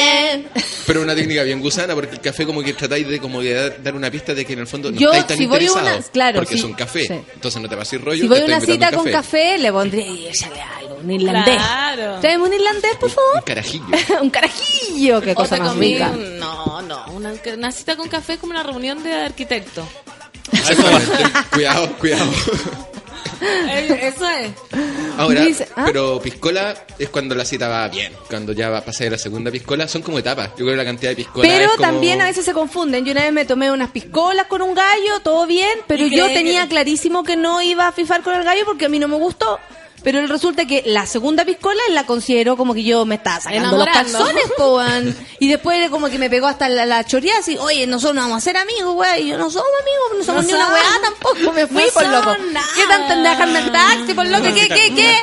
[0.86, 3.94] pero una técnica bien gusana, porque el café como que tratáis de como de dar,
[3.94, 6.02] una pista de que en el fondo no Yo, estáis tan si voy a una-
[6.12, 7.06] claro, porque sí, es un café.
[7.06, 7.14] sí.
[7.34, 8.20] Entonces no te vas a ir rollo.
[8.22, 11.10] Si voy a una cita invitando con un café, le pondría y échale algo, un
[11.10, 11.56] irlandés.
[11.56, 12.20] Claro.
[12.20, 13.44] Tráeme un irlandés, por Un favor.
[13.44, 13.84] carajillo.
[14.22, 16.10] un carajillo, qué O cosa te más comí rica.
[16.10, 17.06] un- No, no.
[17.12, 19.86] Una, una cita con café es como una reunión de arquitectos.
[20.52, 21.10] Exactamente.
[21.52, 22.30] cuidado, cuidado.
[23.68, 24.52] Eso es.
[25.16, 25.84] Ahora, Dice- ¿ah?
[25.86, 28.12] pero piscola es cuando la cita va bien.
[28.28, 30.50] Cuando ya va a pasar de la segunda piscola, son como etapas.
[30.50, 31.82] Yo creo que la cantidad de piscola Pero es como...
[31.82, 33.04] también a veces se confunden.
[33.04, 36.26] Yo una vez me tomé unas piscolas con un gallo, todo bien, pero ¿Y yo
[36.26, 39.16] tenía clarísimo que no iba a fifar con el gallo porque a mí no me
[39.16, 39.58] gustó.
[40.04, 43.86] Pero resulta que la segunda piscola la consideró como que yo me estaba sacando los
[43.86, 45.16] calzones, po, weón.
[45.40, 48.38] Y después como que me pegó hasta la, la choreada así, oye, nosotros no vamos
[48.38, 49.22] a ser amigos, güey.
[49.24, 50.74] Y yo no somos amigos, no somos No ni una son.
[50.74, 51.52] weá tampoco.
[51.54, 52.36] Me fui No por loco.
[52.52, 52.66] nada.
[52.76, 54.44] ¿Qué tanto en dejarme el taxi por loco?
[54.54, 55.16] ¿Qué, qué, qué?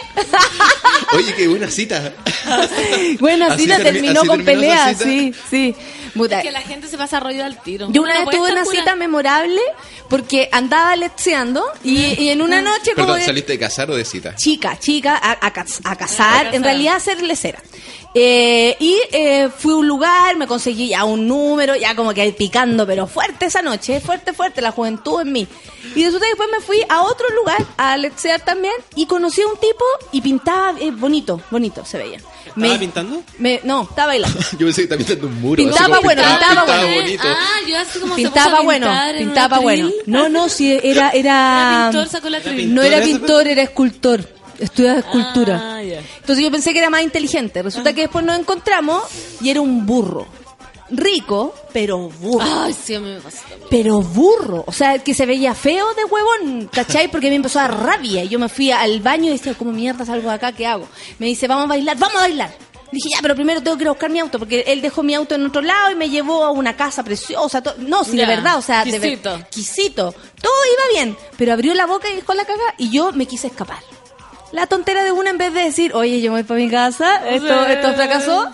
[1.13, 2.13] Oye, qué buena cita.
[2.57, 5.03] La termi- terminó así con pelea, cita.
[5.03, 5.75] sí, sí.
[6.13, 7.87] Puta, Que la gente se pasa rollo al tiro.
[7.91, 9.61] Yo una no vez tuve una cita memorable
[10.09, 14.35] porque andaba letseando y, y en una noche como ¿saliste de casar o de cita?
[14.35, 16.55] chica, chica, a, a a casar, casar.
[16.55, 17.59] en realidad ser lecera.
[18.13, 22.29] Eh, y eh, fui a un lugar, me conseguí ya un número, ya como que
[22.33, 25.47] picando, pero fuerte esa noche, fuerte, fuerte, la juventud en mí.
[25.95, 29.47] Y resulta que después me fui a otro lugar, a letsear también, y conocí a
[29.47, 32.19] un tipo y pintaba eh, bonito, bonito se veía.
[32.53, 33.23] ¿Estaba pintando?
[33.37, 34.37] me- no, estaba bailando.
[34.59, 35.55] Yo pensé que estaba pintando un muro.
[35.55, 36.95] Pintaba bueno, pintaba bueno.
[36.95, 37.23] bonito.
[37.27, 39.89] Ah, yo así como se Pintaba a bueno, pintaba bueno.
[40.05, 41.13] No, no, sí, era, era...
[41.13, 42.73] Era pintor, sacó la atril.
[42.73, 44.40] No era ¿Pintor ese, pintor, era escultor.
[44.61, 45.59] Estudiaba escultura.
[45.61, 45.81] Ah.
[45.81, 47.61] Entonces yo pensé que era más inteligente.
[47.61, 49.03] Resulta que después nos encontramos
[49.41, 50.25] y era un burro.
[50.93, 52.45] rico, pero burro.
[52.65, 53.67] Ay, sí, a mí me pasa también.
[53.69, 57.09] Pero burro, o sea, que se veía feo de huevón, ¿cachai?
[57.09, 58.23] Porque me empezó a dar rabia.
[58.25, 60.51] Y yo me fui al baño y decía, ¿cómo mierda salgo de acá?
[60.51, 60.87] ¿Qué hago?
[61.17, 62.53] Me dice, vamos a bailar, vamos a bailar.
[62.91, 65.13] Dije, ya, pero primero tengo que ir a buscar mi auto, porque él dejó mi
[65.15, 67.63] auto en otro lado y me llevó a una casa preciosa.
[67.77, 70.11] No, sí, Ya, de verdad, o sea, de ver- quisito.
[70.11, 73.47] Todo iba bien, pero abrió la boca y dejó la caga y yo me quise
[73.47, 73.79] escapar.
[74.51, 77.29] La tontera de una en vez de decir, oye, yo me voy para mi casa,
[77.29, 78.51] esto, esto fracasó.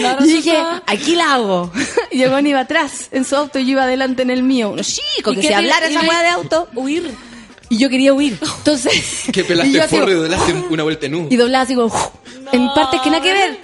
[0.00, 0.56] No y dije,
[0.86, 1.70] aquí la hago.
[2.10, 4.70] Y llegó iba atrás en su auto y yo iba adelante en el mío.
[4.70, 6.68] Uno chico, ¿Y que se hablara esa hueá de auto.
[6.74, 7.14] Huir.
[7.68, 8.38] Y yo quería huir.
[8.58, 9.24] Entonces.
[9.32, 11.28] Que y yo pelaste así forro y como- doblaste una vuelta en U.
[11.30, 11.92] y doblaba así como
[12.52, 13.58] en partes que nada que ver.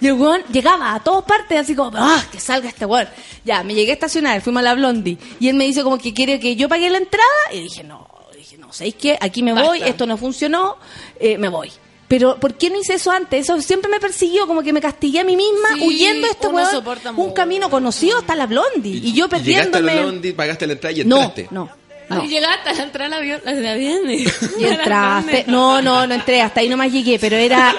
[0.00, 3.08] Y el weón llegaba a todas partes así como, ah, que salga este weón.
[3.44, 5.16] Ya, me llegué a estacionar, fuimos a la Blondie.
[5.40, 7.24] Y él me dice como que quiere que yo pague la entrada.
[7.52, 8.06] Y dije, no,
[8.54, 9.18] dije, no, ¿sabéis qué?
[9.20, 10.76] Aquí me voy, esto no funcionó,
[11.18, 11.70] eh, me voy.
[12.08, 13.40] Pero, ¿por qué no hice eso antes?
[13.40, 16.48] Eso siempre me persiguió, como que me castigué a mí misma Sí, huyendo de este
[16.70, 19.00] soporta Un camino conocido hasta la Blondie.
[19.02, 20.02] Y, yo Llegaste a la perdiéndome.
[20.02, 21.48] Blondie, pagaste la entrada y no, entraste.
[21.50, 21.70] no,
[22.10, 22.24] no.
[22.24, 23.40] Y llegaste a entrar al avión.
[23.46, 24.24] al avión y,
[24.58, 25.44] Y entraste.
[25.48, 27.74] No, no, no entré, hasta ahí nomás llegué, pero era...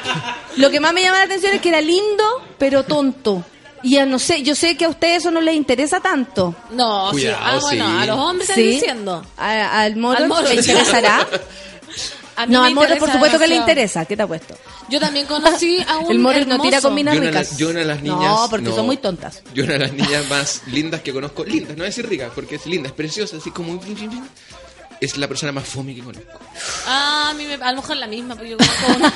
[0.57, 2.23] Lo que más me llama la atención es que era lindo,
[2.57, 3.43] pero tonto.
[3.85, 6.55] Y ya no sé, yo sé que a ustedes eso no les interesa tanto.
[6.71, 7.17] No, sí.
[7.17, 7.97] Cuidado, Ah, bueno, sí.
[8.01, 9.25] a los hombres están diciendo.
[9.37, 10.47] A- al moro, Al moro.
[10.47, 11.27] le interesará.
[12.37, 14.03] A mí No, me al moro por supuesto que le interesa.
[14.03, 14.57] ¿Qué te ha puesto?
[14.89, 17.49] Yo también conocí a un El moro no tira con minas Yo una, de ricas.
[17.51, 18.19] las- yo una de las niñas.
[18.19, 19.41] No, porque son muy tontas.
[19.53, 21.45] Yo una de las niñas más lindas que conozco.
[21.45, 23.79] Lindas, no voy a decir rica, porque es linda, es preciosa, así como.
[24.99, 26.27] Es la persona más fome que conozco.
[26.87, 29.13] Ah, a mí me, a lo mejor la misma, pero yo conozco una.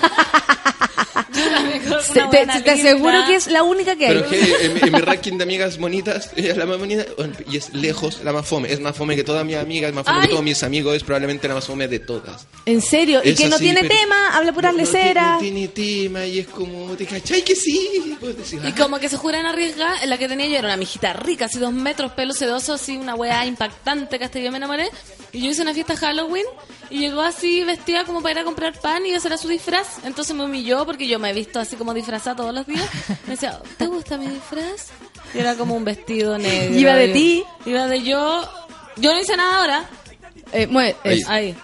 [1.32, 4.40] Te, te- aseguro que es la única que Pero hay.
[4.40, 7.06] es que en, mi- en mi ranking de amigas bonitas, ella es la más bonita
[7.50, 8.72] y es lejos la más fome.
[8.72, 10.24] Es más fome que todas mis amigas, es más fome Ay.
[10.28, 12.48] que todos mis amigos, es probablemente la más fome de todas.
[12.66, 15.14] En serio, y Es que no así, tiene pero- tema, habla puras no, no tiene-.
[15.22, 18.18] No tiene tema y es como, ¿te cachai que sí?
[18.22, 21.14] Decís, Y ah, como que se juran arriesgar, la que tenía yo era una mijita
[21.14, 24.90] rica, así dos metros, pelo sedoso, así una weá impactante que hasta yo me enamoré.
[25.32, 26.46] Y yo hice una fiesta Halloween
[26.90, 29.98] y llegó así vestida como para ir a comprar pan y ese era su disfraz.
[30.04, 32.84] Entonces me humilló porque yo me he visto así como disfrazada todos los días.
[33.26, 34.88] Me decía, ¿te gusta mi disfraz?
[35.34, 36.76] Y era como un vestido negro.
[36.78, 37.44] Iba de ti.
[37.66, 38.50] Iba de yo.
[38.98, 39.84] Yo no hice nada ahora.
[40.52, 40.96] Eh, mue-
[41.28, 41.56] Ahí.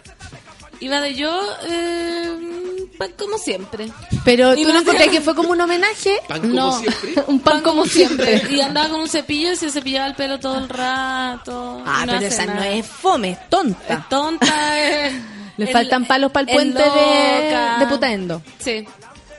[0.81, 3.89] Iba de yo, eh, pues, como siempre.
[4.23, 6.19] Pero Y tú no encontrás que fue como un homenaje.
[6.27, 6.79] pan como no.
[6.79, 7.23] siempre.
[7.27, 8.43] un pan como siempre.
[8.51, 11.81] Y andaba con un cepillo y se cepillaba el pelo todo el rato.
[11.85, 13.93] Ah, no pero esa no es fome, es tonta.
[13.93, 15.13] Es tonta, es...
[15.57, 18.41] Le faltan palos para el puente de, de Putaendo.
[18.59, 18.85] Sí.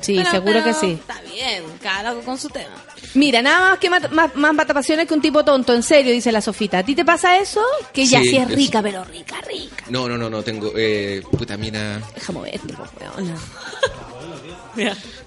[0.06, 0.92] Sí, Pero- seguro que sí.
[0.92, 2.74] Está bien, cada uno con su tema.
[3.14, 6.30] Mira, nada más que mat- más, más matapasiones que un tipo tonto, en serio, dice
[6.30, 6.78] la Sofita.
[6.78, 7.60] ¿A ti te pasa eso?
[7.92, 9.84] Que ya Sí, sí es es- rica, pero rica, rica.
[9.88, 10.72] No, no, no, no, tengo.
[10.76, 12.00] Eh, puta mina.
[12.14, 13.34] Déjame weona.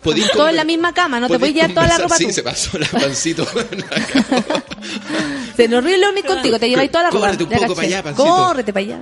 [0.04, 2.28] Podís Todo en conver- la misma cama, no te puedes llevar toda la ropa Sí,
[2.28, 2.34] tú.
[2.34, 3.46] se pasó la pancito.
[5.58, 7.26] Se nos ríe lo contigo, te lleváis toda la ropa.
[7.26, 8.24] Córrete un Ya poco para allá, pancito.
[8.24, 9.02] Córrete para allá.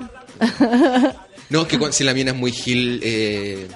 [1.50, 3.68] no, es que cuando, si la mina es muy gil, eh,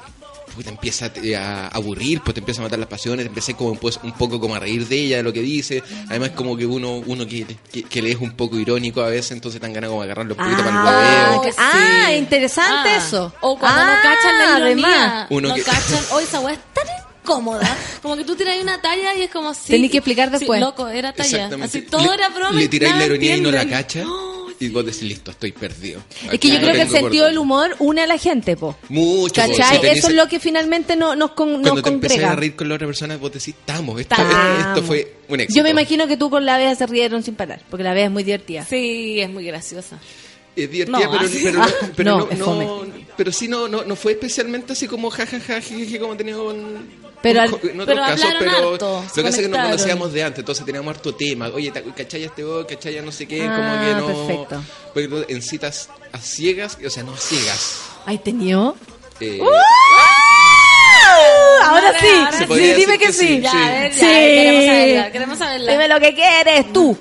[0.51, 3.75] puta, empieza a, a aburrir, pues te empieza a matar las pasiones, te empieza como
[3.75, 5.83] pues, un poco como a reír de ella, de lo que dice.
[6.09, 9.31] Además, como que uno uno que, que, que le es un poco irónico a veces,
[9.31, 11.41] entonces te dan ganas como de agarrarlo un poquito para el Ah, hueveo.
[11.41, 11.57] que- sí.
[11.59, 13.33] ah, interesante Ah, eso.
[13.41, 14.87] O cuando no Ah, cachan la ironía.
[14.87, 15.27] además.
[15.29, 16.03] Uno no que- cachan.
[16.11, 16.87] Hoy esa weá es tan
[17.23, 17.77] incómoda.
[18.01, 19.71] Como que tú tiras una talla y es como si.
[19.71, 20.59] Tenés que explicar después.
[20.59, 21.49] Sí, loco, era talla.
[21.61, 22.51] Así todo Le- era broma.
[22.51, 24.03] Le y tiráis la ironía y no la cacha.
[24.59, 26.01] Y vos decís, listo, estoy perdido.
[26.31, 28.75] Es que yo creo que el sentido del humor une a la gente, po.
[28.89, 29.41] Mucho.
[29.41, 29.79] po, ¿Cachai?
[29.81, 32.31] si Eso es lo que finalmente no, nos, con, nos Cuando te empecé congrega.
[32.33, 34.15] a reír con la otra persona, vos decís, estamos, esto,
[34.85, 35.57] fue un éxito.
[35.57, 38.05] Yo me imagino que tú con la Bea se rieron sin parar, porque la Bea
[38.05, 38.63] es muy divertida.
[38.63, 39.97] Sí, es muy graciosa.
[40.55, 41.65] Es divertida, No, pero, así- pero, no,
[41.95, 42.67] pero No, no, es no- fome.
[43.17, 47.41] pero sí no, no, no fue especialmente así como jajaja, jiji, como tenía con Pero
[47.41, 50.13] al- en otros pero casos, hablaron pero harto, lo que pasa es que nos conocíamos
[50.13, 51.47] de antes, entonces teníamos harto tema.
[51.53, 52.65] Oye, ¿cachai este vos?
[52.65, 53.43] ¿Cachai no sé qué?
[53.47, 54.25] Ah, como que no.
[54.27, 54.63] perfecto.
[54.93, 57.77] Porque tú en citas a ciegas, o sea, no a ciegas.
[58.05, 58.75] ¿Ay, tenido?
[59.19, 59.39] eh,
[61.63, 63.27] Ahora Ahora, sí, ahora sí, podría dime que que sí.
[63.27, 63.41] sí.
[63.41, 64.05] Ya, a ver, ya, Sí.
[64.07, 65.11] queremos saberla.
[65.11, 65.71] Queremos saberla.
[65.71, 66.97] Dime lo que quieres, tú.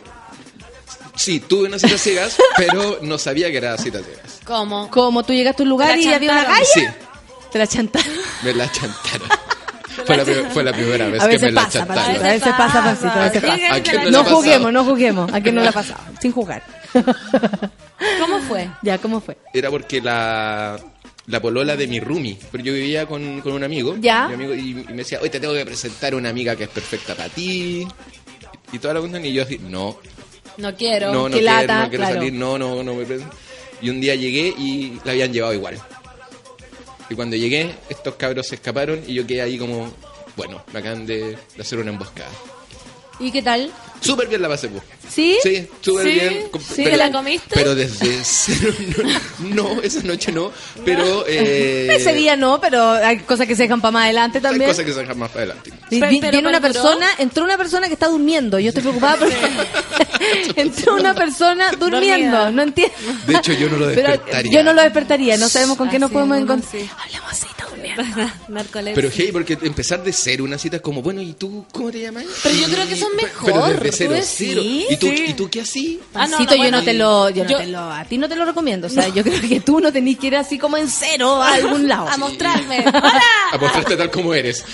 [1.17, 4.41] sí, tuve una cita a ciegas, pero no sabía que era cita a ciegas.
[4.45, 4.91] ¿Cómo?
[4.91, 6.87] Como tú llegaste a un lugar y había una calle, Sí,
[7.51, 8.13] te la chantaron.
[8.43, 9.29] me la chantaron.
[10.07, 12.05] fue, la, fue la primera vez A que me la pasa, chantaron.
[12.05, 13.75] Pancito, a veces pasa, Pancito, a veces pasa.
[13.75, 15.33] ¿A quién la no juguemos, no juguemos.
[15.33, 16.01] ¿A quién no le ha pasado?
[16.21, 16.63] Sin jugar.
[18.21, 18.69] ¿Cómo fue?
[18.83, 19.37] ya, ¿cómo fue?
[19.53, 20.79] era porque la,
[21.27, 24.27] la polola de mi roomie, pero yo vivía con, con un amigo, Ya.
[24.29, 26.71] mi amigo, y, y me decía, hoy te tengo que presentar una amiga que es
[26.71, 27.87] perfecta para ti,
[28.73, 29.99] y toda la cuestión, y yo así, no,
[30.57, 31.13] No quiero.
[31.13, 32.17] no, no quiero, lata, no quiero claro.
[32.19, 33.35] salir, no, no, no me presento.
[33.83, 35.79] Y un día llegué y la habían llevado igual.
[37.11, 39.93] Y cuando llegué, estos cabros se escaparon y yo quedé ahí como,
[40.37, 42.31] bueno, me acaban de, de hacer una emboscada.
[43.19, 43.71] ¿Y qué tal?
[44.01, 44.83] Súper bien la pasé, po.
[45.09, 45.37] ¿Sí?
[45.43, 46.13] Sí, súper ¿Sí?
[46.13, 46.45] bien.
[46.75, 46.85] ¿Sí?
[46.85, 47.51] ¿Te la comiste?
[47.55, 48.73] Pero desde cero,
[49.41, 50.51] no, no, esa noche no.
[50.85, 51.25] Pero.
[51.33, 54.71] Eh, Ese día no, pero hay cosas que se dejan para más adelante Hay también.
[54.71, 55.71] cosas que se dejan más para adelante.
[55.91, 56.83] Pero- pero viene una perduró.
[56.83, 58.59] persona, entró una persona que está durmiendo.
[58.59, 59.37] Yo estoy preocupada porque
[60.57, 62.37] entró una persona durmiendo.
[62.37, 62.51] Dormida.
[62.51, 62.95] No entiendo.
[63.27, 64.53] De hecho, yo no lo Pero despertaría.
[64.53, 65.37] yo no lo despertaría.
[65.37, 66.83] No sabemos con qué nos Así, podemos encontrar.
[66.99, 67.20] Hablamos.
[68.49, 68.95] Narcolepsia.
[68.95, 72.01] Pero hey, porque empezar de cero una cita es como, bueno, ¿y tú cómo te
[72.01, 72.25] llamas?
[72.43, 74.63] Pero yo creo que eso es Pero mejor, desde cero, ¿tú cero.
[74.65, 75.25] ¿Y tú, Sí.
[75.29, 76.01] ¿Y tú qué así?
[76.15, 78.29] Ah, no, Pancito, no, yo no te lo, yo no te lo, a ti no
[78.29, 78.87] te lo recomiendo.
[78.87, 81.55] O sea, yo creo que tú no tenés que ir así como en cero a
[81.55, 82.09] algún lado.
[82.09, 82.85] A mostrarme.
[82.87, 83.23] ¡Hola!
[83.53, 84.65] A mostrarte tal como eres.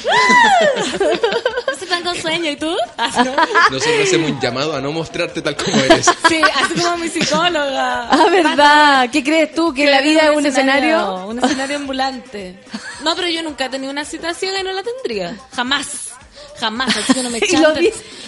[1.87, 2.75] Estoy tan con sueño, ¿y tú?
[2.99, 3.33] Ah, no.
[3.71, 6.07] Nosotros hacemos un llamado a no mostrarte tal como eres.
[6.29, 8.09] Sí, así como mi psicóloga.
[8.11, 9.11] Ah, ¿verdad?
[9.13, 9.73] ¿Qué crees tú?
[9.73, 11.27] ¿Que la vida es un escenario?
[11.27, 12.59] Un escenario ambulante.
[13.05, 15.37] No, pero yo nunca he tenido una cita ciega y no la tendría.
[15.55, 16.11] Jamás.
[16.59, 16.97] Jamás.
[16.97, 17.41] Así que no me.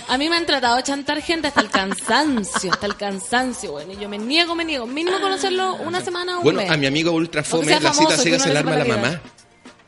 [0.09, 2.71] A mí me han tratado de chantar gente hasta el cansancio.
[2.73, 3.93] Hasta el cansancio, bueno.
[3.93, 4.87] Y yo me niego, me niego.
[4.87, 6.71] Mínimo conocerlo una semana o un Bueno, mes.
[6.71, 8.85] a mi amigo ultra fome, la famoso, cita ciega se le la arma a la
[8.85, 9.21] mamá.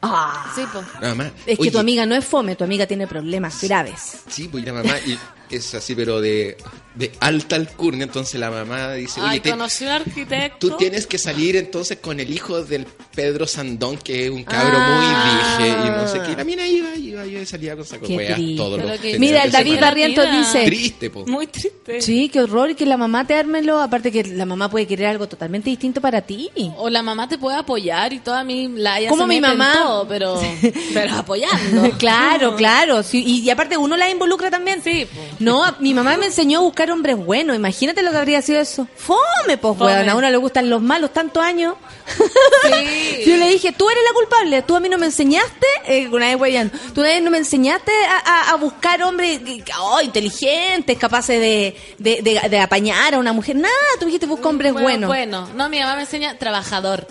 [0.03, 0.85] Ah, Sí, pues.
[1.01, 1.31] La mamá.
[1.47, 4.21] es que Oye, tu amiga no es fome, tu amiga tiene problemas graves.
[4.29, 5.19] Sí, pues y la mamá y
[5.57, 6.57] es así, pero de,
[6.95, 8.05] de alta alcurnia.
[8.05, 10.59] Entonces la mamá dice, oye, Ay, te- conocí un arquitecto.
[10.69, 14.77] tú tienes que salir entonces con el hijo del Pedro Sandón, que es un cabro
[14.79, 15.57] Ah.
[15.59, 16.33] muy dije, y no sé qué.
[16.33, 19.53] Y la mina iba, iba, iba y salía con saco todos los que- Mira, el
[19.53, 19.81] David.
[19.81, 20.65] Barrientos dice...
[20.67, 21.27] Triste, po.
[21.27, 22.01] Muy triste.
[22.01, 25.07] Sí, qué horror y que la mamá te ármelo, aparte que la mamá puede querer
[25.07, 26.51] algo totalmente distinto para ti.
[26.77, 29.73] O la mamá te puede apoyar y toda mi la Como mi mamá.
[29.83, 30.41] todo, pero
[30.95, 31.91] pero apoyando.
[31.99, 33.03] claro, claro.
[33.03, 34.83] sí, y, y aparte uno la involucra también.
[34.83, 35.21] Sí, po.
[35.41, 37.57] No, mi mamá me enseñó a buscar hombres buenos.
[37.57, 38.87] Imagínate lo que habría sido eso.
[38.97, 40.09] Fome, pues, weón.
[40.09, 41.75] A uno le gustan los malos tantos años.
[42.63, 43.25] Sí.
[43.27, 44.63] Yo le dije, tú eres la culpable.
[44.63, 47.39] Tú a mí no me enseñaste, eh, una vez weyando, tú una vez no me
[47.39, 49.41] enseñaste a, a- a buscar hombres
[49.81, 53.57] oh, inteligentes, capaces de, de, de- de apañar a una mujer.
[53.57, 55.09] Nada, tú dijiste busca hombres Bueno, buenos.
[55.09, 57.07] Bueno, no, mi mamá me enseña trabajador.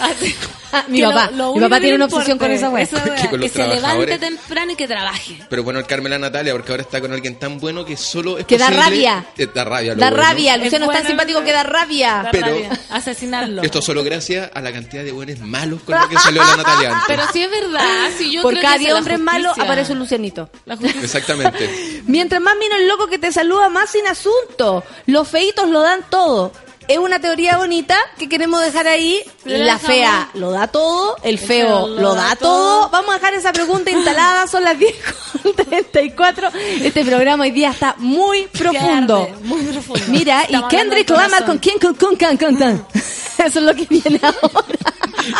[0.00, 1.30] Ah, mi que papá.
[1.54, 2.88] Mi papá tiene una obsesión con esa wea.
[2.90, 5.38] wea, Que se levante temprano y que trabaje.
[5.50, 8.46] Pero bueno, el Carmela Natalia, porque ahora está con alguien tan bueno que solo es
[8.46, 9.26] Que da posible- rabia.
[9.36, 9.94] Eh, da rabia.
[9.94, 10.22] lo Da bueno.
[10.24, 10.56] rabia.
[10.56, 12.22] Luciano es tan simpático que da rabia.
[12.24, 12.70] Da Pero- rabia.
[12.90, 13.62] Asesinarlo.
[13.62, 16.88] Esto solo gracias a la cantidad de buenos malos con los que salió la Natalia
[16.92, 17.04] antes.
[17.06, 18.08] Pero sí es verdad.
[18.16, 19.64] Sí, yo Por creo cada que esa 10 es la hombres malos justicia.
[19.64, 20.50] aparece un Lucianito.
[20.64, 20.74] La.
[20.74, 22.02] Exactamente.
[22.06, 24.84] Mientras más vino el loco que te saluda, más sin asunto.
[25.06, 26.52] Los feitos lo dan todo.
[26.88, 29.20] Es una teoría bonita que queremos dejar ahí.
[29.44, 32.88] La fea lo da todo, el feo lo da todo.
[32.90, 34.94] Vamos a dejar esa pregunta instalada, son las 10
[35.42, 36.48] con 34.
[36.82, 39.22] Este programa hoy día está muy profundo.
[39.22, 40.04] arde, muy profundo.
[40.08, 42.86] Mira, Estamos y Kendrick Lamar con quién, con, con, con, con, con.
[43.38, 44.78] Eso es lo que viene ahora.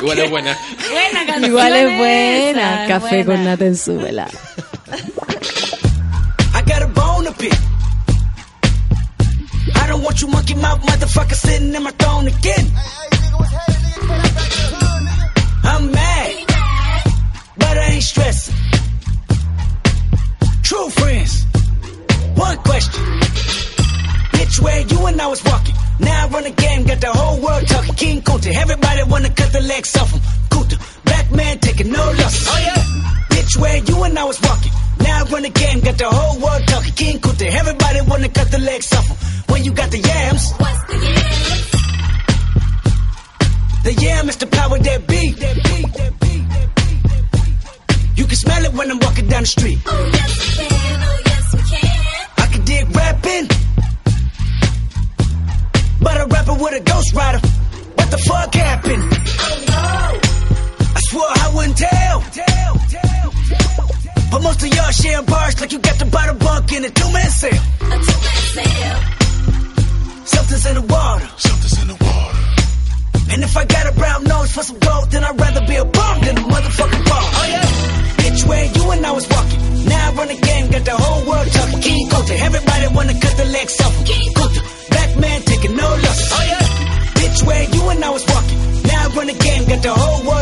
[0.01, 0.59] Igual es buena.
[0.91, 2.85] Buena canción Igual es buena.
[2.89, 3.27] Café buena.
[3.27, 4.29] con nata en su vela.
[9.93, 12.67] Don't want you monkey mouth motherfucker sitting in my throne again.
[15.65, 16.29] I'm mad,
[17.59, 18.55] but I ain't stressing.
[20.63, 21.45] True friends,
[22.35, 23.05] one question.
[24.35, 25.75] Bitch, where you and I was walking.
[26.01, 27.95] Now I run the game, got the whole world talking.
[27.95, 30.21] King Kunta, everybody wanna cut the legs off him.
[30.49, 32.49] Kunta, black man taking no losses.
[32.49, 32.83] Oh yeah.
[33.29, 34.73] Bitch, where you and I was walking.
[35.03, 36.95] Now I run the game, got the whole world talking.
[36.95, 39.17] King Kunta, everybody wanna cut the legs off him.
[39.53, 40.53] When you got the yams.
[40.59, 40.83] what's
[43.83, 45.33] The yam is the power that be.
[45.33, 48.21] That be, that be, that be, that be.
[48.21, 49.79] You can smell it when I'm walking down the street.
[49.87, 52.27] Oh yes we can, oh yes we can.
[52.39, 53.49] I can dig rapping.
[56.01, 57.41] But a rapper with a ghost rider.
[57.97, 59.03] What the fuck happened?
[59.03, 60.21] Oh no!
[60.95, 62.03] I swore I wouldn't tell.
[64.33, 67.31] But most of y'all sharing bars like you got the bottom bunk in a two-man
[67.31, 67.63] sale.
[70.25, 71.29] Something's in the water.
[71.37, 72.39] Something's in the water.
[73.33, 75.85] And if I got a brown nose for some gold, then I'd rather be a
[75.85, 77.25] bum than a motherfucking bum.
[77.41, 78.25] Oh yeah.
[78.25, 79.61] Bitch, where you and I was walking.
[79.85, 81.81] Now I run the game, got the whole world talking.
[81.81, 83.93] King Kunta, everybody wanna cut the legs off.
[83.97, 84.05] him.
[84.07, 86.33] King Kunta, black man taking no losses.
[86.33, 87.21] Oh yeah.
[87.21, 88.59] Bitch, where you and I was walking.
[88.89, 90.42] Now I run the game, got the whole world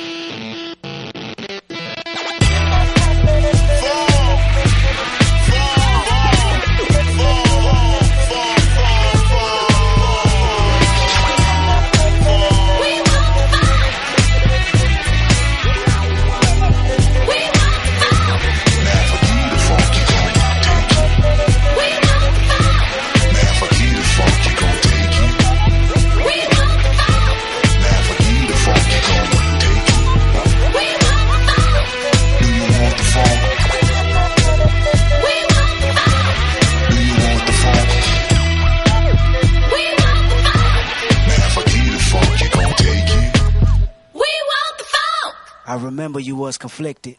[45.91, 47.17] Remember you was conflicted,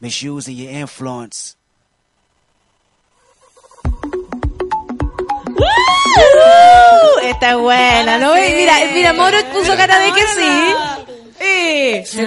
[0.00, 1.56] misusing your influence.
[5.56, 7.20] ¡Uh!
[7.24, 8.34] Esta es buena, ¿no?
[8.34, 12.04] Mira, mira, Moro puso cara de que sí.
[12.06, 12.18] Sí.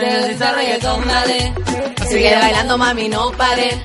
[2.10, 3.82] Sigue bailando, mami, no pare.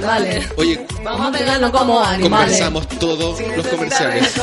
[0.00, 0.48] Vale.
[0.56, 2.60] Oye, Vamos a pegarnos como animales.
[2.60, 4.34] conversamos todos los comerciales.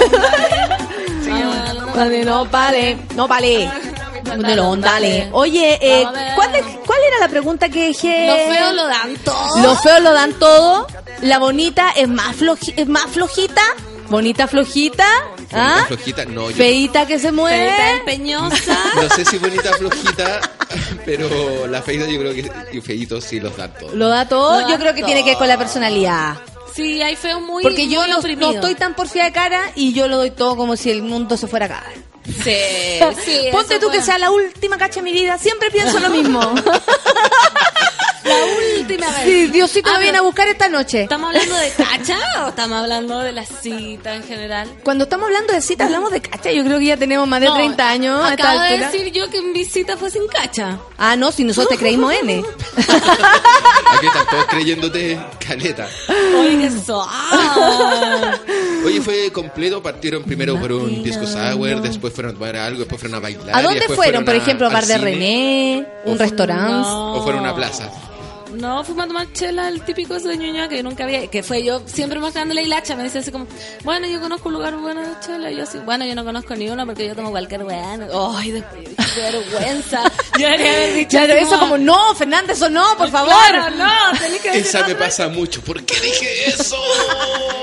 [2.26, 3.70] No pare, no pare.
[4.26, 5.30] Dale.
[5.32, 8.28] Oye, eh, ¿cuál, es- ¿cuál era la pregunta que dije?
[8.28, 9.58] Los feos lo dan todo.
[9.62, 10.88] Los feos lo dan todo.
[11.22, 13.62] La bonita es más, floji- es más flojita.
[14.10, 15.06] Bonita flojita.
[15.52, 15.74] ¿Ah?
[15.74, 17.70] Bonita, flojita, no, yo Feita que se mueve.
[17.70, 18.78] Feita empeñosa.
[18.96, 20.42] no sé si bonita flojita,
[21.06, 23.94] pero la feita yo creo que y feitos sí los dan todos.
[23.94, 24.62] Lo da todo.
[24.62, 25.64] Lo Yo da creo que tiene que ver con la todo.
[25.64, 26.36] personalidad.
[26.76, 30.08] Sí, hay feos muy Porque yo muy no, estoy tan porfía de cara y yo
[30.10, 31.94] lo doy todo como si el mundo se fuera a acabar.
[32.26, 32.44] Sí,
[33.26, 33.50] sí.
[33.52, 35.38] Ponte eso tú que sea la última cacha de mi vida.
[35.38, 36.40] Siempre pienso lo mismo.
[38.26, 38.34] La
[38.80, 39.24] última vez.
[39.24, 41.04] Sí, Diosito Ah, me viene pero- a buscar esta noche.
[41.04, 44.68] ¿Estamos hablando de cacha o estamos hablando de la cita en general?
[44.84, 46.52] Cuando estamos hablando de cita, hablamos de cacha.
[46.52, 48.26] Yo creo que ya tenemos más de No, 30 años.
[48.26, 50.80] Acabo de decir yo que mi cita fue sin cacha.
[50.98, 52.44] Ah, no, si nosotros te creímos N.
[52.78, 55.88] Aquí están todos creyéndote caleta.
[56.40, 57.12] Oye, qué suave.
[58.86, 63.00] Oye, fue completo, partieron primero por un disco sour, después fueron a tomar algo, después
[63.02, 63.50] fueron a bailar.
[63.56, 64.24] ¿A dónde fueron?
[64.26, 66.88] Por a- ejemplo, al Bar de cine, René, un restaurante.
[66.90, 67.90] O fueron a una plaza.
[68.56, 71.64] No, a tomar chela, el típico ese de Ñuñoa que yo nunca había, que fue
[71.64, 73.48] yo siempre mostrando la hilacha, me dice así como,
[73.84, 76.56] bueno, yo conozco un lugar bueno de chela, y yo así, bueno, yo no conozco
[76.56, 77.98] ni uno porque yo tomo cualquier weá.
[78.38, 80.04] Ay, después qué vergüenza.
[80.38, 83.30] Yo debería haber dicho Claro, así eso como, no, Fernández, eso no, por favor.
[83.34, 85.62] Claro, no, tenés que decir Esa me otra- pasa mucho.
[85.62, 86.76] ¿Por qué dije eso?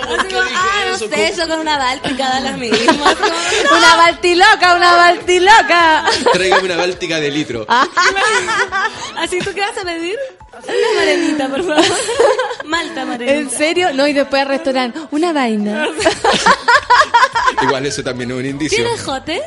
[0.09, 1.09] ¿Por así qué como, dije ah, no eso?
[1.09, 3.15] sé, yo con una báltica da las mismas.
[3.17, 3.33] como,
[3.77, 6.05] Una baltiloca, una baltiloca.
[6.33, 7.67] Tráigame una báltica de litro.
[9.19, 10.17] Así, ¿tú qué vas a pedir?
[10.53, 11.85] Una marenita, por favor.
[12.67, 13.35] Malta marenita.
[13.39, 13.93] ¿En serio?
[13.95, 15.89] No, y después al restaurante, una vaina.
[17.63, 18.77] Igual eso también es un indicio.
[18.79, 19.41] ¿Tienes jote?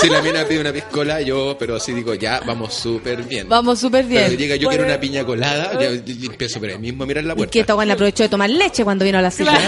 [0.00, 3.48] Si la mina pide una piscola, yo, pero sí digo, ya, vamos súper bien.
[3.48, 4.36] Vamos súper Pero bien.
[4.36, 7.36] llega, yo quiero una piña colada, yo empiezo por ahí mismo a mirar la Y
[7.36, 7.52] puerta.
[7.52, 9.52] que esta aprovechó de tomar leche cuando vino a la cita.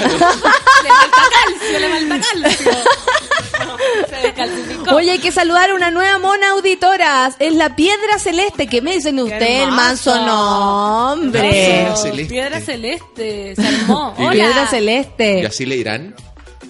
[0.83, 2.73] Le falta calcio, le falta calcio.
[4.09, 4.90] Se.
[4.94, 7.30] Oye, hay que saludar a una nueva mona auditora.
[7.38, 8.66] Es la piedra celeste.
[8.66, 9.62] que me dicen usted?
[9.62, 11.50] El manso nombre.
[11.50, 12.24] Piedra celeste.
[12.34, 13.54] Piedra celeste.
[13.56, 14.14] Se armó.
[14.18, 14.32] Y- Hola.
[14.32, 15.46] Piedra ¿Y celeste.
[15.46, 16.14] así le irán?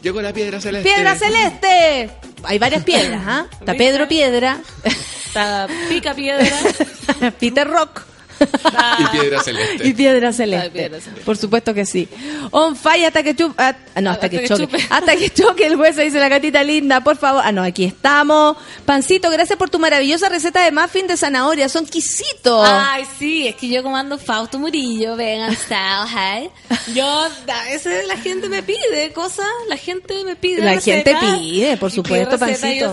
[0.02, 0.88] Yo con la piedra celeste.
[0.92, 2.10] Piedra celeste.
[2.44, 3.46] Hay varias piedras, ¿ah?
[3.52, 4.58] Está Pedro Piedra.
[4.84, 6.44] Está pica piedra.
[7.38, 8.02] Peter Rock.
[8.98, 9.88] Y piedra celeste.
[9.88, 10.70] Y piedra celeste.
[10.70, 11.24] piedra celeste.
[11.24, 12.08] Por supuesto que sí.
[12.50, 13.54] On fire hasta que chupe.
[13.58, 14.62] ah, no, hasta, Hasta que, que choque.
[14.64, 14.78] chupe.
[14.90, 17.42] Hasta que choque el hueso, dice la gatita linda, por favor.
[17.44, 18.56] Ah, no, aquí estamos.
[18.84, 21.68] Pancito, gracias por tu maravillosa receta de muffin de zanahoria.
[21.68, 22.66] Son quisitos.
[22.68, 26.50] Ay, sí, es que yo comando Fausto Murillo, vegan style, hey.
[26.94, 31.76] Yo, a veces la gente me pide cosas, la gente me pide La gente pide,
[31.76, 32.92] por supuesto, Pancito.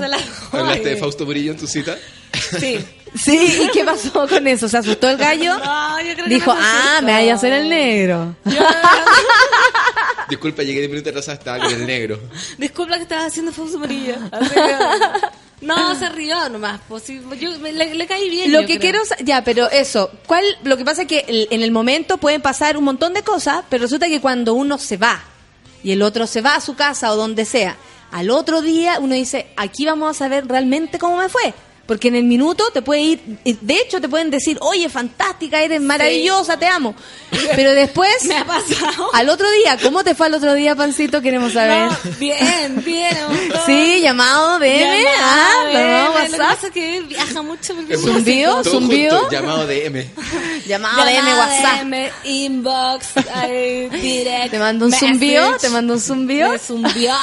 [0.52, 1.98] ¿Hablaste de Fausto Murillo en tu cita?
[2.60, 2.80] Sí,
[3.16, 4.68] Sí, ¿y qué pasó con eso?
[4.70, 5.58] ¿Se asustó el gallo?
[5.58, 8.36] No, yo creo que Dijo, no se ah, me vaya a hacer el negro.
[10.30, 12.20] Disculpa, llegué 10 minutos atrasada, estaba con el negro.
[12.58, 13.52] Disculpa que estabas haciendo.
[13.52, 15.28] Así que-
[15.62, 16.80] No, se rió nomás.
[16.88, 18.52] Pues, sí, yo, me- le, le caí bien.
[18.52, 19.02] Lo yo que creo.
[19.04, 20.44] quiero, ya, pero eso, ¿cuál?
[20.64, 23.64] Lo que pasa es que el- en el momento pueden pasar un montón de cosas,
[23.70, 25.22] pero resulta que cuando uno se va
[25.84, 27.76] y el otro se va a su casa o donde sea,
[28.12, 31.54] al otro día uno dice, aquí vamos a saber realmente cómo me fue.
[31.90, 35.82] Porque en el minuto te puede ir, de hecho te pueden decir, oye, fantástica, eres
[35.82, 36.94] maravillosa, te amo.
[37.56, 39.10] Pero después, Me ha pasado.
[39.12, 41.20] al otro día, ¿cómo te fue al otro día, Pancito?
[41.20, 41.90] Queremos saber.
[41.90, 43.18] No, bien, bien.
[43.66, 46.40] Sí, llamado DM, Llamada, ah, llamado Lo que WhatsApp.
[46.40, 48.64] pasa es que viaja mucho porque ¿Zumbido?
[48.64, 49.30] ¿Zumbido?
[49.32, 50.06] llamado DM.
[50.68, 51.82] Llamado DM WhatsApp.
[51.86, 53.08] DM, inbox,
[54.00, 54.52] direct.
[54.52, 55.58] ¿Te mando un zumbido?
[55.58, 56.52] ¿Te mando un zumbido?
[56.52, 57.16] Me zumbió.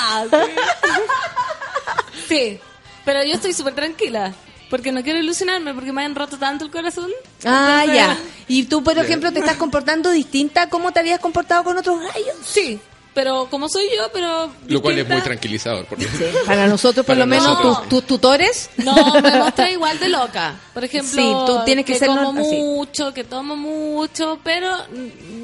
[2.28, 2.58] Sí,
[3.04, 4.34] pero yo estoy súper tranquila.
[4.70, 7.08] Porque no quiero ilusionarme, porque me han roto tanto el corazón.
[7.44, 8.18] Ah, Entonces, ya.
[8.48, 12.00] ¿Y tú, por ejemplo, te estás comportando distinta a cómo te habías comportado con otros
[12.00, 12.34] gallos?
[12.44, 12.80] Sí,
[13.14, 14.50] pero como soy yo, pero.
[14.66, 15.86] Lo cual es muy tranquilizador.
[15.86, 16.06] Porque
[16.44, 18.70] Para nosotros, por Para lo menos, tus, tus tutores.
[18.78, 20.56] No, me mostré igual de loca.
[20.74, 22.56] Por ejemplo, Sí, tú tienes que ser como no- así.
[22.56, 24.68] mucho, que tomo mucho, pero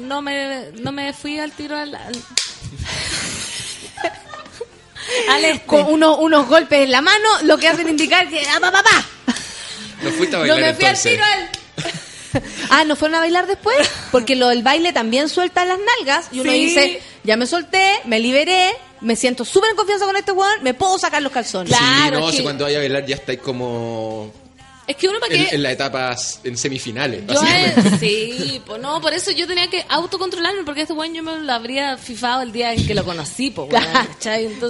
[0.01, 1.95] no me, no me fui al tiro al...
[1.95, 2.13] al...
[5.29, 5.65] al este.
[5.65, 8.41] Con unos, unos golpes en la mano, lo que hacen indicar que.
[8.47, 9.05] ¡Ah, pa, pa, pa!
[10.03, 11.11] no fuiste a No bailar me fui al entonces.
[11.11, 11.49] tiro al.
[12.71, 13.77] Ah, ¿no fueron a bailar después?
[14.11, 16.65] Porque lo del baile también suelta las nalgas y uno Sí.
[16.65, 20.73] dice, ya me solté, me liberé, me siento súper en confianza con este weón, me
[20.73, 21.69] puedo sacar los calzones.
[21.77, 24.33] Claro, sí, no, es si que- cuando vaya a bailar ya estáis como
[24.85, 25.55] Es que uno para en, qué...
[25.55, 27.21] en las etapas, en semifinales.
[27.25, 27.89] Yo básicamente.
[27.89, 31.37] eh, sí, pues no, por eso yo tenía que autocontrolarme, porque este weón yo me
[31.37, 34.09] lo habría fifado el día en que lo conocí, pues, Claro.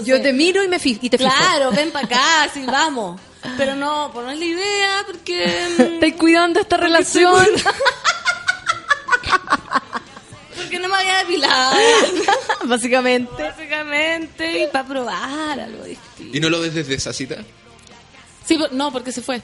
[0.05, 1.31] Yo te miro y me fi- y te fijo.
[1.35, 3.19] Claro, ven para acá, sí, vamos.
[3.57, 5.67] Pero no, pues no es la idea, porque...
[5.77, 7.45] mm, Estoy cuidando esta relación.
[10.55, 11.75] Porque no me había depilado.
[12.65, 13.31] Básicamente.
[13.43, 16.37] Básicamente, y para probar algo distinto.
[16.37, 17.37] ¿Y no lo ves desde esa cita?
[18.45, 19.41] Sí, por- no, porque se fue.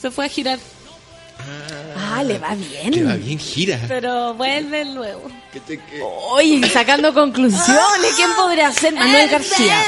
[0.00, 0.58] Se fue a girar.
[1.96, 2.92] Ah, le va bien.
[2.92, 3.78] Que va bien, gira.
[3.88, 5.30] Pero vuelve luego.
[5.52, 8.94] Que te- que- Oye, sacando conclusiones, ¿quién podría ser?
[8.94, 9.76] Manuel García.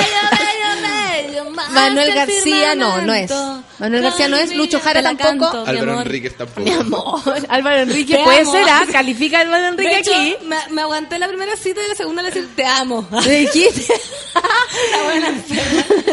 [1.73, 3.31] Manuel García no, no es.
[3.79, 5.65] Manuel García no es, Lucho Jara tampoco.
[5.67, 6.61] Álvaro Enríquez tampoco.
[6.63, 8.53] Mi amor, Álvaro Enrique Te puede amo.
[8.53, 8.83] ser, ¿ah?
[8.91, 10.37] Califica a Álvaro Enrique hecho, aquí.
[10.47, 13.07] me, me aguanté la primera cita y la segunda le decía te amo.
[13.25, 13.93] Le dijiste.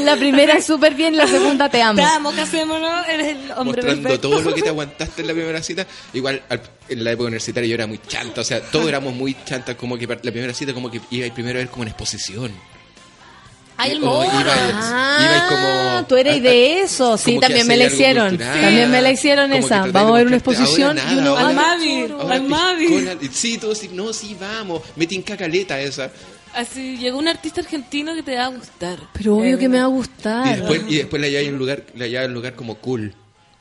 [0.03, 1.97] la primera súper bien, la segunda te amo.
[1.97, 4.29] Te amo, casémonos, eres el hombre mostrando perfecto.
[4.29, 5.85] todo lo que te aguantaste en la primera cita.
[6.13, 9.35] Igual al- en la época universitaria yo era muy chanta, o sea, todos éramos muy
[9.45, 12.51] chantas, como que la primera cita como que iba primero a ver como una exposición.
[13.79, 14.41] Ay, el O mono.
[14.41, 15.47] iba- Ah, iba
[15.99, 17.15] como- tú eres a- de eso.
[17.17, 18.35] Sí, también me la hicieron.
[18.37, 19.85] También me la hicieron Como esa.
[19.85, 21.37] Vamos a ver una exposición y uno.
[21.37, 23.29] Al Mavi, al Mavi.
[23.31, 24.81] Sí, todos no, sí, vamos.
[24.95, 26.09] Me tinca caleta esa.
[26.55, 28.97] Así llegó un artista argentino que te va a gustar.
[29.13, 30.55] Pero obvio Eh, que me va a Y gustar.
[30.57, 33.13] después, y después la lleváis a un lugar, la un lugar como cool.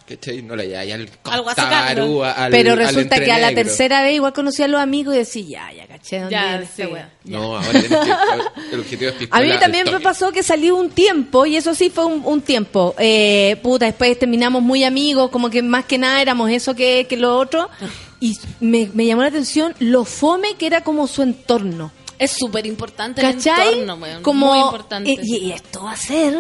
[0.07, 0.41] ¿Cachai?
[0.43, 2.07] No la lleváis al Al Guasacardo.
[2.07, 5.15] Costabarú, al Pero al resulta que a la tercera vez igual conocí a los amigos
[5.15, 6.93] y decía, ya, ya, caché, ¿dónde Ya, esta sí.
[7.25, 7.87] No, ahora que,
[8.73, 11.91] el objetivo es A mí también me pasó que salí un tiempo, y eso sí
[11.91, 12.95] fue un, un tiempo.
[12.99, 17.17] Eh, puta, después terminamos muy amigos, como que más que nada éramos eso que, que
[17.17, 17.69] lo otro.
[18.21, 21.91] Y me, me llamó la atención lo fome que era como su entorno.
[22.19, 24.23] Es súper importante el entorno, weón.
[24.23, 25.11] como, Muy importante.
[25.11, 26.35] eh, Y, y esto va a ser,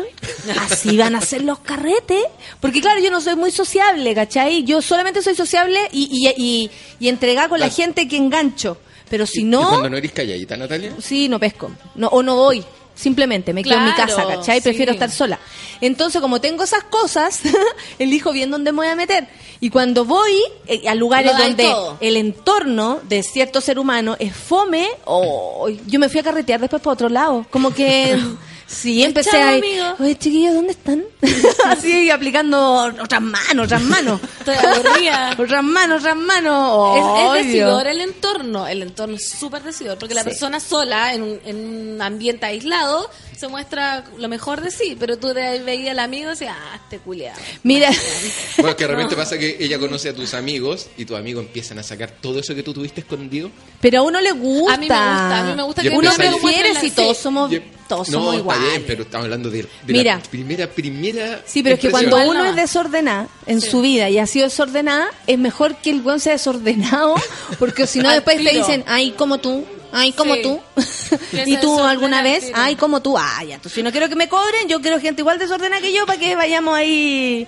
[0.61, 2.23] así van a ser los carretes.
[2.61, 4.65] Porque claro, yo no soy muy sociable, ¿cachai?
[4.65, 8.79] Yo solamente soy sociable y, y, y, y entregada con la gente que engancho.
[9.09, 10.93] Pero si ¿Y no, cuando no eres calladita, Natalia?
[11.01, 11.71] sí, no pesco.
[11.95, 12.65] No, o no voy.
[12.97, 14.63] Simplemente me quedo en mi casa, ¿cachai?
[14.63, 14.97] Prefiero sí.
[14.97, 15.39] estar sola.
[15.83, 17.43] Entonces, como tengo esas cosas,
[17.99, 19.29] elijo bien dónde me voy a meter.
[19.61, 20.33] Y cuando voy
[20.67, 21.99] eh, a lugares donde todo.
[22.01, 26.81] el entorno de cierto ser humano es fome, o yo me fui a carretear después
[26.81, 27.47] por otro lado.
[27.51, 28.19] Como que
[28.67, 29.53] sí, empecé Chao, a...
[29.55, 29.85] amigo.
[29.99, 31.05] Oye, chiquillos, ¿dónde están?
[31.67, 34.21] Así, aplicando otras manos, otras manos.
[34.39, 35.35] Estoy aburrida.
[35.39, 36.97] otras manos, otras manos.
[36.97, 40.31] Es, es Ay, decidor el entorno, el entorno es súper decidor, porque la Sí.
[40.31, 41.57] persona sola, en un, en
[41.95, 45.99] un ambiente aislado, se muestra lo mejor de sí, pero tú de ahí veías al
[46.01, 47.39] amigo y decías, ah, este culiado.
[47.63, 47.91] Mira,
[48.57, 51.45] Bueno, es que de repente pasa que ella conoce a tus amigos y tus amigos
[51.45, 53.51] empiezan a sacar todo eso que tú tuviste escondido.
[53.81, 54.75] pero a uno le gusta.
[54.75, 57.53] A mí me gusta, a mí me gusta Y que Uno prefiere si todos somos,
[57.53, 58.69] Y- todos no, somos está iguales.
[58.71, 60.17] bien, pero estamos hablando de, de Mira.
[60.17, 61.16] la primera, primera.
[61.47, 65.09] Sí, pero es que cuando uno es desordenada en su vida y ha sido desordenada,
[65.27, 67.15] es mejor que el buen sea desordenado,
[67.59, 70.43] porque si no después te dicen, ay, como tú, ay, como Sí.
[70.43, 70.61] tú.
[71.47, 74.17] Y tú alguna al vez, ay, como tú, ay, ya, tú, si no quiero que
[74.17, 77.47] me cobren, yo quiero gente igual desordenada que yo para que vayamos ahí.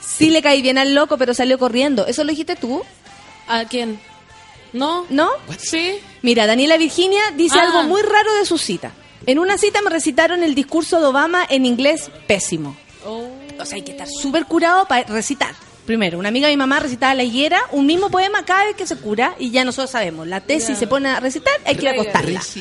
[0.00, 2.06] sí le caí bien al loco, pero salió corriendo.
[2.06, 2.82] ¿Eso lo dijiste tú?
[3.46, 4.00] ¿A quién?
[4.72, 5.06] ¿No?
[5.10, 5.28] ¿No?
[5.58, 5.96] Sí.
[6.22, 7.62] Mira, Daniela Virginia dice Ah.
[7.64, 8.92] algo muy raro de su cita.
[9.26, 12.76] En una cita me recitaron el discurso de Obama en inglés pésimo.
[13.06, 13.28] Oh.
[13.58, 15.54] O sea, hay que estar súper curado para recitar.
[15.86, 18.86] Primero, una amiga de mi mamá recitaba La higuera, un mismo poema cada vez que
[18.86, 21.88] se cura, y ya nosotros sabemos, la tesis se pone a recitar, hay que ir
[21.88, 22.40] a acostarla.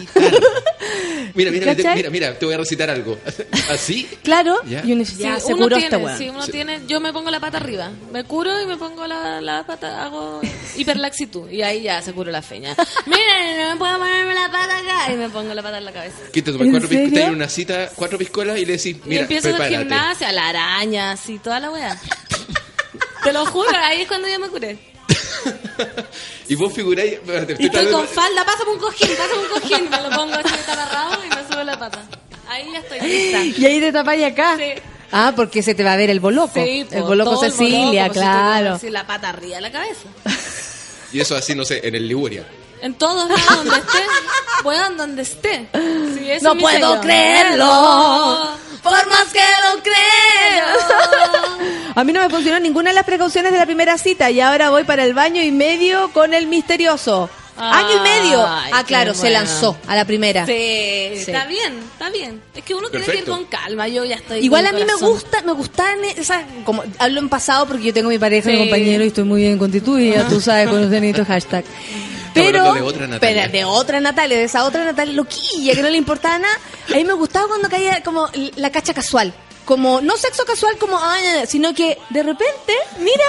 [1.35, 3.17] Mira, mira, mira, mira, te voy a recitar algo.
[3.71, 4.07] ¿Así?
[4.23, 4.83] Claro, Ya.
[4.85, 6.17] y uno dice, ya, se uno curó tiene, este weón.
[6.17, 6.51] sí, uno Sí.
[6.51, 10.03] tiene, yo me pongo la pata arriba, me curo y me pongo la, la pata,
[10.03, 10.41] hago
[10.77, 12.75] hiperlaxitud y ahí ya se curó la feña.
[13.07, 15.91] Miren, no me puedo ponerme la pata acá y me pongo la pata en la
[15.91, 16.17] cabeza.
[16.31, 19.21] Que te tomas ¿En cuatro piscolas, una cita, cuatro piscolas y le decís, y mira,
[19.21, 19.79] empiezo el prepárate.
[19.79, 21.99] gimnasia, la araña, así, toda la weá.
[23.23, 24.77] Te lo juro, ahí es cuando yo me curé.
[26.47, 27.19] y vos figuráis...
[27.59, 31.25] Y estoy con falda, pásame un cojín, pásame un cojín, me lo pongo así agarrado
[31.25, 32.03] y me subo la pata.
[32.47, 33.43] Ahí ya estoy lista.
[33.61, 34.57] Y ahí te tapáis acá.
[34.57, 34.73] Sí.
[35.11, 36.53] Ah, porque se te va a ver el boloco.
[36.55, 38.73] Sí, el boloco el Cecilia, boloco, pues, si claro.
[38.75, 40.07] así la pata arriba de la cabeza.
[41.13, 42.43] Y eso así, no sé, en el Liguria.
[42.81, 43.99] En todos lados donde esté,
[44.63, 45.69] puedan donde esté.
[45.71, 47.01] Sí, No puedo sello.
[47.01, 48.49] creerlo.
[48.81, 50.65] Por más que lo creo.
[51.95, 54.69] A mí no me funcionó ninguna de las precauciones de la primera cita y ahora
[54.69, 57.29] voy para el baño y medio con el misterioso.
[57.55, 58.41] Ay, Año y medio.
[58.43, 59.33] Ah, claro, se bueno.
[59.39, 60.43] lanzó a la primera.
[60.47, 61.19] Sí, Sí.
[61.31, 62.41] está bien, está bien.
[62.55, 63.87] Es que uno tiene que ir con calma.
[63.87, 64.39] Yo ya estoy.
[64.39, 68.09] Igual a mí me gusta, me gustan esas, como hablo en pasado porque yo tengo
[68.09, 68.55] mi pareja, Sí.
[68.55, 71.63] mi compañero y estoy muy bien constituida, tú sabes, con los denitos hashtag.
[72.33, 73.43] Pero, de otra Natalia.
[73.43, 76.55] pero de otra Natalia, de esa otra Natalia loquilla que no le importaba nada.
[76.91, 79.31] A mí me gustaba cuando caía como la cacha casual.
[79.65, 83.25] Como, no sexo casual como, ay, ay, sino que de repente, mira,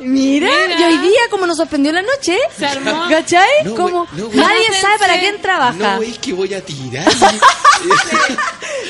[0.00, 0.80] mira, Mira.
[0.80, 3.06] y hoy día como nos sorprendió la noche, Se armó.
[3.08, 3.48] ¿cachai?
[3.64, 5.96] No, como, no, nadie No sabe para quién trabaja.
[5.96, 7.06] No es que voy a tirar.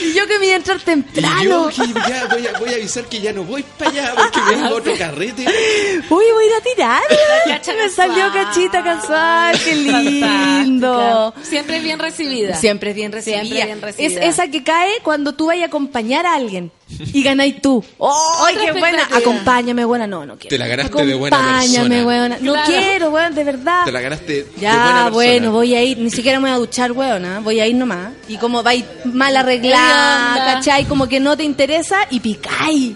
[0.01, 1.43] Y yo que me iba a entrar y temprano.
[1.43, 4.41] yo que ya voy a, voy a avisar que ya no voy para allá porque
[4.49, 5.43] vengo a otro carrete.
[5.45, 7.03] Uy, voy a ir a tirar.
[7.77, 9.59] Me salió cachita casual.
[9.59, 10.95] Qué lindo.
[10.99, 11.49] Fantástica.
[11.51, 12.57] Siempre bien recibida.
[12.57, 13.43] Siempre es bien recibida.
[13.43, 14.21] Siempre bien recibida.
[14.25, 17.85] Es esa que cae cuando tú vayas a acompañar a alguien y ganáis tú.
[18.01, 19.09] ¡Ay, Otra qué buena!
[19.13, 20.07] Acompáñame, buena.
[20.07, 20.51] No, no quiero.
[20.51, 22.39] Te la ganaste de buena Acompáñame, buena.
[22.41, 22.67] No Claro.
[22.69, 23.85] quiero, weón, de verdad.
[23.85, 25.99] Te la ganaste de buena Ya, bueno, voy a ir.
[25.99, 27.25] Ni siquiera me voy a duchar, weón.
[27.25, 27.41] ¿ah?
[27.43, 28.13] Voy a ir nomás.
[28.29, 30.55] Y como vais mal ¿Qué arreglada?
[30.55, 30.85] ¿cachai?
[30.85, 32.95] Como que no te interesa y picáis.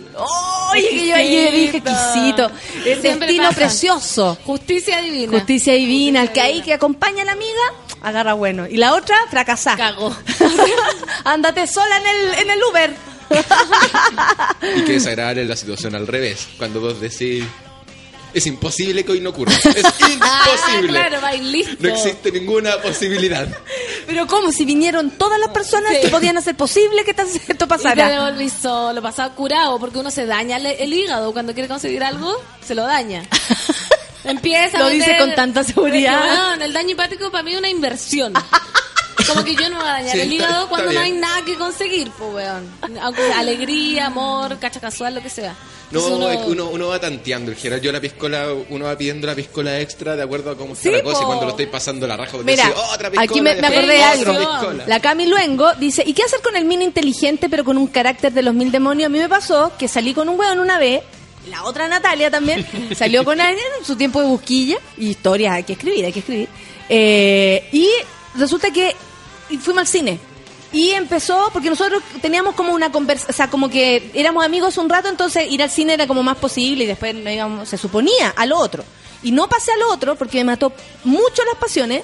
[0.73, 2.51] ¡Oye, que yo ayer dije exquisito!
[2.87, 3.57] El destino pasa.
[3.57, 4.39] precioso.
[4.45, 5.33] Justicia divina.
[5.33, 6.23] Justicia divina.
[6.23, 7.61] El que ahí que acompaña a la amiga,
[8.03, 8.67] agarra bueno.
[8.69, 9.77] Y la otra, fracasá.
[9.77, 10.15] Cagó.
[11.25, 13.10] Ándate sola en el, en el Uber.
[14.77, 16.48] Y qué desagradable la situación al revés.
[16.59, 17.44] Cuando vos decís,
[18.35, 19.52] es imposible que hoy no ocurra.
[19.55, 20.19] Es imposible.
[20.23, 20.47] Ah,
[20.89, 21.77] claro, va y listo.
[21.81, 23.48] No existe ninguna posibilidad.
[24.07, 24.52] Pero ¿cómo?
[24.52, 28.09] Si vinieron todas las personas que podían hacer posible que esto Y te pasara.
[28.09, 32.35] devolví solo, pasaba curado, porque uno se daña el, el hígado cuando quiere conseguir algo,
[32.65, 33.23] se lo daña.
[34.24, 36.23] Empieza a Lo dice meter- con tanta seguridad.
[36.23, 38.35] Que, weón, el daño hepático para mí es una inversión.
[39.27, 41.13] Como que yo no voy a dañar Sí, el está- hígado cuando está no hay
[41.13, 42.69] nada que conseguir, pues, weón.
[43.37, 45.55] Alegría, amor, cacha casual, lo que sea.
[45.91, 47.81] No, que uno, uno va tanteando el general.
[47.81, 50.91] Yo la piscola, uno va pidiendo la piscola extra de acuerdo a cómo está Sí,
[50.95, 51.17] la cosa.
[51.19, 51.23] po.
[51.23, 53.23] Y cuando lo estáis pasando la raja, Mira, decís, otra piscola.
[53.31, 54.39] aquí me, acordé de algo.
[54.39, 54.85] piscola.
[54.87, 58.33] La Cami Luengo dice, ¿y qué hacer con el mini inteligente pero con un carácter
[58.33, 59.07] de los mil demonios?
[59.07, 61.03] A mí me pasó que salí con un hueón una vez,
[61.49, 62.65] la otra Natalia también,
[62.97, 66.21] salió con alguien en su tiempo de busquilla, y historias hay que escribir, hay que
[66.21, 66.49] escribir.
[66.89, 67.89] Eh, y
[68.37, 68.95] resulta que
[69.59, 70.21] fuimos al cine.
[70.73, 74.89] Y empezó, porque nosotros teníamos como una conversa, o sea, como que éramos amigos un
[74.89, 78.33] rato, entonces ir al cine era como más posible y después no íbamos, se suponía
[78.37, 78.85] al otro.
[79.23, 80.73] Y no pasé al otro porque me mató
[81.05, 82.03] mucho las pasiones,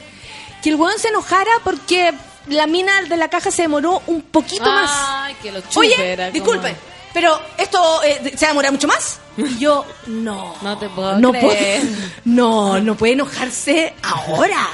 [0.63, 2.13] que el weón se enojara porque
[2.49, 4.91] la mina de la caja se demoró un poquito más.
[4.93, 6.77] Ay, que lo chupe Oye, como- disculpe,
[7.15, 9.21] pero esto eh, se va a demorar mucho más.
[9.37, 10.57] Y yo, no.
[10.61, 11.83] No te puedo no creer.
[11.83, 11.95] puedo-
[12.25, 14.67] no, no puede enojarse ahora.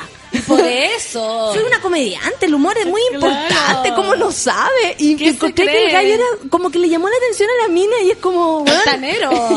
[0.47, 1.53] Por eso.
[1.55, 3.27] Soy una comediante, el humor es muy Claro.
[3.27, 4.97] importante, ¿cómo no sabe?
[4.99, 5.87] Y ¿Qué se encontré que cree?
[5.87, 8.59] el gallo era como que le llamó la atención a la mina y es como,
[8.63, 9.31] weón, Altanero.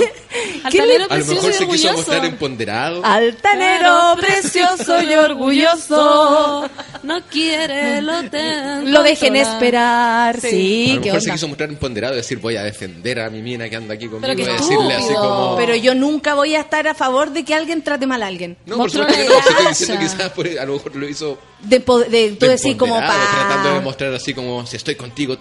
[0.69, 1.93] ¿Qué le- Altanero A lo precioso mejor y se quiso orgulloso.
[1.97, 3.06] mostrar empoderado.
[3.06, 6.69] Altanero, Claro, precioso y orgulloso.
[7.03, 8.89] No quiere, lo tengo.
[8.89, 10.91] Lo dejen esperar, sí, Sí.
[10.91, 13.41] a lo qué mejor se quiso mostrar empoderado y decir, voy a defender a mi
[13.41, 14.34] mina que anda aquí conmigo.
[14.34, 15.56] Y decirle así como...
[15.56, 18.57] Pero yo nunca voy a estar a favor de que alguien trate mal a alguien.
[18.65, 19.38] No, por supuesto que no.
[19.39, 22.96] Estoy diciendo quizás por- a lo mejor lo hizo De, de tú de decir como
[22.96, 23.80] empoderado, tratando de pa...
[23.80, 25.38] demostrar así como, si estoy contigo...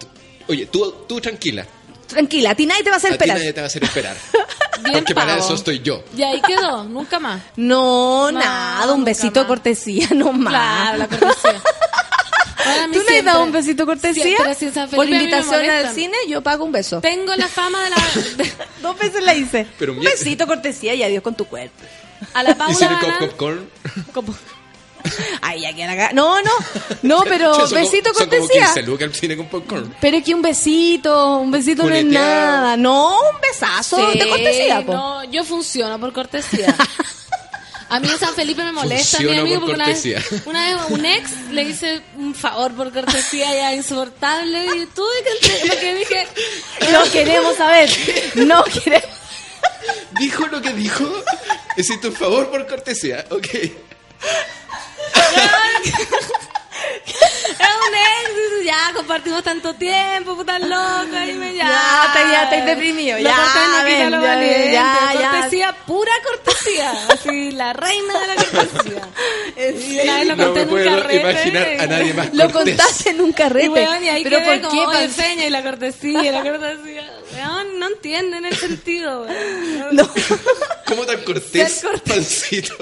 [0.47, 1.65] Oye, tú, tú tranquila.
[2.07, 3.37] Tranquila, a ti nadie te va a hacer A ti esperar.
[3.37, 4.15] nadie te va a hacer esperar.
[4.83, 5.45] Bien Porque para pavo.
[5.45, 6.03] eso estoy yo.
[6.15, 7.41] Y ahí quedó, nunca más.
[7.55, 10.53] No, No, nada, un besito de cortesía, no más.
[10.53, 11.61] Claro, la cortesía.
[12.89, 14.55] Mí Tú no has dado un besito cortesía?
[14.55, 16.99] Sí, si Por invitación al cine, yo pago un beso.
[17.01, 17.97] Tengo la fama de la...
[18.81, 19.65] Dos veces la hice.
[19.79, 21.75] Pero un besito cortesía y adiós con tu cuerpo.
[22.33, 23.69] a la Y Paula cine con Banán- popcorn.
[25.09, 26.51] Como- Ay, ya que la No, no.
[27.01, 28.65] No, pero Che, son como- besito Son como cortesía.
[28.65, 29.95] 15 lucas el cine con popcorn.
[30.01, 32.77] Pero es que un besito, un besito no es nada.
[32.77, 34.93] No, un besazo Sí, de cortesía, po.
[34.93, 36.75] No, yo funciono por cortesía.
[37.87, 40.41] A mí en San Felipe me molesta, mi Funciono amigo, por porque una vez, cortesía.
[40.47, 45.47] una vez un ex le hice un favor por cortesía ya insoportable y tuve que
[45.47, 46.27] entre- porque dije,
[46.91, 47.89] No queremos saber.
[48.35, 49.07] No queremos.
[50.19, 51.05] Dijo lo que dijo.
[51.77, 53.23] Hiciste un favor por cortesía.
[53.29, 53.47] Ok.
[55.85, 61.67] Es un ex, ya compartimos tanto tiempo, puta loca, y me ya.
[61.69, 65.31] Ya, te- ya estoy deprimido, ya, ven, lo ya, valiente, ya, ya.
[65.31, 69.07] Cortesía, pura cortesía, así, la reina de la cortesía.
[69.55, 72.75] Vez lo No me puedo carrete, imaginar a nadie más Lo cortés.
[72.77, 73.65] contaste en un carrete.
[73.65, 74.85] Y weón, y ahí pero ¿por como, qué?
[74.87, 77.11] oye, Pan- feña y la cortesía, y la cortesía.
[77.33, 79.95] Weón, no entienden el sentido, weón.
[79.95, 80.09] No.
[80.87, 81.85] ¿Cómo tan cortés.
[82.05, 82.75] pancito?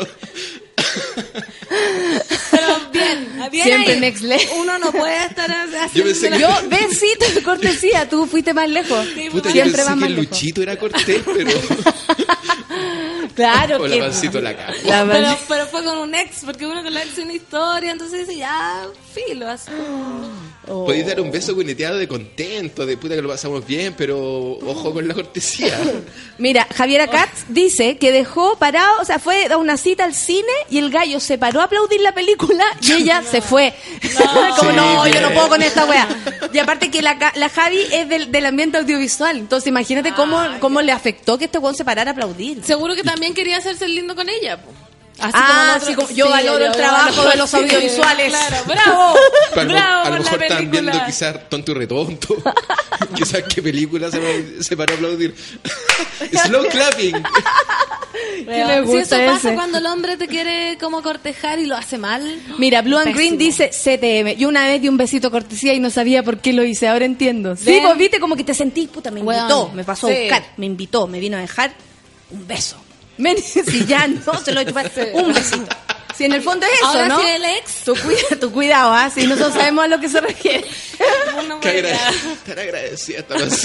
[2.52, 4.00] Pero bien, bien Siempre ahí.
[4.00, 4.48] next level.
[4.60, 8.70] Uno no puede estar haciendo Yo pensé que- Yo, besito de cortesía, tú fuiste más
[8.70, 9.06] lejos.
[9.32, 10.26] Puta, yo Siempre pensé vas que lejos.
[10.26, 11.52] Luchito era cortés, pero...
[13.36, 14.02] Claro Hola, que...
[14.02, 14.74] pancito, la cago.
[14.86, 17.92] La Pero, pero fue con un ex, porque uno con la ex tiene una historia,
[17.92, 19.72] entonces dice, ya, filo, así.
[20.68, 20.86] Oh.
[20.86, 24.18] Podéis dar un beso cuneteado de contento, de puta que lo pasamos bien, pero
[24.60, 25.78] ojo con la cortesía.
[26.38, 30.48] Mira, Javiera Katz dice que dejó parado, o sea, fue a una cita al cine
[30.70, 33.74] y el gallo se paró a aplaudir la película y ella se fue.
[34.18, 36.08] Como, Sí, no, yo no puedo con esta wea.
[36.54, 40.42] Y aparte que la, Ca- la Javi es del, del ambiente audiovisual, entonces imagínate cómo,
[40.60, 42.64] cómo le afectó que este weón se parara a aplaudir.
[42.64, 44.72] Seguro que también quería hacerse lindo con ella, po.
[45.20, 47.56] Así Ah, como sí, nosotros- como yo Sí, valoro el trabajo valoro- de los sí,
[47.58, 48.28] audiovisuales.
[48.30, 49.14] Claro, bravo,
[49.56, 52.36] A lo, bravo a lo por mejor la estaban viendo quizás Tonto y Retonto.
[53.16, 55.36] quizás qué película se, va- se paró a aplaudir.
[56.46, 57.24] Slow clapping.
[58.46, 59.56] ¿Qué le Si gusta eso pasa ese?
[59.56, 62.42] cuando el hombre te quiere como cortejar y lo hace mal.
[62.58, 64.36] Mira, Blue and Green dice CTM.
[64.38, 66.88] Yo una vez di un besito cortesía y no sabía por qué lo hice.
[66.88, 67.56] Ahora entiendo.
[67.56, 67.84] Sí, ¿Ven?
[67.84, 70.22] vos viste como que te sentís, puta, me invitó, me pasó a sí.
[70.22, 71.74] buscar, me invitó, me vino a dejar
[72.32, 72.78] un beso.
[73.18, 75.66] Men, si ya no se lo he chupado, un besito.
[76.16, 77.20] Si en el fondo es eso, Ahora ¿no?
[77.22, 77.74] sí el ex.
[77.86, 79.10] Tu, cuida- tu cuidado, ¿ah?
[79.10, 80.64] Si nosotros sabemos a lo que se refiere.
[81.44, 82.12] uno Qué puede- agra-
[82.46, 83.36] Tan agradecida esta.
[83.38, 83.62] Es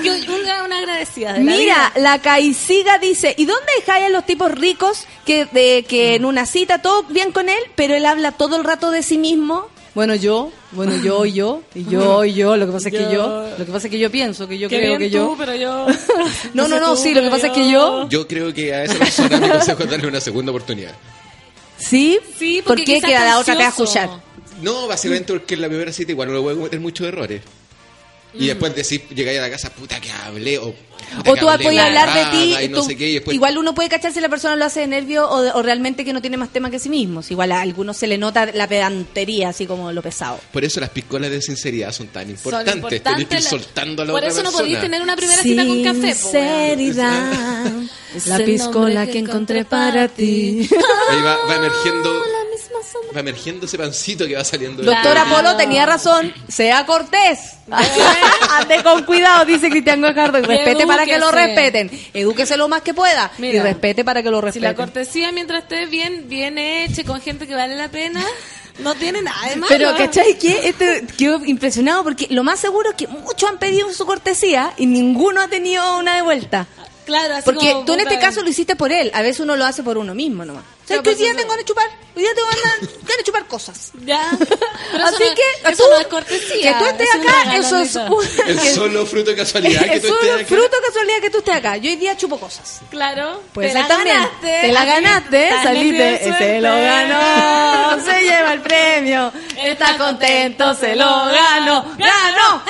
[0.00, 1.32] que una, una agradecida.
[1.32, 1.92] de la Mira, vida.
[1.96, 6.46] la Caiciga dice, ¿y dónde dejáis a los tipos ricos que, de, que en una
[6.46, 9.68] cita todo bien con él, pero él habla todo el rato de sí mismo?
[9.94, 13.02] Bueno, yo, bueno, yo y yo, y yo y yo, lo que pasa es que
[13.04, 13.12] Yo.
[13.12, 15.30] yo, lo que pasa es que yo pienso, que yo Qué creo bien que tú,
[15.30, 15.34] yo...
[15.36, 15.86] pero yo...
[16.54, 18.08] No, no, no, tú, sí, lo que pasa es que yo...
[18.08, 20.92] Yo creo que a esa persona mi consejo es darle una segunda oportunidad.
[21.76, 22.18] ¿Sí?
[22.38, 22.94] Sí, ¿Por porque qué?
[22.94, 24.10] quizás Que a la otra te va a escuchar.
[24.62, 27.42] No, básicamente porque en la primera cita igual uno puede cometer muchos errores.
[28.34, 30.74] Y después decir, llegáis a la casa, puta que hablé, o...
[31.26, 33.34] O que tú hablé puedes hablar de ti, y no tú- sé qué, y después
[33.34, 36.04] igual uno puede cachar si la persona lo hace de nervio o, de- o realmente
[36.04, 37.20] que no tiene más tema que sí mismo.
[37.28, 40.38] Igual a algunos se le nota la pedantería, así como lo pesado.
[40.52, 42.74] Por eso las piscolas de sinceridad son tan importantes.
[42.76, 44.62] importantes Tenés que ir la- soltando a la Por otra eso no persona.
[44.62, 46.30] podéis tener una primera cita con café, po.
[46.30, 47.72] Sinceridad,
[48.14, 50.68] Es la piscola que encontré para ti.
[51.10, 52.22] Ahí va, va emergiendo,
[53.14, 54.82] Va emergiendo ese pancito que va saliendo.
[54.82, 55.30] de- Doctor Claro.
[55.30, 57.38] Apolo tenía razón, sea cortés.
[58.50, 61.90] Ande con cuidado, dice Cristian Guajardo, y respete para que lo respeten.
[62.14, 64.68] Edúquese lo más que pueda y respete para que lo Si respeten.
[64.70, 68.24] la cortesía mientras esté bien, bien hecha, con gente que vale la pena,
[68.78, 69.66] no tiene nada de malo.
[69.68, 70.38] Pero, ¿cachai?
[70.38, 74.72] Que este quedó impresionado porque lo más seguro es que muchos han pedido su cortesía
[74.76, 76.66] y ninguno ha tenido una de vuelta.
[77.10, 79.10] Claro, así Porque como, tú en este caso lo hiciste por él.
[79.14, 80.62] A veces uno lo hace por uno mismo nomás.
[80.62, 81.86] O sea, Claro, que hoy pues día eso- tengo ganas de chupar.
[82.16, 82.80] Hoy día tengo ganas
[83.18, 83.90] de chupar cosas.
[84.04, 84.30] Ya.
[84.92, 86.72] Pero Así eso no- que eso tú, no es cortesía.
[86.72, 90.02] que tú estés es acá, eso es un- Es solo fruto de casualidad que es
[90.02, 90.44] tú solo estés acá.
[90.46, 91.76] fruto de casualidad que tú estés acá.
[91.78, 92.80] Yo hoy día chupo cosas.
[92.90, 93.42] Claro.
[93.52, 94.16] Puede te la también.
[94.16, 94.60] ganaste.
[94.60, 96.34] Te la ganaste, saliste.
[96.38, 98.04] Se lo ganó.
[98.04, 99.32] Se lleva el premio.
[99.62, 101.94] Está contento, se lo ganó.
[101.98, 102.62] ¡Ganó!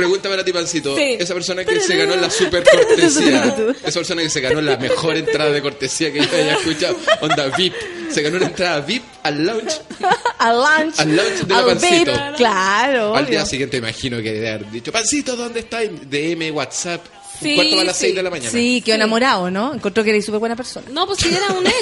[0.00, 0.96] Pregunta para ti, Pancito.
[0.96, 1.16] Sí.
[1.18, 3.54] Esa persona que se ganó la super cortesía.
[3.84, 6.96] Esa persona que se ganó la mejor entrada de cortesía que yo haya escuchado.
[7.20, 7.74] Onda VIP.
[8.10, 9.80] Se ganó una entrada VIP al lounge.
[10.38, 10.98] Al lunch.
[10.98, 12.12] Al lunch de la al Pancito.
[12.38, 13.14] Claro.
[13.14, 13.50] Al día obvio.
[13.50, 15.80] siguiente imagino que debe haber dicho, Pancito, ¿dónde está?
[15.82, 17.04] DM, WhatsApp.
[17.42, 18.06] Sí, un cuarto a las sí.
[18.06, 18.50] 6 de la mañana.
[18.50, 19.74] Sí, quedó enamorado, ¿no?
[19.74, 20.86] Encontró que eres súper buena persona.
[20.90, 21.74] No, pues si era un ex.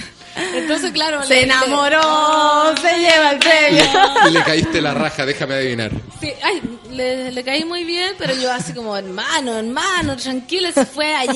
[0.54, 1.22] Entonces, claro.
[1.24, 3.84] Se le- enamoró, se lleva el premio.
[4.28, 5.90] Y le caíste la raja, déjame adivinar.
[6.20, 10.86] Sí, ay, le, le caí muy bien, pero yo así como, hermano, hermano, tranquilo, se
[10.86, 11.34] fue ayer,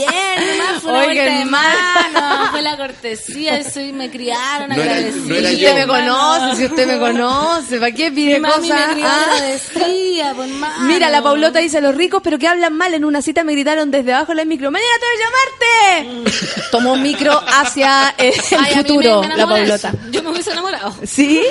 [0.59, 1.79] nomás fue una Oiga, vuelta de hermano.
[2.13, 5.21] mano, fue la cortesía, eso y me criaron, No era- agradecí.
[5.21, 5.69] no era Si yo.
[5.69, 8.97] usted me conoce, si usted me conoce, ¿para qué pide Mi mami cosas?
[9.03, 9.25] Ah.
[9.37, 10.51] pues.
[10.83, 12.95] Mira, la Paulota dice, los ricos, pero que hablan mal.
[12.95, 16.31] En una cita me gritaron desde abajo del micro, mañana tengo que llamarte.
[16.71, 19.47] Tomó un micro hacia eh, el Ay, a mí me- futuro, la.
[19.47, 19.93] Paulota.
[20.11, 20.95] Yo me hubiese enamorado.
[21.05, 21.43] ¿Sí?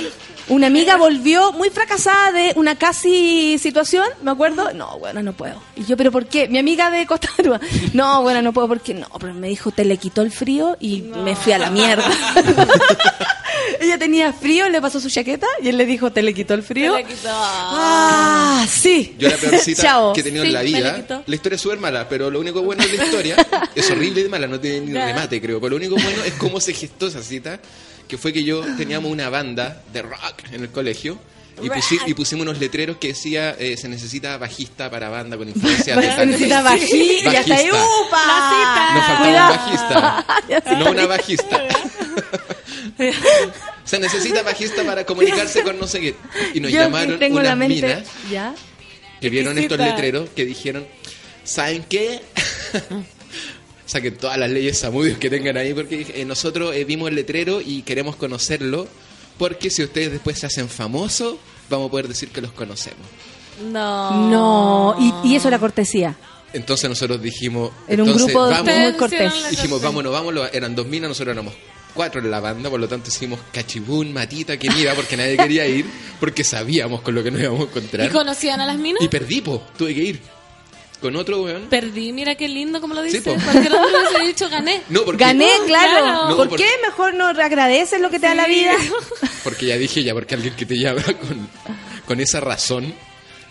[0.47, 4.73] Una amiga volvió muy fracasada de una casi situación, me acuerdo.
[4.73, 5.55] No, bueno, no puedo.
[5.75, 6.47] Y yo, ¿pero por qué?
[6.47, 7.59] Mi amiga de Costa Rica.
[7.93, 9.07] No, bueno, no puedo porque no.
[9.19, 12.05] Pero me dijo, te le quitó el frío y me fui a la mierda.
[13.81, 16.63] Ella tenía frío, le pasó su chaqueta y él le dijo, te le quitó el
[16.63, 16.93] frío.
[16.93, 17.29] Me la quitó.
[17.31, 19.15] Ah, sí.
[19.17, 20.13] Yo la peor cita Chao.
[20.13, 21.23] que he tenido Sí, en la vida.
[21.25, 23.35] La historia es súper mala, pero lo único bueno de la historia
[23.75, 25.59] es horrible y mala, no tiene ni remate, creo.
[25.59, 27.59] Pero lo único bueno es cómo se gestó esa cita,
[28.07, 31.17] que fue que yo teníamos una banda de rock en el colegio.
[31.63, 35.47] Y, pusi- y pusimos unos letreros que decía eh, se necesita bajista para banda con
[35.47, 37.85] influencia de Se necesita bají y hasta ahí, Bajista.
[38.01, 38.93] ¡upa!
[38.93, 40.25] Nos faltaba un bajista,
[40.79, 41.63] no una bajista.
[43.85, 46.15] Se necesita bajista para comunicarse con no sé qué.
[46.53, 47.75] Y nos Yo llamaron tengo unas la mente.
[47.75, 48.55] minas ¿Ya?
[49.21, 50.85] que vieron estos letreros que dijeron,
[51.43, 52.21] ¿saben qué?
[53.85, 57.61] Saquen todas las leyes samudios que tengan ahí porque eh, nosotros eh, vimos el letrero
[57.61, 58.87] y queremos conocerlo
[59.37, 61.35] porque si ustedes después se hacen famosos,
[61.69, 63.05] vamos a poder decir que los conocemos.
[63.71, 64.27] No.
[64.29, 66.15] No, y, y eso era cortesía.
[66.53, 69.33] Entonces nosotros dijimos, Era un entonces, grupo de vamos, muy cortés.
[69.51, 71.53] dijimos, vámonos, vámonos, eran dos minas, nosotros éramos
[71.95, 75.65] cuatro en la banda, por lo tanto hicimos cachibún, matita, que iba porque nadie quería
[75.65, 75.85] ir,
[76.19, 78.11] porque sabíamos con lo que nos íbamos a ¿Y encontrar.
[78.11, 79.01] conocían a las minas?
[79.01, 80.21] Y perdí, po, tuve que ir.
[81.01, 81.67] Con otro weón.
[81.69, 83.21] Perdí, mira qué lindo como lo Sí, dice.
[83.21, 83.35] po.
[83.35, 84.81] Cualquier otro hubiese dicho gané.
[84.89, 85.89] No, porque, Gané, claro.
[85.99, 86.29] claro.
[86.29, 88.51] No, ¿Por porque- qué mejor no agradeces lo que te da la Sí.
[88.51, 88.73] vida?
[89.43, 91.49] porque ya dije ya, porque alguien que te llama con,
[92.05, 92.93] con esa razón.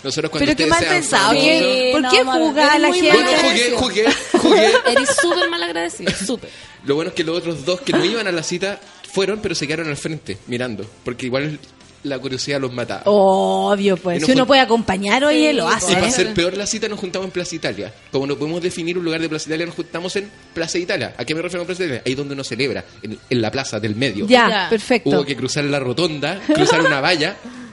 [0.05, 1.33] Nosotros cuando Pero qué mal pensado.
[1.33, 3.11] famosos- ¿qué- ¿Por no, qué juzgar a la gente?
[3.13, 4.05] Bueno, jugué, jugué,
[4.41, 4.73] jugué.
[4.93, 6.51] Eres súper mal agradecido, súper.
[6.85, 8.79] Lo bueno es que los otros dos que no iban a la cita
[9.11, 10.85] fueron, pero se quedaron al frente, mirando.
[11.05, 11.59] Porque igual
[12.03, 13.01] la curiosidad los mataba.
[13.07, 14.23] Obvio, pues.
[14.27, 15.93] Si uno puede acompañar, oye, Sí, lo hace.
[15.93, 17.95] Y para hacer peor la cita nos juntamos en Plaza Italia.
[18.13, 21.15] Como no podemos definir un lugar de Plaza Italia, nos juntamos en Plaza Italia.
[21.17, 22.03] ¿A qué me refiero con Plaza Italia?
[22.05, 24.27] Ahí donde uno celebra, en, en la plaza del medio.
[24.27, 24.67] Ya, Ya.
[24.69, 25.09] perfecto.
[25.09, 27.37] Hubo que cruzar la rotonda, cruzar una valla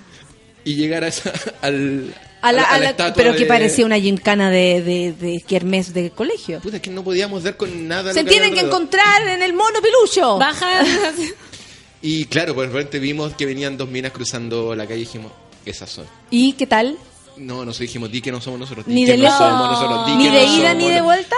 [0.64, 1.32] y llegar a esa-
[1.62, 5.42] al, A la- a a la- pero que de- parecía una gincana de, de, de
[5.48, 6.60] kermés de colegio.
[6.60, 8.14] Puta, es que no podíamos dar con nada.
[8.14, 10.38] Se lo tienen había que encontrar en el mono pilucho.
[10.38, 10.82] Baja.
[12.04, 15.32] Y claro, pues repente vimos que venían dos minas cruzando la calle y dijimos,
[15.66, 16.06] esas son.
[16.32, 16.98] ¿Y qué tal?
[17.38, 18.88] No, nosotros dijimos, di que no somos nosotros.
[18.88, 20.08] Di Ni que de no somos nosotros.
[20.08, 21.36] di Ni que de no ida somos ni de nos- vuelta.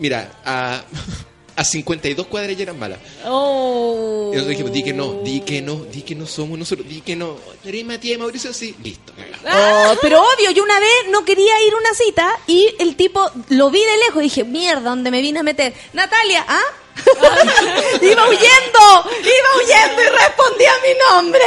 [0.00, 0.82] Mira, a,
[1.56, 2.98] a 52 cuadras ya eran malas.
[3.24, 4.30] Oh.
[4.32, 7.00] Y nosotros dijimos, di que no, di que no, di que no somos nosotros, di
[7.00, 7.36] que no.
[7.64, 8.52] ¿Eres Matías Mauricio?
[8.52, 9.12] Sí, listo.
[9.14, 9.96] cagamos.
[9.96, 13.30] Oh, pero obvio, yo una vez no quería ir a una cita y el tipo
[13.48, 15.74] lo vi de lejos y dije, mierda, ¿dónde me vine a meter?
[15.92, 16.62] Natalia, ¿ah?
[18.02, 21.40] iba huyendo, iba huyendo y respondía mi nombre.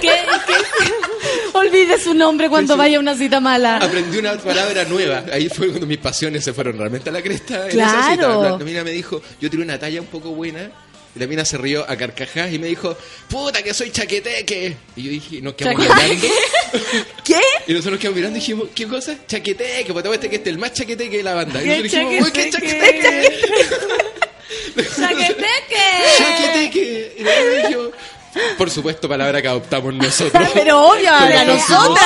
[0.00, 0.12] ¿Qué,
[1.52, 3.76] Olvide su nombre cuando vaya a una cita mala.
[3.78, 5.24] Aprendí una palabra nueva.
[5.32, 7.64] Ahí fue cuando mis pasiones se fueron realmente a la cresta.
[7.64, 7.98] en Claro.
[8.00, 8.58] esa cita.
[8.58, 10.70] La, mina me dijo, yo tiré una talla un poco buena.
[11.14, 12.96] Y la mina se rió a carcajadas y me dijo,
[13.28, 14.76] puta que soy chaqueteque.
[14.94, 16.28] Y yo dije, nos quedamos mirando.
[17.24, 17.40] ¿Qué?
[17.66, 19.16] Y nosotros nos quedamos mirando y dijimos, ¿qué cosa?
[19.26, 21.60] Chaqueteque, porque este que este es el más chaqueteque de la banda.
[21.60, 23.40] Y ¿Qué nosotros dijimos, uy, qué chaqueteque?
[24.76, 25.84] Chaqueteque.
[26.18, 27.14] ¡Chaqueteque!
[27.18, 27.22] Y
[27.62, 27.90] dijimos,
[28.56, 30.48] por supuesto, palabra que adoptamos nosotros.
[30.54, 31.96] Pero obvio, la cinco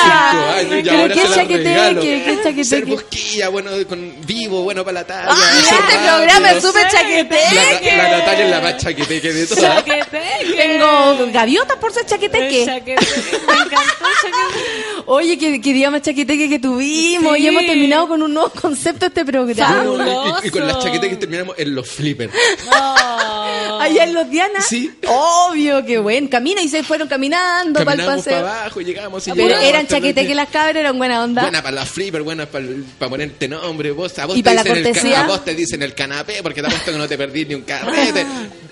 [0.55, 2.01] años, y Pero ahora qué se la chaqueteque, regalo.
[2.01, 2.65] qué chaqueteque.
[2.65, 5.27] Ser bosquilla, bueno, con vivo, bueno para la talla.
[5.29, 6.15] Ah, este rápido.
[6.17, 7.97] programa es súper La, chaqueteque.
[7.97, 9.63] la Natalia es la más chaqueteque de todas.
[9.85, 10.53] ¡Chaqueteque!
[10.57, 12.65] Tengo gaviotas por ser chaqueteque.
[12.65, 13.05] Chaqueteque.
[13.47, 15.03] Me encantó chaqueteque.
[15.07, 17.35] Oye, qué, qué día más chaqueteque que tuvimos.
[17.35, 17.43] Sí.
[17.43, 19.75] Y hemos terminado con un nuevo concepto este programa.
[19.75, 20.39] Fabuloso.
[20.43, 22.33] Y, y con las chaqueteques terminamos en los flippers.
[22.71, 23.79] Oh.
[23.81, 24.61] Allá en los Diana.
[24.61, 24.91] Sí.
[25.07, 26.27] Obvio, qué buen.
[26.27, 28.59] Camina y se fueron caminando para el Caminamos para paseo.
[28.61, 31.41] abajo, llegamos y Pero llegamos eran hasta chaqueteque donde- las cabras, eran buena onda.
[31.43, 32.65] Buena para la flipper, buena para,
[32.97, 33.91] para ponerte nombre.
[33.91, 35.21] Vos, a vos ¿Y te para la dicen el ca- cortesía?
[35.21, 37.61] a vos te dicen el canapé porque te apuesto que no te perdí ni un
[37.63, 38.25] carrete.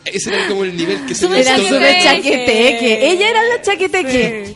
[0.05, 3.09] Ese era como el nivel que se nosotros- súper chaqueteque.
[3.11, 4.55] Ella era la chaqueteque.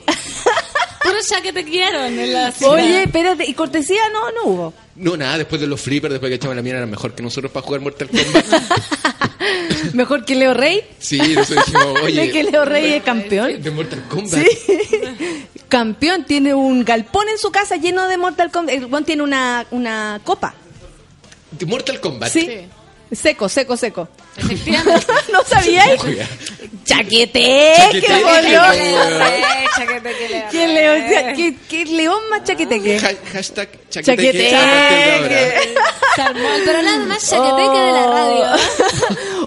[1.04, 4.32] Puro chaquetequearon en la Oye, espérate, ¿y cortesía no?
[4.32, 4.74] No hubo.
[4.98, 7.52] No, nada, después de los flippers, después que echamos la mierda, era mejor que nosotros
[7.52, 8.46] para jugar Mortal Kombat.
[9.94, 10.82] Mejor que Leo Rey.
[11.00, 13.62] Sí, nosotros dijimos, ¿De que oye, Leo Rey es campeón?
[13.62, 14.46] de Mortal Kombat.
[14.46, 14.78] Sí.
[15.70, 18.74] Campeón, tiene un galpón en su casa lleno de Mortal Kombat.
[18.76, 20.54] El weón tiene una, una copa.
[21.52, 22.32] De Mortal Kombat.
[22.32, 22.50] Sí.
[23.12, 24.08] Seco, seco, seco.
[24.38, 25.08] Efectivamente.
[25.32, 26.02] ¿No sabíais?
[26.86, 28.70] Chaqueteque, boludo.
[28.70, 29.24] weón.
[30.52, 31.04] ¿Qué león,
[31.36, 32.98] qué, qué león más chaqueteque?
[32.98, 34.50] Ha- hashtag chaqueteque.
[34.50, 34.56] Chaqueteque.
[34.56, 35.62] a partir de ahora.
[36.16, 38.46] Se armó el programa más chaqueteque de la radio.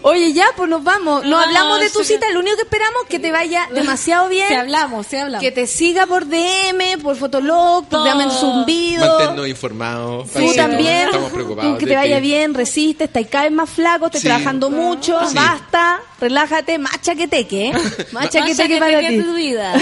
[0.03, 1.25] Oye, ya, pues nos vamos.
[1.25, 2.31] No No, hablamos de tu cita.
[2.31, 4.49] Lo único que esperamos es que te vaya demasiado bien.
[4.49, 5.41] Si hablamos, si hablamos.
[5.43, 8.05] Que te siga por DM, por Fotolog, por Todo.
[8.05, 9.19] Dame Zumbido.
[9.19, 10.31] Manténnos informados.
[10.31, 11.79] Tú también, Estamos preocupados.
[11.79, 12.23] que te vaya ti.
[12.23, 14.29] bien, resiste, estás cada vez más flaco, estás Sí.
[14.29, 14.80] trabajando mucho,
[15.29, 15.35] Sí.
[15.35, 17.73] basta, relájate, más chaqueteque, ¿eh?
[18.13, 19.17] Más chaqueteque para chaqueteque ti.
[19.19, 19.75] de tu vida.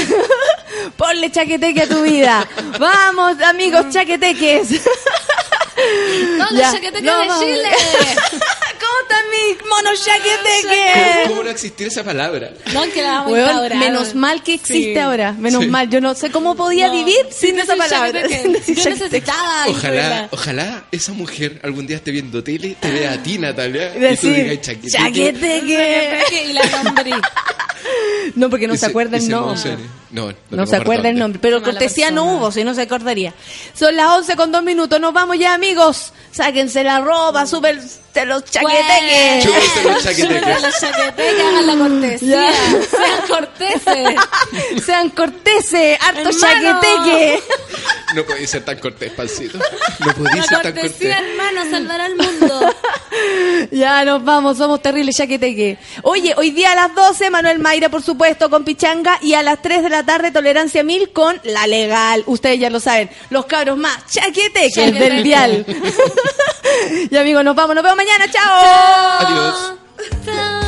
[0.96, 2.46] Ponle chaqueteque a tu vida.
[2.78, 4.70] Vamos, amigos chaqueteques.
[6.38, 6.64] No, Ya.
[6.66, 7.44] los chaqueteques No, de.
[7.46, 7.70] Chile.
[9.08, 10.08] ¿Cómo están mis monos
[11.28, 12.50] ¿Cómo, no existir esa palabra?
[12.72, 13.78] No, que la vamos a Weón, instaurar.
[13.78, 14.98] menos mal que existe Sí.
[14.98, 15.68] ahora, menos Sí.
[15.70, 15.88] mal.
[15.88, 18.22] Yo no sé cómo podía No, vivir sin sin esa palabra.
[18.64, 23.22] Sin Yo necesitaba Ojalá, ojalá esa mujer algún día esté viendo tele, te vea a
[23.22, 24.90] ti, Natalia, Y y tú digas chaqueteque.
[24.90, 25.38] chaqueteque.
[25.40, 27.10] Chaqueteque y la nombré.
[28.34, 29.52] No, porque no se acuerda y el se nombre.
[29.52, 29.82] emocione.
[30.10, 33.34] No, no, No se acuerda el nombre, pero cortesía no hubo, si no se acordaría.
[33.74, 36.12] Son las 11 con dos minutos, nos vamos ya, amigos.
[36.32, 37.80] Sáquense la ropa, suben
[38.26, 39.44] los chaqueteques.
[39.44, 40.62] Chúpense los chaqueteques.
[40.62, 42.52] Los chaqueteques, hagan la cortesía.
[42.90, 44.16] Sean corteses.
[44.84, 47.42] Sean corteses, harto chaqueteque.
[48.14, 49.58] No podéis ser tan cortés, pancito.
[49.58, 50.92] No podéis ser tan cortés.
[50.92, 52.74] cortesía, hermano, salvará al mundo.
[53.72, 55.78] Ya nos vamos, somos terribles chaqueteque.
[56.02, 59.18] Oye, hoy día a las 12, Manuel Mayra, por supuesto, con Pichanga.
[59.22, 62.22] Y a las 3 de la tarde, Tolerancia Mil con La Legal.
[62.26, 65.10] Ustedes ya lo saben, los cabros más chaqueteques Chaqueteque.
[65.10, 65.66] del vial.
[67.10, 69.76] y amigos, nos vamos, nos vemos mañana, chao.
[70.26, 70.67] Adiós.